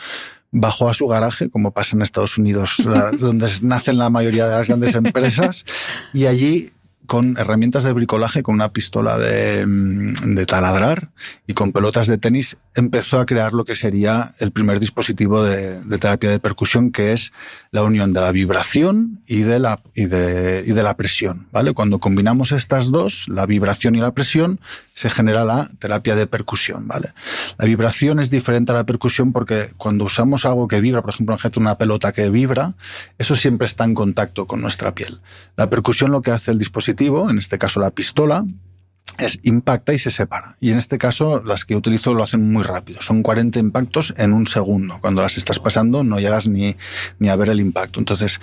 bajó 0.51 0.89
a 0.89 0.95
su 0.95 1.07
garaje, 1.07 1.51
como 1.51 1.73
pasa 1.73 1.97
en 1.97 2.03
Estados 2.03 2.39
Unidos, 2.39 2.77
donde 3.19 3.49
nacen 3.63 3.99
la 3.99 4.11
mayoría 4.11 4.47
de 4.47 4.55
las 4.55 4.67
grandes 4.67 4.95
empresas, 4.95 5.65
y 6.13 6.27
allí 6.27 6.73
con 7.07 7.37
herramientas 7.39 7.85
de 7.85 7.93
bricolaje, 7.93 8.43
con 8.43 8.55
una 8.55 8.73
pistola 8.73 9.19
de, 9.19 9.67
mm, 9.67 10.35
de, 10.35 10.47
taladrar 10.47 11.11
y 11.47 11.55
con 11.55 11.73
pelotas 11.73 12.07
de 12.07 12.19
tenis, 12.19 12.59
empezó 12.75 13.21
a 13.21 13.27
crear 13.27 13.53
lo 13.53 13.65
que 13.65 13.75
sería 13.75 14.31
el 14.39 14.53
primer 14.53 14.81
dispositivo 14.81 15.43
de, 15.43 15.83
de, 15.83 15.99
terapia 15.99 16.31
de 16.31 16.41
percusión, 16.41 16.91
que 16.91 17.13
es 17.13 17.33
la 17.71 17.83
unión 17.83 18.13
de 18.13 18.21
la 18.21 18.33
vibración 18.33 19.23
y 19.27 19.41
de 19.41 19.59
la, 19.59 19.81
y 19.95 20.07
de, 20.07 20.63
y 20.67 20.73
de 20.73 20.83
la 20.83 20.97
presión. 20.97 21.49
¿vale? 21.53 21.73
Cuando 21.73 21.99
combinamos 21.99 22.53
estas 22.53 22.91
dos, 22.91 23.27
la 23.29 23.47
vibración 23.47 23.95
y 23.95 24.01
la 24.01 24.13
presión, 24.13 24.61
se 24.93 25.11
genera 25.11 25.45
la 25.45 25.71
terapia 25.79 26.17
de 26.17 26.27
percusión. 26.27 26.87
¿vale? 26.89 27.13
La 27.59 27.67
vibración 27.67 28.21
es 28.21 28.31
diferente 28.31 28.73
a 28.73 28.75
la 28.75 28.85
percusión 28.85 29.33
porque 29.33 29.71
cuando 29.77 30.05
usamos 30.05 30.45
algo 30.45 30.69
que 30.69 30.81
vibra, 30.81 31.03
por 31.03 31.11
ejemplo, 31.11 31.37
una 31.57 31.79
pelota 31.79 32.13
que 32.13 32.29
vibra, 32.31 32.75
eso 33.19 33.37
siempre 33.37 33.67
está 33.67 33.85
en 33.85 33.95
contacto 33.95 34.47
con 34.47 34.61
nuestra 34.61 34.95
piel. 34.95 35.21
La 35.57 35.71
percusión 35.71 36.11
lo 36.11 36.23
que 36.23 36.31
hace 36.31 36.51
el 36.51 36.59
dispositivo 36.59 36.96
en 36.99 37.39
este 37.39 37.59
caso 37.59 37.81
la 37.81 37.91
pistola, 37.91 38.45
es 39.19 39.39
impacta 39.45 39.95
y 39.95 39.99
se 39.99 40.11
separa. 40.11 40.57
Y 40.61 40.71
en 40.71 40.79
este 40.79 40.99
caso, 40.99 41.43
las 41.43 41.65
que 41.65 41.75
utilizo 41.75 42.13
lo 42.13 42.23
hacen 42.23 42.53
muy 42.53 42.63
rápido. 42.63 43.01
Son 43.01 43.23
40 43.23 43.59
impactos 43.59 44.15
en 44.19 44.33
un 44.33 44.47
segundo. 44.47 44.99
Cuando 45.01 45.23
las 45.23 45.39
estás 45.39 45.59
pasando, 45.59 46.05
no 46.05 46.21
llegas 46.21 46.47
ni, 46.49 46.77
ni 47.19 47.29
a 47.29 47.37
ver 47.37 47.51
el 47.51 47.61
impacto. 47.61 47.99
Entonces, 47.99 48.41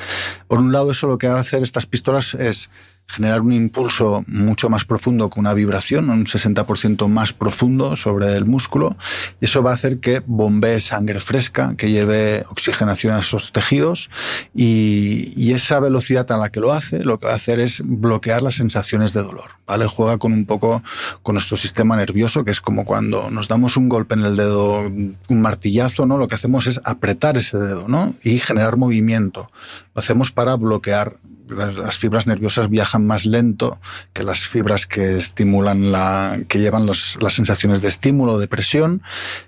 por 0.47 0.59
un 0.59 0.71
lado, 0.71 0.91
eso 0.91 1.07
lo 1.07 1.17
que 1.17 1.27
va 1.27 1.37
a 1.37 1.41
hacer 1.41 1.61
estas 1.63 1.85
pistolas 1.85 2.33
es 2.33 2.69
generar 3.07 3.41
un 3.41 3.53
impulso 3.53 4.23
mucho 4.27 4.69
más 4.69 4.85
profundo 4.85 5.29
con 5.29 5.41
una 5.41 5.53
vibración, 5.53 6.09
un 6.09 6.25
60% 6.25 7.07
más 7.07 7.33
profundo 7.33 7.95
sobre 7.95 8.35
el 8.35 8.45
músculo, 8.45 8.95
y 9.39 9.45
eso 9.45 9.61
va 9.61 9.71
a 9.71 9.73
hacer 9.75 9.99
que 9.99 10.21
bombee 10.25 10.79
sangre 10.79 11.19
fresca, 11.19 11.75
que 11.77 11.91
lleve 11.91 12.43
oxigenación 12.49 13.13
a 13.13 13.19
esos 13.19 13.51
tejidos, 13.51 14.09
y, 14.53 15.33
y, 15.35 15.53
esa 15.53 15.79
velocidad 15.79 16.31
a 16.31 16.37
la 16.37 16.49
que 16.49 16.59
lo 16.59 16.73
hace, 16.73 17.03
lo 17.03 17.19
que 17.19 17.27
va 17.27 17.33
a 17.33 17.35
hacer 17.35 17.59
es 17.59 17.81
bloquear 17.85 18.41
las 18.41 18.55
sensaciones 18.55 19.13
de 19.13 19.21
dolor, 19.21 19.51
¿vale? 19.67 19.85
Juega 19.85 20.17
con 20.17 20.33
un 20.33 20.45
poco 20.45 20.81
con 21.21 21.35
nuestro 21.35 21.57
sistema 21.57 21.95
nervioso, 21.95 22.43
que 22.43 22.51
es 22.51 22.61
como 22.61 22.85
cuando 22.85 23.29
nos 23.29 23.47
damos 23.47 23.77
un 23.77 23.89
golpe 23.89 24.15
en 24.15 24.23
el 24.23 24.35
dedo, 24.35 24.79
un 24.79 25.41
martillazo, 25.41 26.05
¿no? 26.05 26.17
Lo 26.17 26.27
que 26.27 26.35
hacemos 26.35 26.67
es 26.67 26.81
apretar 26.83 27.37
ese 27.37 27.57
dedo, 27.57 27.87
¿no? 27.87 28.13
Y 28.23 28.39
generar 28.39 28.77
movimiento. 28.77 29.51
Lo 29.93 29.99
hacemos 29.99 30.31
para 30.31 30.55
bloquear 30.55 31.17
las 31.53 31.97
fibras 31.97 32.27
nerviosas 32.27 32.69
viajan 32.69 33.05
más 33.05 33.25
lento 33.25 33.79
que 34.13 34.23
las 34.23 34.47
fibras 34.47 34.85
que 34.85 35.17
estimulan 35.17 35.91
la, 35.91 36.37
que 36.47 36.59
llevan 36.59 36.85
las 36.85 37.17
sensaciones 37.29 37.81
de 37.81 37.87
estímulo, 37.87 38.39
de 38.39 38.47
presión. 38.47 39.01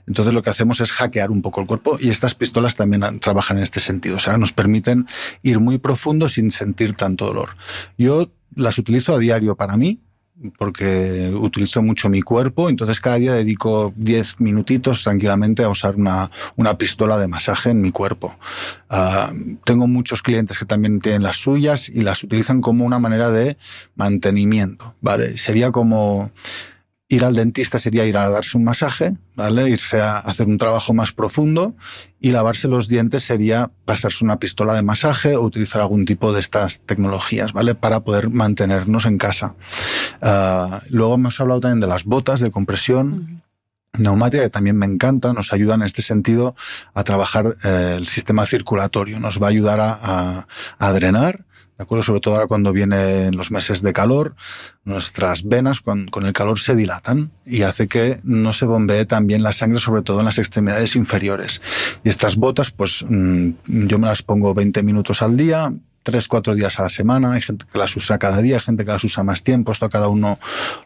Entonces 0.08 0.34
lo 0.34 0.42
que 0.44 0.50
hacemos 0.50 0.82
es 0.82 0.92
hackear 0.92 1.32
un 1.32 1.42
poco 1.42 1.62
el 1.62 1.68
cuerpo 1.68 1.98
y 2.00 2.10
estas 2.10 2.36
pistolas 2.36 2.76
también 2.76 3.20
trabajan 3.20 3.58
en 3.58 3.64
este 3.64 3.80
sentido. 3.80 4.18
O 4.18 4.20
sea, 4.20 4.38
nos 4.38 4.54
permiten 4.54 5.08
ir 5.42 5.60
muy 5.60 5.78
profundo 5.78 6.30
sin 6.30 6.52
sentir 6.52 6.94
tanto 6.96 7.26
dolor. 7.26 7.58
Yo 7.98 8.30
las 8.56 8.78
utilizo 8.78 9.16
a 9.16 9.20
diario 9.20 9.56
para 9.56 9.78
mí, 9.78 10.00
porque 10.58 11.34
utilizo 11.34 11.82
mucho 11.82 12.10
mi 12.10 12.22
cuerpo, 12.22 12.70
entonces 12.70 13.00
cada 13.00 13.18
día 13.18 13.34
dedico 13.34 13.94
10 13.96 14.42
minutitos 14.42 15.04
tranquilamente 15.04 15.64
a 15.64 15.70
usar 15.70 15.96
una, 15.96 16.30
una 16.56 16.78
pistola 16.78 17.18
de 17.18 17.28
masaje 17.28 17.70
en 17.70 17.82
mi 17.82 17.92
cuerpo. 17.92 18.38
Uh, 18.90 19.56
tengo 19.64 19.88
muchos 19.88 20.22
clientes 20.22 20.60
que 20.60 20.66
también 20.66 21.00
tienen 21.00 21.24
las 21.24 21.38
suyas 21.38 21.90
y 21.90 22.02
las 22.02 22.24
utilizan 22.24 22.62
como 22.62 22.86
una 22.86 23.00
manera 23.00 23.32
de 23.32 23.58
mantenimiento, 23.96 24.96
¿vale? 25.02 25.38
Sería 25.38 25.72
como 25.72 26.32
Ir 27.08 27.24
al 27.24 27.36
dentista 27.36 27.78
sería 27.78 28.06
ir 28.06 28.18
a 28.18 28.28
darse 28.32 28.58
un 28.58 28.64
masaje, 28.64 29.16
¿vale? 29.36 29.70
Irse 29.70 30.02
a 30.02 30.18
hacer 30.18 30.48
un 30.48 30.58
trabajo 30.58 30.92
más 30.92 31.12
profundo 31.12 31.76
y 32.20 32.32
lavarse 32.32 32.68
los 32.68 32.88
dientes 32.88 33.24
sería 33.24 33.70
pasarse 33.86 34.26
una 34.26 34.40
pistola 34.40 34.74
de 34.74 34.82
masaje 34.82 35.36
o 35.36 35.44
utilizar 35.44 35.82
algún 35.82 36.06
tipo 36.06 36.34
de 36.34 36.40
estas 36.40 36.80
tecnologías, 36.80 37.54
¿vale? 37.54 37.76
Para 37.76 38.00
poder 38.00 38.32
mantenernos 38.32 39.06
en 39.06 39.20
casa. 39.20 39.54
Ah, 40.24 40.80
luego 40.90 41.14
hemos 41.14 41.40
hablado 41.40 41.60
también 41.62 41.80
de 41.80 41.88
las 41.88 42.06
botas 42.06 42.40
de 42.40 42.50
compresión. 42.50 43.44
neumática 44.00 44.44
que 44.44 44.50
también 44.50 44.76
me 44.76 44.88
encanta, 44.88 45.32
nos 45.32 45.54
ayuda 45.54 45.76
en 45.76 45.84
este 45.84 46.02
sentido 46.02 46.56
a 46.96 47.04
trabajar 47.04 47.56
eh, 47.64 47.94
el 47.98 48.08
sistema 48.08 48.46
circulatorio, 48.48 49.20
nos 49.20 49.42
va 49.42 49.48
a 49.48 49.50
ayudar 49.52 49.80
a, 49.80 50.48
a 50.80 50.92
drenar 50.92 51.45
¿de 51.78 51.84
acuerdo? 51.84 52.04
Sobre 52.04 52.22
todo 52.22 52.36
ahora 52.36 52.48
cuando 52.48 52.72
vienen 52.72 53.36
los 53.36 53.52
meses 53.52 53.82
de 53.82 53.94
calor, 53.94 54.36
nuestras 54.84 55.44
venas 55.44 55.82
con, 55.82 56.10
el 56.24 56.34
calor 56.34 56.60
se 56.60 56.76
dilatan 56.76 57.32
y 57.46 57.64
hace 57.64 57.88
que 57.88 58.20
no 58.24 58.54
se 58.54 58.66
bombee 58.66 59.06
tan 59.06 59.28
bien 59.28 59.44
la 59.44 59.52
sangre, 59.52 59.80
sobre 59.80 60.02
todo 60.02 60.20
en 60.20 60.26
las 60.26 60.38
extremidades 60.38 60.96
inferiores. 60.96 61.62
Y 62.04 62.10
estas 62.10 62.38
botas, 62.38 62.72
pues 62.72 63.06
mm, 63.08 63.50
yo 63.66 64.00
me 64.00 64.08
las 64.08 64.22
pongo 64.22 64.54
20 64.54 64.84
minutos 64.84 65.22
al 65.22 65.36
día, 65.36 65.74
tres, 66.06 66.28
cuatro 66.28 66.54
días 66.54 66.80
a 66.80 66.84
la 66.84 66.90
semana, 66.90 67.34
hay 67.34 67.42
gente 67.42 67.66
que 67.70 67.80
las 67.80 67.96
usa 67.96 68.20
cada 68.20 68.40
día, 68.40 68.58
hay 68.58 68.62
gente 68.62 68.86
que 68.86 68.92
las 68.92 69.04
usa 69.04 69.24
más 69.24 69.44
tiempo, 69.44 69.72
esto 69.72 69.90
cada 69.90 70.08
uno 70.08 70.38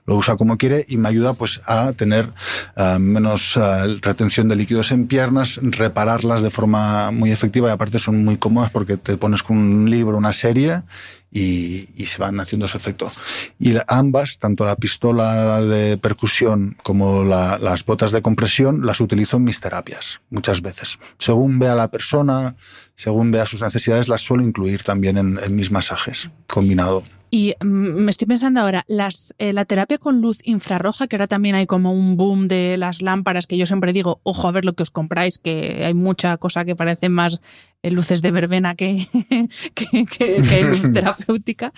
lo 0.06 0.16
usa 0.16 0.38
como 0.38 0.58
quiere 0.58 0.86
y 0.88 0.96
me 0.96 1.10
ayuda 1.10 1.34
pues 1.34 1.60
a 1.66 1.92
tener 1.92 2.30
uh, 2.78 2.98
menos 3.00 3.58
uh, 3.58 4.00
retención 4.02 4.48
de 4.48 4.56
líquidos 4.56 4.92
en 4.92 5.08
piernas, 5.08 5.60
repararlas 5.62 6.42
de 6.42 6.50
forma 6.50 7.12
muy 7.12 7.34
efectiva 7.34 7.68
y 7.68 7.72
aparte 7.72 8.00
son 8.00 8.24
muy 8.24 8.38
cómodas 8.38 8.72
porque 8.72 8.96
te 8.96 9.18
pones 9.18 9.44
con 9.44 9.58
un 9.58 9.90
libro, 9.90 10.18
una 10.18 10.32
serie 10.32 10.84
y, 11.32 12.06
se 12.06 12.18
van 12.18 12.40
haciendo 12.40 12.66
ese 12.66 12.78
efecto. 12.78 13.12
Y 13.60 13.76
ambas, 13.88 14.40
tanto 14.40 14.66
la 14.66 14.76
pistola 14.76 15.62
de 15.62 15.98
percusión 15.98 16.78
como 16.82 17.24
la, 17.24 17.60
las 17.60 17.86
botas 17.86 18.12
de 18.12 18.22
compresión, 18.22 18.86
las 18.86 19.00
utilizo 19.00 19.38
en 19.38 19.44
mis 19.44 19.60
terapias 19.60 20.22
muchas 20.30 20.62
veces. 20.62 20.98
Según 21.18 21.60
vea 21.60 21.76
la 21.76 21.90
persona, 21.90 22.56
según 23.00 23.32
vea 23.32 23.46
sus 23.46 23.62
necesidades, 23.62 24.10
las 24.10 24.20
suelo 24.20 24.44
incluir 24.44 24.84
también 24.84 25.18
en, 25.18 25.40
en 25.42 25.56
mis 25.56 25.72
masajes 25.72 26.30
combinado. 26.48 27.02
Y 27.32 27.56
mm, 27.62 27.66
me 27.66 28.12
estoy 28.12 28.28
pensando 28.28 28.60
ahora, 28.60 28.84
las, 28.90 29.34
eh, 29.38 29.54
la 29.54 29.64
terapia 29.64 29.98
con 29.98 30.20
luz 30.20 30.40
infrarroja, 30.44 31.08
que 31.08 31.16
ahora 31.16 31.28
también 31.28 31.56
hay 31.56 31.66
como 31.66 31.94
un 31.94 32.18
boom 32.18 32.50
de 32.50 32.76
las 32.76 33.02
lámparas, 33.02 33.48
que 33.48 33.56
yo 33.56 33.66
siempre 33.66 33.94
digo, 33.94 34.20
ojo 34.24 34.50
a 34.50 34.52
ver 34.52 34.66
lo 34.66 34.74
que 34.74 34.84
os 34.84 34.92
compráis, 34.92 35.38
que 35.38 35.86
hay 35.86 35.94
mucha 35.94 36.36
cosa 36.36 36.66
que 36.66 36.76
parece 36.76 37.08
más 37.08 37.40
eh, 37.84 37.92
luces 37.92 38.22
de 38.22 38.32
verbena 38.32 38.76
que, 38.76 38.98
que, 39.76 40.06
que, 40.06 40.42
que 40.42 40.64
luz 40.66 40.92
terapéutica. 40.92 41.72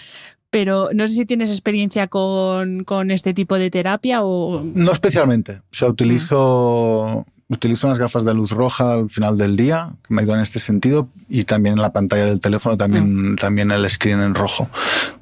Pero 0.49 0.89
no 0.91 1.05
sé 1.05 1.13
si 1.13 1.25
tienes 1.27 1.51
experiencia 1.51 2.07
con, 2.07 2.83
con, 2.83 3.11
este 3.11 3.35
tipo 3.35 3.59
de 3.59 3.69
terapia 3.69 4.23
o... 4.23 4.63
No 4.65 4.91
especialmente. 4.91 5.57
O 5.57 5.73
sea, 5.73 5.87
utilizo... 5.87 7.23
Utilizo 7.51 7.87
unas 7.87 7.99
gafas 7.99 8.23
de 8.23 8.33
luz 8.33 8.51
roja 8.51 8.93
al 8.93 9.09
final 9.09 9.37
del 9.37 9.57
día, 9.57 9.91
que 10.07 10.13
me 10.13 10.21
ayudan 10.21 10.37
en 10.37 10.43
este 10.43 10.59
sentido, 10.59 11.09
y 11.27 11.43
también 11.43 11.73
en 11.73 11.81
la 11.81 11.91
pantalla 11.91 12.25
del 12.25 12.39
teléfono, 12.39 12.77
también, 12.77 13.33
mm. 13.33 13.35
también 13.35 13.71
el 13.71 13.89
screen 13.89 14.21
en 14.21 14.33
rojo 14.33 14.69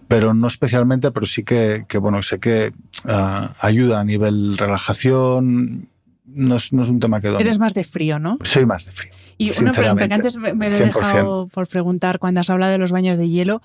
pero 0.10 0.34
no 0.34 0.48
especialmente, 0.48 1.12
pero 1.12 1.28
sí 1.28 1.44
que, 1.44 1.86
que 1.88 2.00
bueno, 2.00 2.24
sé 2.24 2.40
que 2.40 2.74
uh, 3.06 3.46
ayuda 3.62 4.00
a 4.00 4.04
nivel 4.04 4.58
relajación. 4.58 5.88
No 6.26 6.56
es, 6.56 6.74
no 6.74 6.82
es 6.82 6.90
un 6.90 7.00
tema 7.00 7.22
que 7.22 7.28
domine. 7.28 7.44
Eres 7.44 7.60
más 7.60 7.76
de 7.76 7.84
frío, 7.84 8.18
¿no? 8.18 8.40
Soy 8.44 8.66
más 8.66 8.86
de 8.86 8.92
frío. 8.92 9.12
Y 9.38 9.52
una 9.62 9.72
pregunta 9.72 10.08
que 10.08 10.14
antes 10.16 10.38
me, 10.38 10.56
me 10.56 10.68
he 10.68 10.70
dejado 10.72 11.48
por 11.50 11.68
preguntar 11.68 12.18
cuando 12.18 12.40
has 12.40 12.50
hablado 12.50 12.72
de 12.72 12.80
los 12.80 12.92
baños 12.92 13.20
de 13.20 13.30
hielo. 13.30 13.62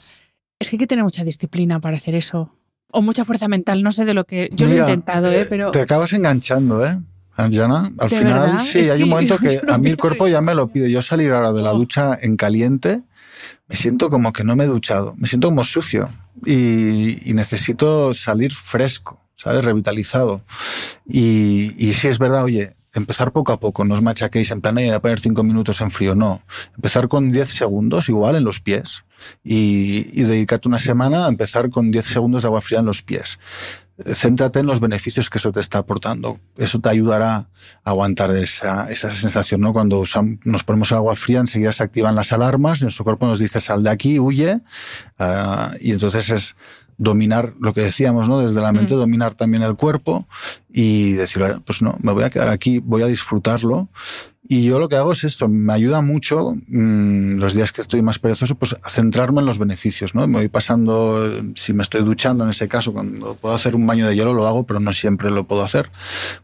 Es 0.58 0.68
que 0.68 0.76
hay 0.76 0.80
que 0.80 0.86
tener 0.86 1.02
mucha 1.02 1.24
disciplina 1.24 1.80
para 1.80 1.96
hacer 1.96 2.14
eso. 2.14 2.54
O 2.92 3.00
mucha 3.00 3.24
fuerza 3.24 3.48
mental, 3.48 3.82
no 3.82 3.90
sé 3.90 4.04
de 4.04 4.12
lo 4.12 4.24
que. 4.24 4.50
Yo 4.52 4.66
Mira, 4.66 4.82
lo 4.82 4.86
he 4.86 4.90
intentado, 4.90 5.32
¿eh? 5.32 5.46
Pero. 5.48 5.70
Te 5.70 5.80
acabas 5.80 6.12
enganchando, 6.12 6.84
¿eh? 6.84 6.98
Anjana, 7.36 7.90
al 7.98 8.08
¿De 8.08 8.16
final, 8.16 8.40
verdad? 8.40 8.60
sí, 8.64 8.78
Es 8.80 8.90
hay 8.90 8.98
que 8.98 9.04
un 9.04 9.10
momento 9.10 9.38
que 9.38 9.60
no 9.66 9.74
a 9.74 9.78
mí 9.78 9.90
el 9.90 9.96
cuerpo 9.96 10.28
ya 10.28 10.40
me 10.40 10.54
lo 10.54 10.68
pide. 10.68 10.90
Yo 10.90 11.02
salir 11.02 11.32
ahora 11.32 11.52
de 11.52 11.62
la 11.62 11.72
Oh. 11.72 11.78
ducha 11.78 12.16
en 12.20 12.36
caliente, 12.36 13.02
me 13.68 13.76
siento 13.76 14.10
como 14.10 14.32
que 14.32 14.44
no 14.44 14.56
me 14.56 14.64
he 14.64 14.68
duchado, 14.68 15.14
me 15.16 15.26
siento 15.28 15.48
como 15.48 15.64
sucio 15.64 16.10
y, 16.46 17.28
y 17.30 17.34
necesito 17.34 18.14
salir 18.14 18.54
fresco, 18.54 19.20
¿sabes? 19.36 19.64
Revitalizado. 19.64 20.42
Y, 21.06 21.72
y 21.78 21.94
sí 21.94 22.08
es 22.08 22.18
verdad, 22.18 22.44
oye, 22.44 22.74
empezar 22.92 23.32
poco 23.32 23.52
a 23.52 23.58
poco, 23.58 23.84
no 23.84 23.94
os 23.94 24.02
machaquéis 24.02 24.50
en 24.52 24.60
plan, 24.60 24.78
"Ay, 24.78 24.86
voy 24.86 24.94
a 24.94 25.00
poner 25.00 25.18
cinco 25.20 25.42
minutos 25.42 25.80
en 25.80 25.90
frío, 25.90 26.14
no. 26.14 26.42
Empezar 26.76 27.08
con 27.08 27.32
10 27.32 27.48
segundos, 27.48 28.08
igual 28.08 28.36
en 28.36 28.44
los 28.44 28.60
pies, 28.60 29.02
y, 29.42 30.08
y 30.12 30.22
dedicarte 30.22 30.68
una 30.68 30.78
semana 30.78 31.26
a 31.26 31.28
empezar 31.28 31.70
con 31.70 31.90
10 31.90 32.04
segundos 32.06 32.42
de 32.42 32.46
agua 32.48 32.60
fría 32.60 32.78
en 32.78 32.86
los 32.86 33.02
pies. 33.02 33.40
Céntrate 33.96 34.58
en 34.58 34.66
los 34.66 34.80
beneficios 34.80 35.30
que 35.30 35.38
eso 35.38 35.52
te 35.52 35.60
está 35.60 35.78
aportando. 35.78 36.40
Eso 36.56 36.80
te 36.80 36.88
ayudará 36.88 37.36
a 37.36 37.46
aguantar 37.84 38.30
esa, 38.32 38.90
esa 38.90 39.14
sensación, 39.14 39.60
¿no? 39.60 39.72
Cuando 39.72 40.00
usamos, 40.00 40.38
nos 40.44 40.64
ponemos 40.64 40.90
agua 40.90 41.14
fría, 41.14 41.38
enseguida 41.38 41.72
se 41.72 41.84
activan 41.84 42.16
las 42.16 42.32
alarmas, 42.32 42.82
nuestro 42.82 43.04
cuerpo 43.04 43.26
nos 43.26 43.38
dice 43.38 43.60
sal 43.60 43.84
de 43.84 43.90
aquí, 43.90 44.18
huye, 44.18 44.60
uh, 45.20 45.76
y 45.80 45.92
entonces 45.92 46.28
es 46.30 46.56
dominar 46.96 47.52
lo 47.60 47.72
que 47.72 47.82
decíamos, 47.82 48.28
¿no? 48.28 48.40
Desde 48.40 48.60
la 48.60 48.72
mente, 48.72 48.94
mm. 48.94 48.98
dominar 48.98 49.34
también 49.34 49.62
el 49.62 49.76
cuerpo 49.76 50.26
y 50.72 51.12
decir, 51.12 51.42
pues 51.64 51.82
no, 51.82 51.96
me 52.02 52.12
voy 52.12 52.24
a 52.24 52.30
quedar 52.30 52.48
aquí, 52.48 52.78
voy 52.78 53.02
a 53.02 53.06
disfrutarlo. 53.06 53.88
Y 54.46 54.64
yo 54.64 54.78
lo 54.78 54.90
que 54.90 54.96
hago 54.96 55.12
es 55.12 55.24
esto, 55.24 55.48
me 55.48 55.72
ayuda 55.72 56.02
mucho 56.02 56.54
mmm, 56.66 57.38
los 57.38 57.54
días 57.54 57.72
que 57.72 57.80
estoy 57.80 58.02
más 58.02 58.18
perezoso, 58.18 58.54
pues 58.56 58.76
centrarme 58.86 59.40
en 59.40 59.46
los 59.46 59.58
beneficios, 59.58 60.14
¿no? 60.14 60.26
Me 60.26 60.38
voy 60.38 60.48
pasando, 60.48 61.30
si 61.54 61.72
me 61.72 61.82
estoy 61.82 62.02
duchando 62.02 62.44
en 62.44 62.50
ese 62.50 62.68
caso, 62.68 62.92
cuando 62.92 63.36
puedo 63.36 63.54
hacer 63.54 63.74
un 63.74 63.86
baño 63.86 64.06
de 64.06 64.14
hielo 64.14 64.34
lo 64.34 64.46
hago, 64.46 64.64
pero 64.64 64.80
no 64.80 64.92
siempre 64.92 65.30
lo 65.30 65.44
puedo 65.44 65.62
hacer. 65.62 65.90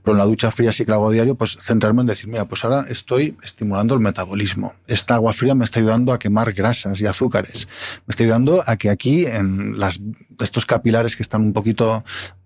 Pero 0.02 0.14
en 0.14 0.18
la 0.18 0.24
ducha 0.24 0.50
fría 0.50 0.72
sí 0.72 0.86
que 0.86 0.92
lo 0.92 0.94
hago 0.96 1.08
a 1.10 1.12
diario, 1.12 1.34
pues 1.34 1.58
centrarme 1.60 2.00
en 2.00 2.06
decir, 2.06 2.28
mira, 2.28 2.46
pues 2.46 2.64
ahora 2.64 2.86
estoy 2.88 3.36
estimulando 3.42 3.92
el 3.92 4.00
metabolismo. 4.00 4.74
Esta 4.86 5.16
agua 5.16 5.34
fría 5.34 5.54
me 5.54 5.64
está 5.64 5.80
ayudando 5.80 6.14
a 6.14 6.18
quemar 6.18 6.54
grasas 6.54 7.02
y 7.02 7.06
azúcares. 7.06 7.68
Me 8.06 8.12
está 8.12 8.24
ayudando 8.24 8.62
a 8.66 8.76
que 8.76 8.88
aquí, 8.88 9.26
en 9.26 9.78
las, 9.78 10.00
estos 10.40 10.64
capilares 10.64 11.16
que 11.16 11.22
están 11.22 11.42
un 11.42 11.52
poquito 11.52 12.02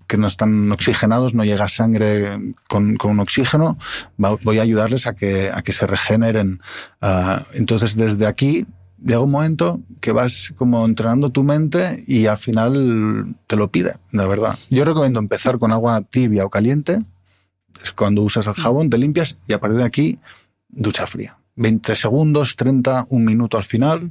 que 0.06 0.16
no 0.16 0.26
están 0.26 0.70
oxigenados, 0.72 1.34
no 1.34 1.44
llega 1.44 1.68
sangre 1.68 2.54
con, 2.68 2.96
con 2.96 3.12
un 3.12 3.20
oxígeno, 3.20 3.78
voy 4.16 4.58
a 4.58 4.62
ayudarles 4.62 5.06
a 5.06 5.14
que, 5.14 5.50
a 5.52 5.62
que 5.62 5.72
se 5.72 5.86
regeneren. 5.86 6.60
Uh, 7.02 7.42
entonces, 7.54 7.96
desde 7.96 8.26
aquí 8.26 8.66
llega 9.04 9.20
un 9.20 9.30
momento 9.30 9.80
que 10.00 10.12
vas 10.12 10.52
como 10.56 10.84
entrenando 10.84 11.30
tu 11.30 11.42
mente 11.44 12.02
y 12.06 12.26
al 12.26 12.38
final 12.38 13.36
te 13.46 13.56
lo 13.56 13.70
pide, 13.70 13.92
la 14.10 14.26
verdad. 14.26 14.58
Yo 14.70 14.84
recomiendo 14.84 15.18
empezar 15.18 15.58
con 15.58 15.72
agua 15.72 16.02
tibia 16.02 16.44
o 16.44 16.50
caliente, 16.50 17.00
es 17.82 17.92
cuando 17.92 18.22
usas 18.22 18.46
el 18.46 18.54
jabón, 18.54 18.90
te 18.90 18.98
limpias 18.98 19.36
y 19.46 19.52
a 19.52 19.60
partir 19.60 19.78
de 19.78 19.84
aquí, 19.84 20.18
ducha 20.68 21.06
fría. 21.06 21.38
20 21.56 21.94
segundos, 21.94 22.56
30, 22.56 23.06
un 23.10 23.24
minuto 23.24 23.56
al 23.56 23.64
final 23.64 24.10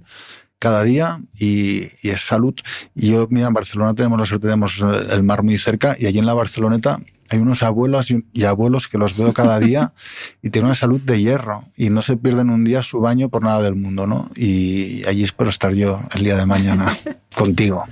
cada 0.59 0.83
día 0.83 1.21
y, 1.37 1.87
y, 2.01 2.09
es 2.09 2.21
salud. 2.25 2.55
Y 2.95 3.09
yo, 3.09 3.27
mira, 3.29 3.47
en 3.47 3.53
Barcelona 3.53 3.93
tenemos 3.93 4.19
la 4.19 4.25
suerte, 4.25 4.47
tenemos 4.47 4.79
el 5.11 5.23
mar 5.23 5.43
muy 5.43 5.57
cerca 5.57 5.95
y 5.99 6.05
allí 6.05 6.19
en 6.19 6.25
la 6.25 6.33
Barceloneta 6.33 6.99
hay 7.29 7.39
unos 7.39 7.63
abuelos 7.63 8.11
y, 8.11 8.25
y 8.33 8.43
abuelos 8.43 8.87
que 8.87 8.97
los 8.97 9.17
veo 9.17 9.33
cada 9.33 9.59
día 9.59 9.93
y 10.41 10.49
tienen 10.49 10.67
una 10.67 10.75
salud 10.75 11.01
de 11.01 11.19
hierro 11.19 11.63
y 11.75 11.89
no 11.89 12.01
se 12.01 12.15
pierden 12.17 12.49
un 12.49 12.63
día 12.63 12.83
su 12.83 12.99
baño 12.99 13.29
por 13.29 13.43
nada 13.43 13.61
del 13.61 13.75
mundo, 13.75 14.05
¿no? 14.07 14.29
Y 14.35 15.05
allí 15.07 15.23
espero 15.23 15.49
estar 15.49 15.73
yo 15.73 15.99
el 16.13 16.23
día 16.23 16.37
de 16.37 16.45
mañana 16.45 16.95
contigo. 17.35 17.85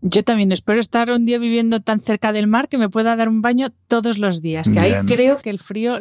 Yo 0.00 0.22
también 0.22 0.52
espero 0.52 0.78
estar 0.78 1.10
un 1.10 1.26
día 1.26 1.38
viviendo 1.38 1.80
tan 1.80 1.98
cerca 2.00 2.32
del 2.32 2.46
mar 2.46 2.68
que 2.68 2.78
me 2.78 2.88
pueda 2.88 3.16
dar 3.16 3.28
un 3.28 3.42
baño 3.42 3.70
todos 3.88 4.18
los 4.18 4.40
días. 4.40 4.66
Que 4.66 4.80
Bien. 4.80 4.84
ahí 4.84 5.06
creo 5.06 5.36
que 5.38 5.50
el 5.50 5.58
frío 5.58 5.98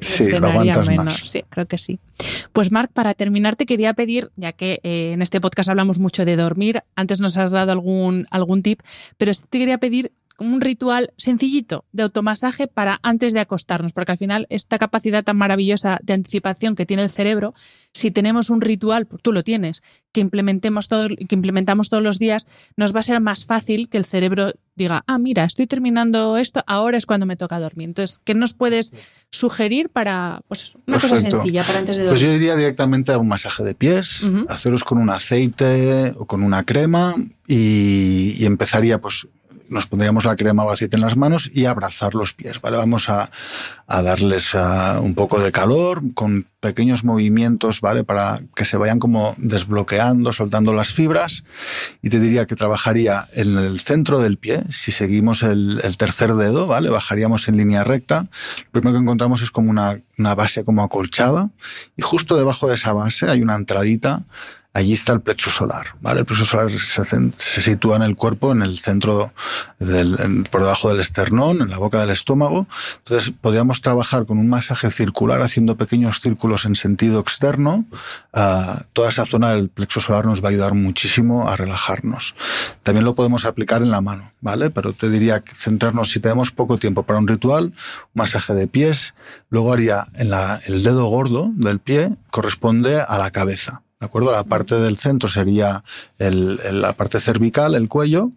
sí, 0.00 0.30
lo 0.30 0.40
menos. 0.52 0.96
Más. 0.96 1.14
Sí, 1.16 1.42
creo 1.48 1.66
que 1.66 1.78
sí. 1.78 1.98
Pues 2.52 2.72
Marc, 2.72 2.92
para 2.92 3.14
terminar 3.14 3.56
te 3.56 3.66
quería 3.66 3.94
pedir, 3.94 4.30
ya 4.36 4.52
que 4.52 4.80
eh, 4.82 5.12
en 5.12 5.22
este 5.22 5.40
podcast 5.40 5.70
hablamos 5.70 5.98
mucho 5.98 6.24
de 6.24 6.36
dormir, 6.36 6.82
antes 6.94 7.20
nos 7.20 7.36
has 7.38 7.50
dado 7.52 7.72
algún, 7.72 8.26
algún 8.30 8.62
tip, 8.62 8.80
pero 9.16 9.32
te 9.32 9.58
quería 9.58 9.78
pedir 9.78 10.12
un 10.38 10.60
ritual 10.60 11.12
sencillito 11.16 11.84
de 11.92 12.04
automasaje 12.04 12.68
para 12.68 13.00
antes 13.02 13.32
de 13.32 13.40
acostarnos, 13.40 13.92
porque 13.92 14.12
al 14.12 14.18
final 14.18 14.46
esta 14.50 14.78
capacidad 14.78 15.24
tan 15.24 15.36
maravillosa 15.36 15.98
de 16.02 16.14
anticipación 16.14 16.74
que 16.76 16.86
tiene 16.86 17.02
el 17.02 17.10
cerebro, 17.10 17.54
si 17.92 18.10
tenemos 18.10 18.50
un 18.50 18.60
ritual, 18.60 19.06
pues 19.06 19.22
tú 19.22 19.32
lo 19.32 19.42
tienes, 19.42 19.82
que 20.12 20.20
implementemos 20.20 20.88
todo, 20.88 21.08
que 21.08 21.34
implementamos 21.34 21.88
todos 21.88 22.02
los 22.02 22.18
días, 22.18 22.46
nos 22.76 22.94
va 22.94 23.00
a 23.00 23.02
ser 23.02 23.20
más 23.20 23.44
fácil 23.44 23.88
que 23.88 23.98
el 23.98 24.04
cerebro 24.04 24.52
diga, 24.76 25.02
ah, 25.06 25.18
mira, 25.18 25.44
estoy 25.44 25.66
terminando 25.66 26.36
esto, 26.36 26.62
ahora 26.66 26.96
es 26.98 27.06
cuando 27.06 27.26
me 27.26 27.36
toca 27.36 27.58
dormir. 27.58 27.88
Entonces, 27.88 28.20
¿qué 28.24 28.34
nos 28.34 28.54
puedes 28.54 28.92
sugerir 29.30 29.90
para 29.90 30.42
pues, 30.46 30.74
una 30.86 30.98
Perfecto. 30.98 31.16
cosa 31.16 31.30
sencilla 31.30 31.64
para 31.64 31.80
antes 31.80 31.96
de 31.96 32.04
dormir? 32.04 32.20
Pues 32.20 32.30
yo 32.30 32.32
iría 32.32 32.54
directamente 32.54 33.12
a 33.12 33.18
un 33.18 33.28
masaje 33.28 33.64
de 33.64 33.74
pies, 33.74 34.22
uh 34.22 34.28
-huh. 34.28 34.46
haceros 34.48 34.84
con 34.84 34.98
un 34.98 35.10
aceite 35.10 36.14
o 36.16 36.26
con 36.26 36.44
una 36.44 36.62
crema 36.62 37.14
y, 37.48 38.36
y 38.38 38.46
empezaría 38.46 39.00
pues 39.00 39.26
nos 39.68 39.86
pondríamos 39.86 40.24
la 40.24 40.36
crema 40.36 40.64
o 40.64 40.70
aceite 40.70 40.96
en 40.96 41.02
las 41.02 41.16
manos 41.16 41.50
y 41.52 41.66
abrazar 41.66 42.14
los 42.14 42.34
pies, 42.34 42.60
¿vale? 42.60 42.76
Vamos 42.76 43.08
a, 43.08 43.30
darles 43.86 44.54
ah, 44.54 45.00
un 45.02 45.14
poco 45.14 45.40
de 45.40 45.52
calor 45.52 46.02
con 46.14 46.46
pequeños 46.60 47.04
movimientos, 47.04 47.80
¿vale? 47.80 48.04
Para 48.04 48.40
que 48.54 48.64
se 48.64 48.76
vayan 48.76 48.98
como 48.98 49.34
desbloqueando, 49.38 50.32
soltando 50.32 50.74
las 50.74 50.92
fibras. 50.92 51.44
Y 52.02 52.10
te 52.10 52.20
diría 52.20 52.46
que 52.46 52.56
trabajaría 52.56 53.26
en 53.34 53.56
el 53.56 53.80
centro 53.80 54.20
del 54.20 54.38
pie. 54.38 54.64
Si 54.70 54.92
seguimos 54.92 55.42
el, 55.42 55.80
el 55.82 55.96
tercer 55.96 56.34
dedo, 56.34 56.66
¿vale? 56.66 56.90
Bajaríamos 56.90 57.48
en 57.48 57.56
línea 57.56 57.84
recta. 57.84 58.26
Lo 58.66 58.80
primero 58.80 58.98
que 58.98 59.02
encontramos 59.02 59.42
es 59.42 59.50
como 59.50 59.70
una, 59.70 60.00
una 60.18 60.34
base 60.34 60.64
como 60.64 60.82
acolchada. 60.82 61.50
Y 61.96 62.02
justo 62.02 62.36
debajo 62.36 62.68
de 62.68 62.74
esa 62.74 62.92
base 62.92 63.28
hay 63.28 63.42
una 63.42 63.54
entradita 63.54 64.24
allí 64.78 64.92
está 64.92 65.12
el 65.12 65.20
plexo 65.20 65.50
solar. 65.50 65.88
¿vale? 66.00 66.20
El 66.20 66.26
plexo 66.26 66.44
solar 66.44 66.70
se, 66.70 67.60
sitúa 67.60 67.96
en 67.96 68.02
el 68.02 68.16
cuerpo, 68.16 68.52
en 68.52 68.62
el 68.62 68.78
centro, 68.78 69.32
del, 69.78 70.46
por 70.50 70.62
debajo 70.62 70.88
del 70.88 71.00
esternón, 71.00 71.60
en 71.60 71.70
la 71.70 71.78
boca 71.78 72.00
del 72.00 72.10
estómago. 72.10 72.66
Entonces, 72.98 73.32
podríamos 73.40 73.80
trabajar 73.80 74.26
con 74.26 74.38
un 74.38 74.48
masaje 74.48 74.90
circular, 74.90 75.42
haciendo 75.42 75.76
pequeños 75.76 76.20
círculos 76.20 76.64
en 76.64 76.76
sentido 76.76 77.20
externo. 77.20 77.84
Uh, 78.32 78.82
toda 78.92 79.08
esa 79.08 79.26
zona 79.26 79.52
del 79.52 79.68
plexo 79.68 80.00
solar 80.00 80.26
nos 80.26 80.42
va 80.42 80.48
a 80.48 80.50
ayudar 80.50 80.74
muchísimo 80.74 81.48
a 81.48 81.56
relajarnos. 81.56 82.34
También 82.82 83.04
lo 83.04 83.14
podemos 83.14 83.44
aplicar 83.44 83.82
en 83.82 83.90
la 83.90 84.00
mano, 84.00 84.32
¿vale? 84.40 84.70
Pero 84.70 84.92
te 84.92 85.10
diría 85.10 85.40
que 85.40 85.54
centrarnos, 85.54 86.10
si 86.10 86.20
tenemos 86.20 86.52
poco 86.52 86.78
tiempo 86.78 87.02
para 87.02 87.18
un 87.18 87.26
ritual, 87.26 87.64
un 87.64 87.74
masaje 88.14 88.54
de 88.54 88.66
pies, 88.68 89.14
luego 89.50 89.72
haría 89.72 90.04
en 90.14 90.30
la, 90.30 90.60
el 90.66 90.82
dedo 90.84 91.06
gordo 91.06 91.50
del 91.54 91.80
pie, 91.80 92.16
corresponde 92.30 93.00
a 93.00 93.18
la 93.18 93.30
cabeza. 93.30 93.82
¿De 94.00 94.06
acuerdo? 94.06 94.30
La 94.30 94.44
parte 94.44 94.76
del 94.76 94.96
centro 94.96 95.28
sería 95.28 95.82
el, 96.18 96.60
la 96.80 96.92
parte 96.92 97.18
cervical, 97.18 97.74
el 97.74 97.88
cuello, 97.88 98.30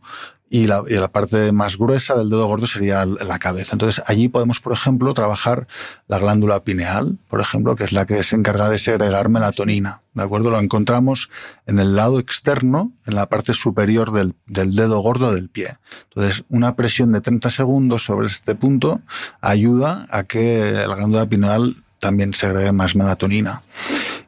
y 0.49 0.67
la, 0.67 0.83
y 0.85 0.95
la, 0.95 1.07
parte 1.07 1.53
más 1.53 1.77
gruesa 1.77 2.13
del 2.13 2.29
dedo 2.29 2.45
gordo 2.45 2.67
sería 2.67 3.05
la 3.05 3.39
cabeza. 3.39 3.73
Entonces, 3.73 4.03
allí 4.05 4.27
podemos, 4.27 4.59
por 4.59 4.73
ejemplo, 4.73 5.13
trabajar 5.13 5.67
la 6.07 6.19
glándula 6.19 6.61
pineal, 6.61 7.17
por 7.29 7.39
ejemplo, 7.39 7.77
que 7.77 7.85
es 7.85 7.93
la 7.93 8.05
que 8.05 8.21
se 8.21 8.35
encarga 8.35 8.67
de 8.67 8.77
segregar 8.77 9.29
melatonina. 9.29 10.01
¿De 10.13 10.23
acuerdo? 10.23 10.49
Lo 10.49 10.59
encontramos 10.59 11.29
en 11.67 11.79
el 11.79 11.95
lado 11.95 12.19
externo, 12.19 12.91
en 13.05 13.15
la 13.15 13.29
parte 13.29 13.53
superior 13.53 14.11
del, 14.11 14.35
del 14.45 14.75
dedo 14.75 14.99
gordo 14.99 15.33
del 15.33 15.47
pie. 15.47 15.77
Entonces, 16.09 16.43
una 16.49 16.75
presión 16.75 17.13
de 17.13 17.21
30 17.21 17.49
segundos 17.49 18.03
sobre 18.03 18.27
este 18.27 18.53
punto 18.53 18.99
ayuda 19.39 20.05
a 20.09 20.23
que 20.23 20.83
la 20.85 20.95
glándula 20.95 21.27
pineal 21.27 21.77
también 21.99 22.33
segregue 22.33 22.73
más 22.73 22.93
melatonina. 22.93 23.61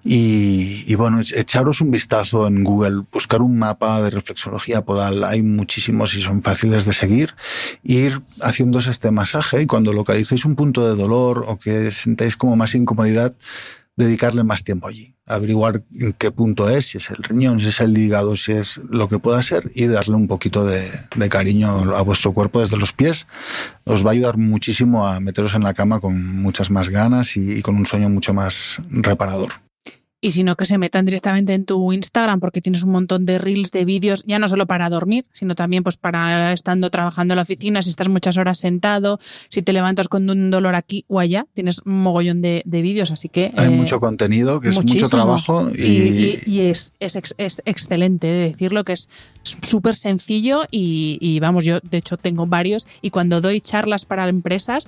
Y, 0.05 0.93
bueno, 0.95 1.21
echaros 1.21 1.79
un 1.79 1.89
vistazo 1.89 2.45
en 2.47 2.63
Google, 2.63 3.03
buscar 3.11 3.41
un 3.41 3.57
mapa 3.57 4.01
de 4.01 4.09
reflexología 4.09 4.83
podal, 4.83 5.23
hay 5.23 5.41
muchísimos 5.41 6.13
y 6.15 6.21
son 6.21 6.43
fáciles 6.43 6.85
de 6.85 6.91
seguir, 6.91 7.35
ir 7.83 8.21
haciéndose 8.41 8.91
este 8.91 9.11
masaje. 9.11 9.61
Y 9.61 9.65
cuando 9.65 9.93
localicéis 9.93 10.43
un 10.43 10.55
punto 10.55 10.85
de 10.85 10.95
dolor 10.95 11.45
o 11.47 11.57
que 11.57 11.89
sentáis 11.91 12.35
como 12.35 12.57
más 12.57 12.75
incomodidad, 12.75 13.33
dedicarle 13.95 14.43
más 14.43 14.63
tiempo 14.63 14.87
allí, 14.87 15.15
averiguar 15.25 15.83
en 15.97 16.13
qué 16.13 16.31
punto 16.31 16.69
es, 16.69 16.87
si 16.87 16.97
es 16.97 17.09
el 17.09 17.17
riñón, 17.17 17.61
si 17.61 17.67
es 17.67 17.79
el 17.79 17.97
hígado, 17.97 18.35
si 18.35 18.51
es 18.51 18.81
lo 18.89 19.07
que 19.07 19.19
pueda 19.19 19.41
ser 19.41 19.71
y 19.73 19.87
darle 19.87 20.15
un 20.15 20.27
poquito 20.27 20.65
de, 20.65 20.89
cariño 21.29 21.95
a 21.95 22.01
vuestro 22.01 22.33
cuerpo 22.33 22.59
desde 22.59 22.75
los 22.75 22.91
pies. 22.91 23.27
Os 23.85 24.05
va 24.05 24.09
a 24.09 24.13
ayudar 24.13 24.37
muchísimo 24.37 25.07
a 25.07 25.19
meteros 25.21 25.53
en 25.55 25.63
la 25.63 25.73
cama 25.73 25.99
con 26.01 26.41
muchas 26.41 26.71
más 26.71 26.89
ganas 26.89 27.37
y 27.37 27.61
con 27.61 27.75
un 27.75 27.85
sueño 27.85 28.09
mucho 28.09 28.33
más 28.33 28.81
reparador 28.89 29.62
y 30.23 30.31
sino 30.31 30.55
que 30.55 30.63
se 30.63 30.77
metan 30.77 31.03
directamente 31.03 31.53
en 31.53 31.65
tu 31.65 31.91
Instagram 31.91 32.39
porque 32.39 32.61
tienes 32.61 32.83
un 32.83 32.91
montón 32.91 33.25
de 33.25 33.37
reels, 33.37 33.71
de 33.71 33.83
vídeos, 33.83 34.23
ya 34.25 34.39
no 34.39 34.47
solo 34.47 34.65
para 34.65 34.89
dormir, 34.89 35.25
sino 35.33 35.53
también 35.53 35.83
pues 35.83 35.97
para 35.97 36.53
estando 36.53 36.89
trabajando 36.89 37.33
en 37.33 37.35
la 37.35 37.41
oficina, 37.41 37.81
si 37.81 37.89
estás 37.89 38.07
muchas 38.07 38.37
horas 38.37 38.57
sentado, 38.57 39.19
si 39.49 39.61
te 39.63 39.73
levantas 39.73 40.07
con 40.07 40.29
un 40.29 40.49
dolor 40.49 40.75
aquí 40.75 41.03
o 41.09 41.19
allá, 41.19 41.45
tienes 41.53 41.81
un 41.85 42.01
mogollón 42.01 42.41
de, 42.41 42.63
vídeos, 42.65 43.11
así 43.11 43.27
que... 43.27 43.51
Hay 43.57 43.67
eh, 43.67 43.69
mucho 43.75 43.99
contenido, 43.99 44.61
que 44.61 44.69
es 44.69 44.75
mucho 44.75 45.09
trabajo 45.09 45.67
y... 45.77 46.39
y, 46.45 46.61
es, 46.61 46.93
es, 47.01 47.35
es, 47.37 47.61
excelente 47.65 48.27
de 48.27 48.47
decirlo, 48.47 48.85
que 48.85 48.93
es 48.93 49.09
súper 49.43 49.93
sencillo 49.93 50.63
y, 50.71 51.17
y 51.19 51.41
vamos, 51.41 51.65
yo 51.65 51.81
de 51.81 51.97
hecho 51.97 52.15
tengo 52.15 52.47
varios 52.47 52.87
y 53.01 53.09
cuando 53.09 53.41
doy 53.41 53.59
charlas 53.59 54.05
para 54.05 54.29
empresas 54.29 54.87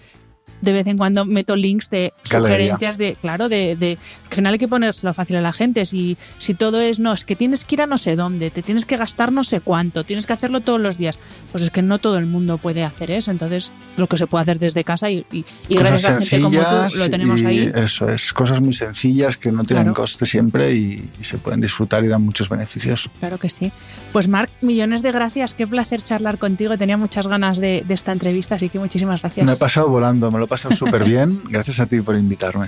de 0.62 0.74
vez 0.74 0.88
en 0.88 0.98
cuando 0.98 1.26
meto 1.26 1.56
links 1.56 1.90
de 1.90 2.14
sugerencias 2.24 2.98
de, 2.98 3.16
claro, 3.16 3.50
de, 3.50 3.76
de, 3.76 3.98
al 4.30 4.36
final 4.36 4.54
hay 4.54 4.60
que 4.60 4.68
ponérselo 4.68 5.14
fácil 5.14 5.36
a 5.38 5.42
la 5.42 5.54
gente. 5.54 5.86
Si, 5.86 6.18
si 6.38 6.54
todo 6.54 6.82
es, 6.82 7.00
no, 7.00 7.14
es 7.14 7.26
que 7.26 7.36
tienes 7.36 7.66
que 7.66 7.76
ir 7.76 7.82
a 7.82 7.88
no 7.88 7.98
sé 7.98 8.16
dónde, 8.16 8.50
te 8.50 8.62
tienes 8.62 8.86
que 8.86 8.98
gastar 8.98 9.32
no 9.32 9.44
sé 9.44 9.62
cuánto, 9.62 10.04
tienes 10.04 10.26
que 10.26 10.34
hacerlo 10.34 10.62
todos 10.62 10.80
los 10.80 10.98
días, 10.98 11.20
pues 11.52 11.64
es 11.64 11.72
que 11.72 11.82
no 11.82 12.00
todo 12.00 12.18
el 12.18 12.26
mundo 12.26 12.58
puede 12.58 12.84
hacer 12.84 13.12
eso. 13.12 13.32
Entonces, 13.32 13.74
lo 13.98 14.08
que 14.08 14.18
se 14.18 14.28
puede 14.28 14.44
hacer 14.44 14.60
desde 14.60 14.84
casa 14.84 15.10
y, 15.10 15.26
y, 15.32 15.46
gracias 15.70 16.06
a 16.06 16.16
gente 16.18 16.42
como 16.42 16.60
tú 16.60 16.98
lo 16.98 17.10
tenemos 17.10 17.44
ahí. 17.44 17.72
Eso 17.74 18.10
es, 18.10 18.34
cosas 18.34 18.62
muy 18.62 18.74
sencillas 18.74 19.38
que 19.38 19.52
no 19.52 19.64
tienen 19.64 19.94
coste 19.94 20.26
siempre 20.26 20.74
y, 20.74 21.10
se 21.22 21.38
pueden 21.38 21.60
disfrutar 21.60 22.04
y 22.04 22.08
dan 22.08 22.24
muchos 22.24 22.50
beneficios. 22.50 23.10
Claro 23.20 23.38
que 23.40 23.50
sí. 23.50 23.72
Pues 24.12 24.28
Marc, 24.28 24.52
millones 24.62 25.02
de 25.02 25.12
gracias. 25.12 25.54
Qué 25.54 25.66
placer 25.66 26.02
charlar 26.02 26.38
contigo. 26.38 26.78
Tenía 26.78 26.98
muchas 26.98 27.28
ganas 27.28 27.58
de, 27.58 27.84
de 27.86 27.94
esta 27.94 28.12
entrevista, 28.12 28.56
así 28.56 28.70
que 28.70 28.80
muchísimas 28.80 29.22
gracias. 29.22 29.46
Me 29.46 29.54
he 29.54 29.56
pasado 29.56 29.90
volando, 29.90 30.32
me 30.32 30.38
lo 30.50 30.70
he 30.70 30.76
súper 30.76 31.04
bien. 31.04 31.42
Gracias 31.50 31.80
a 31.80 31.86
ti 31.86 32.02
por 32.02 32.16
invitarme. 32.16 32.68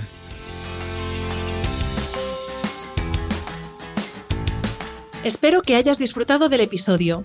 Espero 5.24 5.62
que 5.62 5.76
hayas 5.76 5.98
disfrutado 5.98 6.48
del 6.48 6.60
episodio. 6.60 7.24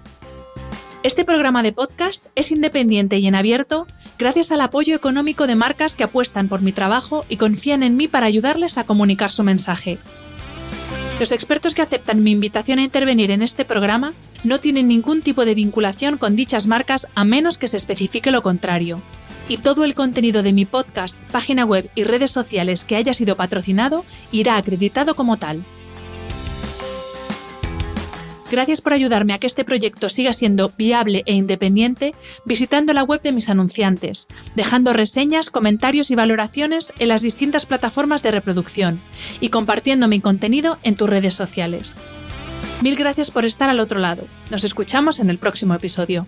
Este 1.04 1.26
programa 1.26 1.64
de 1.64 1.74
podcast 1.74 2.26
es 2.36 2.52
independiente 2.52 3.18
y 3.18 3.28
en 3.28 3.36
abierto 3.36 3.88
gracias 4.18 4.52
al 4.52 4.62
apoyo 4.62 4.96
económico 4.96 5.48
de 5.48 5.56
marcas 5.56 5.96
que 5.96 6.04
apuestan 6.04 6.48
por 6.48 6.62
mi 6.62 6.74
trabajo 6.74 7.26
y 7.30 7.38
confían 7.38 7.84
en 7.84 7.98
mí 7.98 8.08
para 8.08 8.26
ayudarles 8.26 8.78
a 8.78 8.86
comunicar 8.86 9.30
su 9.30 9.44
mensaje. 9.44 10.00
Los 11.20 11.32
expertos 11.32 11.76
que 11.76 11.82
aceptan 11.82 12.24
mi 12.24 12.32
invitación 12.32 12.80
a 12.80 12.84
intervenir 12.84 13.32
en 13.32 13.42
este 13.42 13.66
programa 13.66 14.14
no 14.44 14.60
tienen 14.60 14.88
ningún 14.88 15.22
tipo 15.22 15.46
de 15.46 15.56
vinculación 15.56 16.18
con 16.18 16.36
dichas 16.36 16.68
marcas 16.68 17.08
a 17.16 17.24
menos 17.24 17.58
que 17.58 17.68
se 17.68 17.78
especifique 17.78 18.32
lo 18.32 18.42
contrario 18.42 19.02
y 19.48 19.58
todo 19.58 19.86
el 19.86 19.96
contenido 19.96 20.44
de 20.44 20.54
mi 20.54 20.66
podcast, 20.66 21.18
página 21.32 21.66
web 21.66 21.90
y 21.96 22.04
redes 22.04 22.32
sociales 22.32 22.86
que 22.86 22.96
haya 22.96 23.14
sido 23.14 23.36
patrocinado 23.36 24.06
irá 24.32 24.58
acreditado 24.58 25.16
como 25.16 25.38
tal. 25.38 25.64
Gracias 28.54 28.82
por 28.82 28.94
ayudarme 28.94 29.34
a 29.34 29.40
que 29.40 29.48
este 29.48 29.66
proyecto 29.66 30.10
siga 30.10 30.32
siendo 30.32 30.72
viable 30.78 31.24
e 31.26 31.34
independiente 31.34 32.14
visitando 32.46 32.94
la 32.94 33.04
web 33.04 33.20
de 33.24 33.32
mis 33.32 33.50
anunciantes, 33.50 34.28
dejando 34.56 34.94
reseñas, 34.94 35.50
comentarios 35.50 36.12
y 36.12 36.16
valoraciones 36.16 36.94
en 37.00 37.08
las 37.08 37.24
distintas 37.24 37.66
plataformas 37.66 38.22
de 38.22 38.30
reproducción 38.30 39.00
y 39.40 39.50
compartiendo 39.50 40.08
mi 40.08 40.20
contenido 40.20 40.78
en 40.84 40.96
tus 40.96 41.10
redes 41.10 41.34
sociales. 41.34 41.96
Mil 42.84 42.96
gracias 42.96 43.32
por 43.32 43.44
estar 43.44 43.72
al 43.72 43.80
otro 43.80 44.00
lado. 44.00 44.28
Nos 44.52 44.64
escuchamos 44.64 45.20
en 45.20 45.32
el 45.32 45.40
próximo 45.40 45.74
episodio. 45.74 46.28